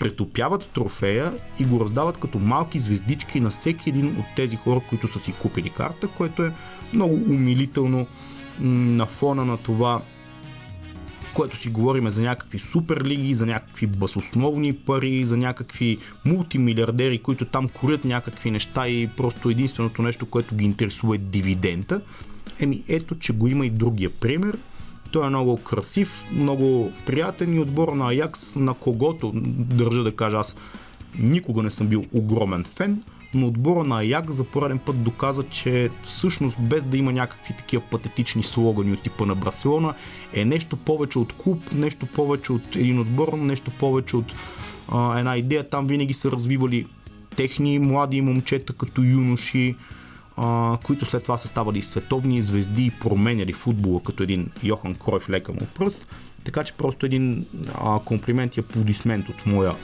Претопяват 0.00 0.70
трофея 0.74 1.32
и 1.60 1.64
го 1.64 1.80
раздават 1.80 2.18
като 2.18 2.38
малки 2.38 2.78
звездички 2.78 3.40
на 3.40 3.50
всеки 3.50 3.88
един 3.90 4.06
от 4.06 4.26
тези 4.36 4.56
хора, 4.56 4.80
които 4.88 5.08
са 5.08 5.20
си 5.20 5.32
купили 5.32 5.70
карта, 5.70 6.08
което 6.08 6.42
е 6.42 6.52
много 6.92 7.14
умилително 7.14 8.06
на 8.60 9.06
фона 9.06 9.44
на 9.44 9.56
това 9.56 10.02
което 11.34 11.56
си 11.56 11.68
говориме 11.68 12.10
за 12.10 12.22
някакви 12.22 12.58
суперлиги, 12.58 13.34
за 13.34 13.46
някакви 13.46 13.86
басосновни 13.86 14.72
пари, 14.72 15.24
за 15.24 15.36
някакви 15.36 15.98
мултимилиардери, 16.24 17.18
които 17.18 17.44
там 17.44 17.68
корят 17.68 18.04
някакви 18.04 18.50
неща 18.50 18.88
и 18.88 19.08
просто 19.16 19.50
единственото 19.50 20.02
нещо, 20.02 20.26
което 20.26 20.54
ги 20.54 20.64
интересува 20.64 21.14
е 21.14 21.18
дивидента. 21.18 22.00
Еми 22.60 22.82
ето, 22.88 23.18
че 23.18 23.32
го 23.32 23.48
има 23.48 23.66
и 23.66 23.70
другия 23.70 24.10
пример. 24.10 24.58
Той 25.10 25.26
е 25.26 25.28
много 25.28 25.56
красив, 25.56 26.24
много 26.32 26.92
приятен 27.06 27.54
и 27.54 27.58
отбор 27.58 27.92
на 27.92 28.08
Аякс, 28.08 28.56
на 28.56 28.74
когото 28.74 29.32
държа 29.34 30.02
да 30.02 30.16
кажа 30.16 30.36
аз 30.36 30.56
никога 31.18 31.62
не 31.62 31.70
съм 31.70 31.86
бил 31.86 32.04
огромен 32.12 32.64
фен, 32.64 33.02
но 33.34 33.46
отбора 33.46 33.84
на 33.84 33.98
Аяк 33.98 34.30
за 34.30 34.44
пореден 34.44 34.78
път 34.78 35.02
доказа, 35.02 35.42
че 35.42 35.90
всъщност 36.02 36.56
без 36.60 36.84
да 36.84 36.96
има 36.96 37.12
някакви 37.12 37.54
такива 37.54 37.82
патетични 37.90 38.42
слогани 38.42 38.92
от 38.92 39.02
типа 39.02 39.26
на 39.26 39.34
Барселона, 39.34 39.94
е 40.32 40.44
нещо 40.44 40.76
повече 40.76 41.18
от 41.18 41.32
клуб, 41.32 41.72
нещо 41.72 42.06
повече 42.06 42.52
от 42.52 42.76
един 42.76 43.00
отбор, 43.00 43.32
нещо 43.32 43.70
повече 43.78 44.16
от 44.16 44.32
а, 44.92 45.18
една 45.18 45.36
идея. 45.36 45.68
Там 45.68 45.86
винаги 45.86 46.14
са 46.14 46.30
развивали 46.30 46.86
техни 47.36 47.78
млади 47.78 48.20
момчета 48.20 48.72
като 48.72 49.02
юноши, 49.02 49.76
а, 50.36 50.78
които 50.84 51.06
след 51.06 51.22
това 51.22 51.38
са 51.38 51.48
ставали 51.48 51.82
световни 51.82 52.42
звезди 52.42 52.86
и 52.86 52.90
променяли 52.90 53.52
футбола 53.52 54.00
като 54.02 54.22
един 54.22 54.50
Йохан 54.62 54.94
Кройф 54.94 55.30
лека 55.30 55.52
му 55.52 55.66
пръст. 55.74 56.14
Така 56.44 56.64
че 56.64 56.72
просто 56.72 57.06
един 57.06 57.46
а, 57.80 57.98
комплимент 58.04 58.56
и 58.56 58.60
аплодисмент 58.60 59.28
от 59.28 59.46
моя 59.46 59.74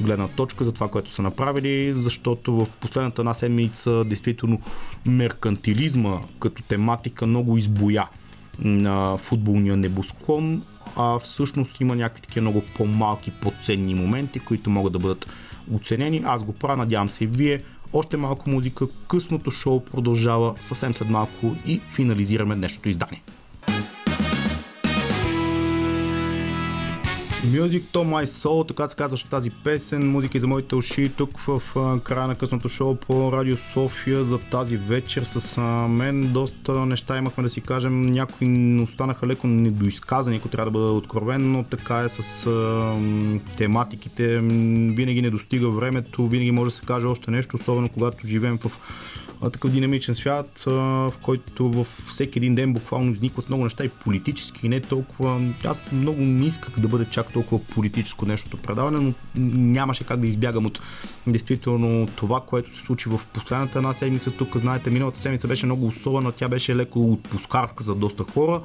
гледна 0.00 0.28
точка 0.28 0.64
за 0.64 0.72
това, 0.72 0.88
което 0.88 1.10
са 1.10 1.22
направили, 1.22 1.92
защото 1.92 2.54
в 2.54 2.66
последната 2.80 3.22
една 3.22 3.34
седмица 3.34 4.04
действително 4.04 4.60
меркантилизма 5.06 6.20
като 6.40 6.62
тематика 6.62 7.26
много 7.26 7.56
избоя 7.58 8.08
на 8.58 9.16
футболния 9.16 9.76
небосклон, 9.76 10.62
а 10.96 11.18
всъщност 11.18 11.80
има 11.80 11.96
някакви 11.96 12.22
такива 12.22 12.40
много 12.40 12.62
по-малки, 12.76 13.30
по-ценни 13.30 13.94
моменти, 13.94 14.40
които 14.40 14.70
могат 14.70 14.92
да 14.92 14.98
бъдат 14.98 15.26
оценени. 15.72 16.22
Аз 16.24 16.44
го 16.44 16.52
правя, 16.52 16.76
надявам 16.76 17.10
се 17.10 17.24
и 17.24 17.26
вие. 17.26 17.62
Още 17.92 18.16
малко 18.16 18.50
музика, 18.50 18.86
късното 19.08 19.50
шоу 19.50 19.84
продължава 19.84 20.54
съвсем 20.60 20.94
след 20.94 21.08
малко 21.08 21.56
и 21.66 21.80
финализираме 21.92 22.54
днешното 22.54 22.88
издание. 22.88 23.22
Music 27.44 27.82
to 27.92 28.04
My 28.04 28.24
Soul, 28.24 28.68
така 28.68 28.88
се 28.88 28.96
казваше 28.96 29.28
тази 29.28 29.50
песен, 29.50 30.10
музика 30.10 30.38
за 30.40 30.46
моите 30.46 30.74
уши, 30.74 31.10
тук 31.16 31.38
в 31.38 31.62
края 32.04 32.26
на 32.26 32.34
късното 32.34 32.68
шоу 32.68 32.94
по 32.94 33.32
Радио 33.32 33.56
София 33.56 34.24
за 34.24 34.38
тази 34.38 34.76
вечер 34.76 35.22
с 35.22 35.60
мен. 35.88 36.32
Доста 36.32 36.86
неща 36.86 37.18
имахме 37.18 37.42
да 37.42 37.48
си 37.48 37.60
кажем, 37.60 38.06
някои 38.06 38.80
останаха 38.80 39.26
леко 39.26 39.46
недоизказани, 39.46 40.36
ако 40.36 40.48
трябва 40.48 40.70
да 40.70 40.78
бъда 40.78 40.92
откровен, 40.92 41.52
но 41.52 41.64
така 41.64 41.98
е 41.98 42.08
с 42.08 42.46
тематиките. 43.56 44.38
Винаги 44.96 45.22
не 45.22 45.30
достига 45.30 45.70
времето, 45.70 46.28
винаги 46.28 46.50
може 46.50 46.70
да 46.70 46.76
се 46.76 46.86
каже 46.86 47.06
още 47.06 47.30
нещо, 47.30 47.56
особено 47.56 47.88
когато 47.88 48.26
живеем 48.26 48.58
в 48.58 48.70
такъв 49.48 49.72
динамичен 49.72 50.14
свят, 50.14 50.62
в 50.66 51.12
който 51.22 51.70
във 51.70 52.02
всеки 52.10 52.38
един 52.38 52.54
ден 52.54 52.72
буквално 52.72 53.12
изникват 53.12 53.48
много 53.48 53.64
неща 53.64 53.84
и 53.84 53.88
политически, 53.88 54.66
и 54.66 54.68
не 54.68 54.80
толкова. 54.80 55.40
Аз 55.64 55.84
много 55.92 56.20
не 56.20 56.46
исках 56.46 56.80
да 56.80 56.88
бъде 56.88 57.04
чак 57.10 57.32
толкова 57.32 57.64
политическо 57.64 58.26
нещото 58.26 58.56
предаване, 58.56 58.98
но 58.98 59.12
нямаше 59.56 60.04
как 60.04 60.20
да 60.20 60.26
избягам 60.26 60.66
от 60.66 60.80
действително 61.26 62.08
това, 62.16 62.40
което 62.40 62.76
се 62.76 62.82
случи 62.82 63.08
в 63.08 63.20
последната 63.32 63.78
една 63.78 63.92
седмица. 63.92 64.30
Тук, 64.30 64.56
знаете, 64.56 64.90
миналата 64.90 65.20
седмица 65.20 65.48
беше 65.48 65.66
много 65.66 65.86
особена, 65.86 66.32
тя 66.32 66.48
беше 66.48 66.76
леко 66.76 67.12
отпускарка 67.12 67.84
за 67.84 67.94
доста 67.94 68.24
хора 68.24 68.60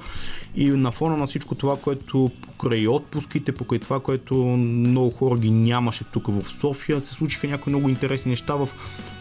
и 0.55 0.69
на 0.69 0.91
фона 0.91 1.17
на 1.17 1.27
всичко 1.27 1.55
това, 1.55 1.77
което 1.77 2.31
покрай 2.41 2.87
отпуските, 2.87 3.51
покрай 3.51 3.79
това, 3.79 3.99
което 3.99 4.35
много 4.35 5.11
хора 5.11 5.39
ги 5.39 5.51
нямаше 5.51 6.03
тук 6.03 6.27
в 6.27 6.49
София, 6.59 7.05
се 7.05 7.13
случиха 7.13 7.47
някои 7.47 7.73
много 7.73 7.89
интересни 7.89 8.29
неща 8.29 8.55
в 8.55 8.69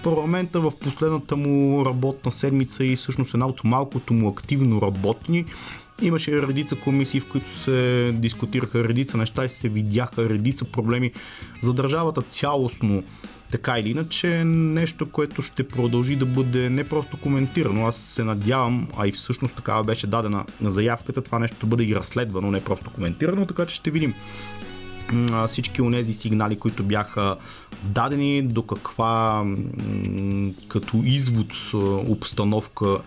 парламента 0.02 0.60
в 0.60 0.72
последната 0.80 1.36
му 1.36 1.84
работна 1.86 2.32
седмица 2.32 2.84
и 2.84 2.96
всъщност 2.96 3.34
една 3.34 3.46
от 3.46 3.64
малкото 3.64 4.14
му 4.14 4.28
активно 4.28 4.82
работни. 4.82 5.44
Имаше 6.02 6.42
редица 6.42 6.76
комисии, 6.76 7.20
в 7.20 7.28
които 7.28 7.50
се 7.50 8.10
дискутираха 8.14 8.84
редица 8.84 9.16
неща 9.16 9.44
и 9.44 9.48
се 9.48 9.68
видяха 9.68 10.28
редица 10.28 10.64
проблеми 10.64 11.12
за 11.60 11.74
държавата 11.74 12.22
цялостно 12.22 13.02
така 13.50 13.78
или 13.78 13.90
иначе 13.90 14.44
нещо, 14.44 15.10
което 15.10 15.42
ще 15.42 15.68
продължи 15.68 16.16
да 16.16 16.26
бъде 16.26 16.70
не 16.70 16.84
просто 16.84 17.16
коментирано. 17.16 17.86
Аз 17.86 17.96
се 17.96 18.24
надявам, 18.24 18.88
а 18.96 19.06
и 19.06 19.12
всъщност 19.12 19.56
такава 19.56 19.84
беше 19.84 20.06
дадена 20.06 20.44
на 20.60 20.70
заявката, 20.70 21.22
това 21.22 21.38
нещо 21.38 21.56
да 21.60 21.66
бъде 21.66 21.84
и 21.84 21.94
разследвано, 21.94 22.50
не 22.50 22.64
просто 22.64 22.90
коментирано, 22.90 23.46
така 23.46 23.66
че 23.66 23.74
ще 23.74 23.90
видим 23.90 24.14
всички 25.48 25.82
от 25.82 25.92
тези 25.92 26.12
сигнали, 26.12 26.56
които 26.56 26.82
бяха 26.82 27.36
дадени, 27.82 28.42
до 28.42 28.62
каква 28.62 29.44
като 30.68 31.02
извод 31.04 31.52
обстановка 32.08 32.98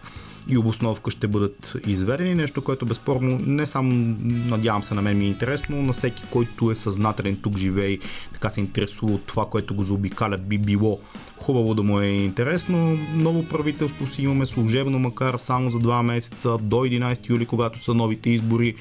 и 0.49 0.57
обосновка 0.57 1.11
ще 1.11 1.27
бъдат 1.27 1.75
изведени. 1.87 2.35
Нещо, 2.35 2.63
което 2.63 2.85
безспорно 2.85 3.39
не 3.45 3.65
само 3.65 4.15
надявам 4.27 4.83
се 4.83 4.93
на 4.93 5.01
мен 5.01 5.17
ми 5.17 5.25
е 5.25 5.27
интересно, 5.27 5.81
на 5.81 5.93
всеки, 5.93 6.23
който 6.31 6.71
е 6.71 6.75
съзнателен 6.75 7.37
тук 7.41 7.57
живее 7.57 7.89
и 7.89 7.99
така 8.33 8.49
се 8.49 8.59
интересува 8.59 9.13
от 9.13 9.25
това, 9.25 9.45
което 9.45 9.75
го 9.75 9.83
заобикаля, 9.83 10.37
би 10.37 10.57
било 10.57 10.99
хубаво 11.37 11.73
да 11.73 11.83
му 11.83 11.99
е 11.99 12.07
интересно. 12.07 12.97
Ново 13.13 13.47
правителство 13.47 14.07
си 14.07 14.21
имаме 14.21 14.45
служебно, 14.45 14.99
макар 14.99 15.37
само 15.37 15.69
за 15.69 15.77
2 15.77 16.01
месеца, 16.01 16.57
до 16.57 16.75
11 16.75 17.29
юли, 17.29 17.45
когато 17.45 17.83
са 17.83 17.93
новите 17.93 18.29
избори. 18.29 18.75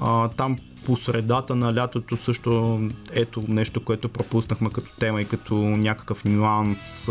А, 0.00 0.28
там 0.28 0.56
по 0.86 0.96
средата 0.96 1.56
на 1.56 1.74
лятото 1.74 2.16
също 2.16 2.80
ето 3.12 3.44
нещо, 3.48 3.84
което 3.84 4.08
пропуснахме 4.08 4.70
като 4.70 4.96
тема 4.98 5.20
и 5.20 5.24
като 5.24 5.54
някакъв 5.54 6.24
нюанс. 6.24 7.08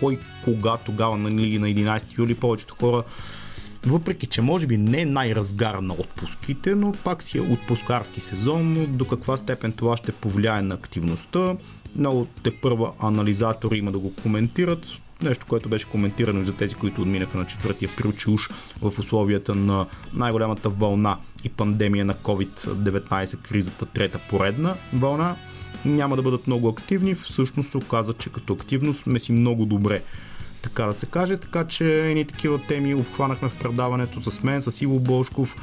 Кой 0.00 0.18
кога 0.44 0.76
тогава 0.76 1.16
нали, 1.16 1.58
на 1.58 1.66
11 1.66 2.18
юли 2.18 2.34
повечето 2.34 2.74
хора 2.80 3.02
въпреки, 3.86 4.26
че 4.26 4.42
може 4.42 4.66
би 4.66 4.76
не 4.76 5.04
най-разгар 5.04 5.74
на 5.74 5.94
отпуските, 5.94 6.74
но 6.74 6.92
пак 6.92 7.22
си 7.22 7.38
е 7.38 7.40
отпускарски 7.40 8.20
сезон, 8.20 8.86
до 8.88 9.04
каква 9.08 9.36
степен 9.36 9.72
това 9.72 9.96
ще 9.96 10.12
повлияе 10.12 10.62
на 10.62 10.74
активността. 10.74 11.56
Много 11.96 12.26
те 12.42 12.50
първа 12.50 12.92
анализатори 13.00 13.78
има 13.78 13.92
да 13.92 13.98
го 13.98 14.14
коментират. 14.14 14.86
Нещо, 15.22 15.46
което 15.48 15.68
беше 15.68 15.86
коментирано 15.86 16.40
и 16.40 16.44
за 16.44 16.52
тези, 16.52 16.74
които 16.74 17.02
отминаха 17.02 17.38
на 17.38 17.44
4 17.44 17.92
април, 17.92 18.12
че 18.12 18.30
уж 18.30 18.50
в 18.82 18.98
условията 18.98 19.54
на 19.54 19.86
най-голямата 20.14 20.68
вълна 20.68 21.16
и 21.44 21.48
пандемия 21.48 22.04
на 22.04 22.14
COVID-19, 22.14 23.36
кризата 23.36 23.86
трета 23.86 24.20
поредна 24.30 24.74
вълна, 24.92 25.36
няма 25.84 26.16
да 26.16 26.22
бъдат 26.22 26.46
много 26.46 26.68
активни. 26.68 27.14
Всъщност 27.14 27.70
се 27.70 27.76
оказа, 27.76 28.12
че 28.12 28.30
като 28.30 28.52
активност 28.52 29.00
сме 29.00 29.18
си 29.18 29.32
много 29.32 29.66
добре 29.66 30.02
така 30.62 30.84
да 30.84 30.94
се 30.94 31.06
каже. 31.06 31.36
Така 31.36 31.64
че 31.64 32.10
едни 32.10 32.24
такива 32.24 32.60
теми 32.68 32.94
обхванахме 32.94 33.48
в 33.48 33.58
предаването 33.58 34.20
с 34.20 34.42
мен, 34.42 34.62
с 34.62 34.82
Иво 34.82 35.00
Болшков, 35.00 35.56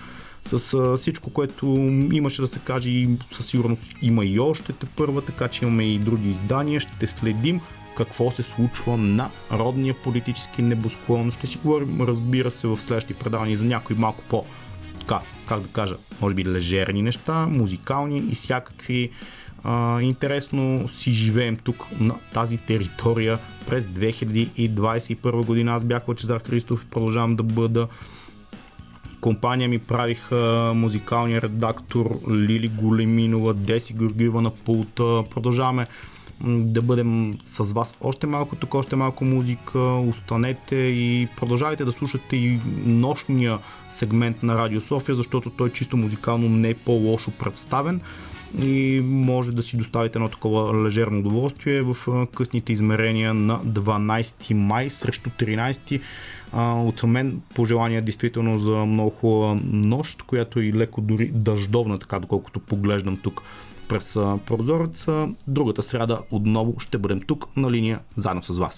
с 0.43 0.73
а, 0.73 0.97
всичко, 0.97 1.29
което 1.29 1.65
имаше 2.11 2.41
да 2.41 2.47
се 2.47 2.59
каже 2.59 2.89
и 2.89 3.09
със 3.31 3.45
сигурност 3.45 3.95
има 4.01 4.25
и 4.25 4.39
още 4.39 4.73
те 4.73 4.85
първа, 4.85 5.21
така 5.21 5.47
че 5.47 5.65
имаме 5.65 5.93
и 5.93 5.99
други 5.99 6.29
издания. 6.29 6.79
Ще 6.79 7.07
следим 7.07 7.61
какво 7.97 8.31
се 8.31 8.43
случва 8.43 8.97
на 8.97 9.29
родния 9.51 9.95
политически 10.03 10.61
небосклон. 10.61 11.31
Ще 11.31 11.47
си 11.47 11.57
говорим, 11.63 12.01
разбира 12.01 12.51
се, 12.51 12.67
в 12.67 12.77
следващи 12.77 13.13
предавания 13.13 13.57
за 13.57 13.65
някои 13.65 13.95
малко 13.95 14.23
по 14.29 14.45
така, 14.99 15.19
как 15.47 15.59
да 15.59 15.67
кажа, 15.67 15.95
може 16.21 16.35
би 16.35 16.45
лежерни 16.45 17.01
неща, 17.01 17.47
музикални 17.47 18.17
и 18.17 18.35
всякакви 18.35 19.11
а, 19.63 20.01
интересно 20.01 20.89
си 20.89 21.11
живеем 21.11 21.57
тук 21.57 21.85
на 21.99 22.15
тази 22.33 22.57
територия 22.57 23.39
през 23.67 23.85
2021 23.85 25.45
година. 25.45 25.75
Аз 25.75 25.83
бях 25.83 26.07
Лъчезар 26.07 26.41
Христов 26.47 26.83
и 26.83 26.89
продължавам 26.89 27.35
да 27.35 27.43
бъда 27.43 27.87
компания 29.21 29.69
ми 29.69 29.79
правиха 29.79 30.71
музикалния 30.75 31.41
редактор 31.41 32.19
Лили 32.31 32.67
Големинова, 32.67 33.53
Деси 33.53 33.93
Георгиева 33.93 34.41
на 34.41 34.51
пулта. 34.51 35.23
Продължаваме 35.29 35.87
да 36.45 36.81
бъдем 36.81 37.37
с 37.43 37.73
вас 37.73 37.95
още 38.01 38.27
малко 38.27 38.55
тук, 38.55 38.75
още 38.75 38.95
малко 38.95 39.25
музика. 39.25 39.79
Останете 39.79 40.75
и 40.75 41.27
продължавайте 41.37 41.85
да 41.85 41.91
слушате 41.91 42.35
и 42.35 42.59
нощния 42.85 43.59
сегмент 43.89 44.43
на 44.43 44.55
Радио 44.55 44.81
София, 44.81 45.15
защото 45.15 45.49
той 45.49 45.69
чисто 45.69 45.97
музикално 45.97 46.49
не 46.49 46.69
е 46.69 46.73
по-лошо 46.73 47.31
представен 47.31 48.01
и 48.63 49.01
може 49.05 49.51
да 49.51 49.63
си 49.63 49.77
доставите 49.77 50.17
едно 50.17 50.29
такова 50.29 50.83
лежерно 50.85 51.19
удоволствие 51.19 51.81
в 51.81 52.27
късните 52.35 52.73
измерения 52.73 53.33
на 53.33 53.59
12 53.59 54.53
май 54.53 54.89
срещу 54.89 55.29
13 55.29 56.01
от 56.53 57.03
мен 57.03 57.41
пожелания 57.55 58.01
действително 58.01 58.57
за 58.59 58.75
много 58.75 59.09
хубава 59.09 59.59
нощ, 59.63 60.23
която 60.23 60.61
и 60.61 60.73
леко 60.73 61.01
дори 61.01 61.31
дъждовна, 61.33 61.99
така 61.99 62.19
доколкото 62.19 62.59
поглеждам 62.59 63.17
тук 63.17 63.41
през 63.87 64.13
прозореца. 64.45 65.29
Другата 65.47 65.83
сряда 65.83 66.21
отново 66.31 66.79
ще 66.79 66.97
бъдем 66.97 67.21
тук 67.21 67.57
на 67.57 67.71
линия 67.71 67.99
заедно 68.15 68.43
с 68.43 68.57
вас. 68.57 68.75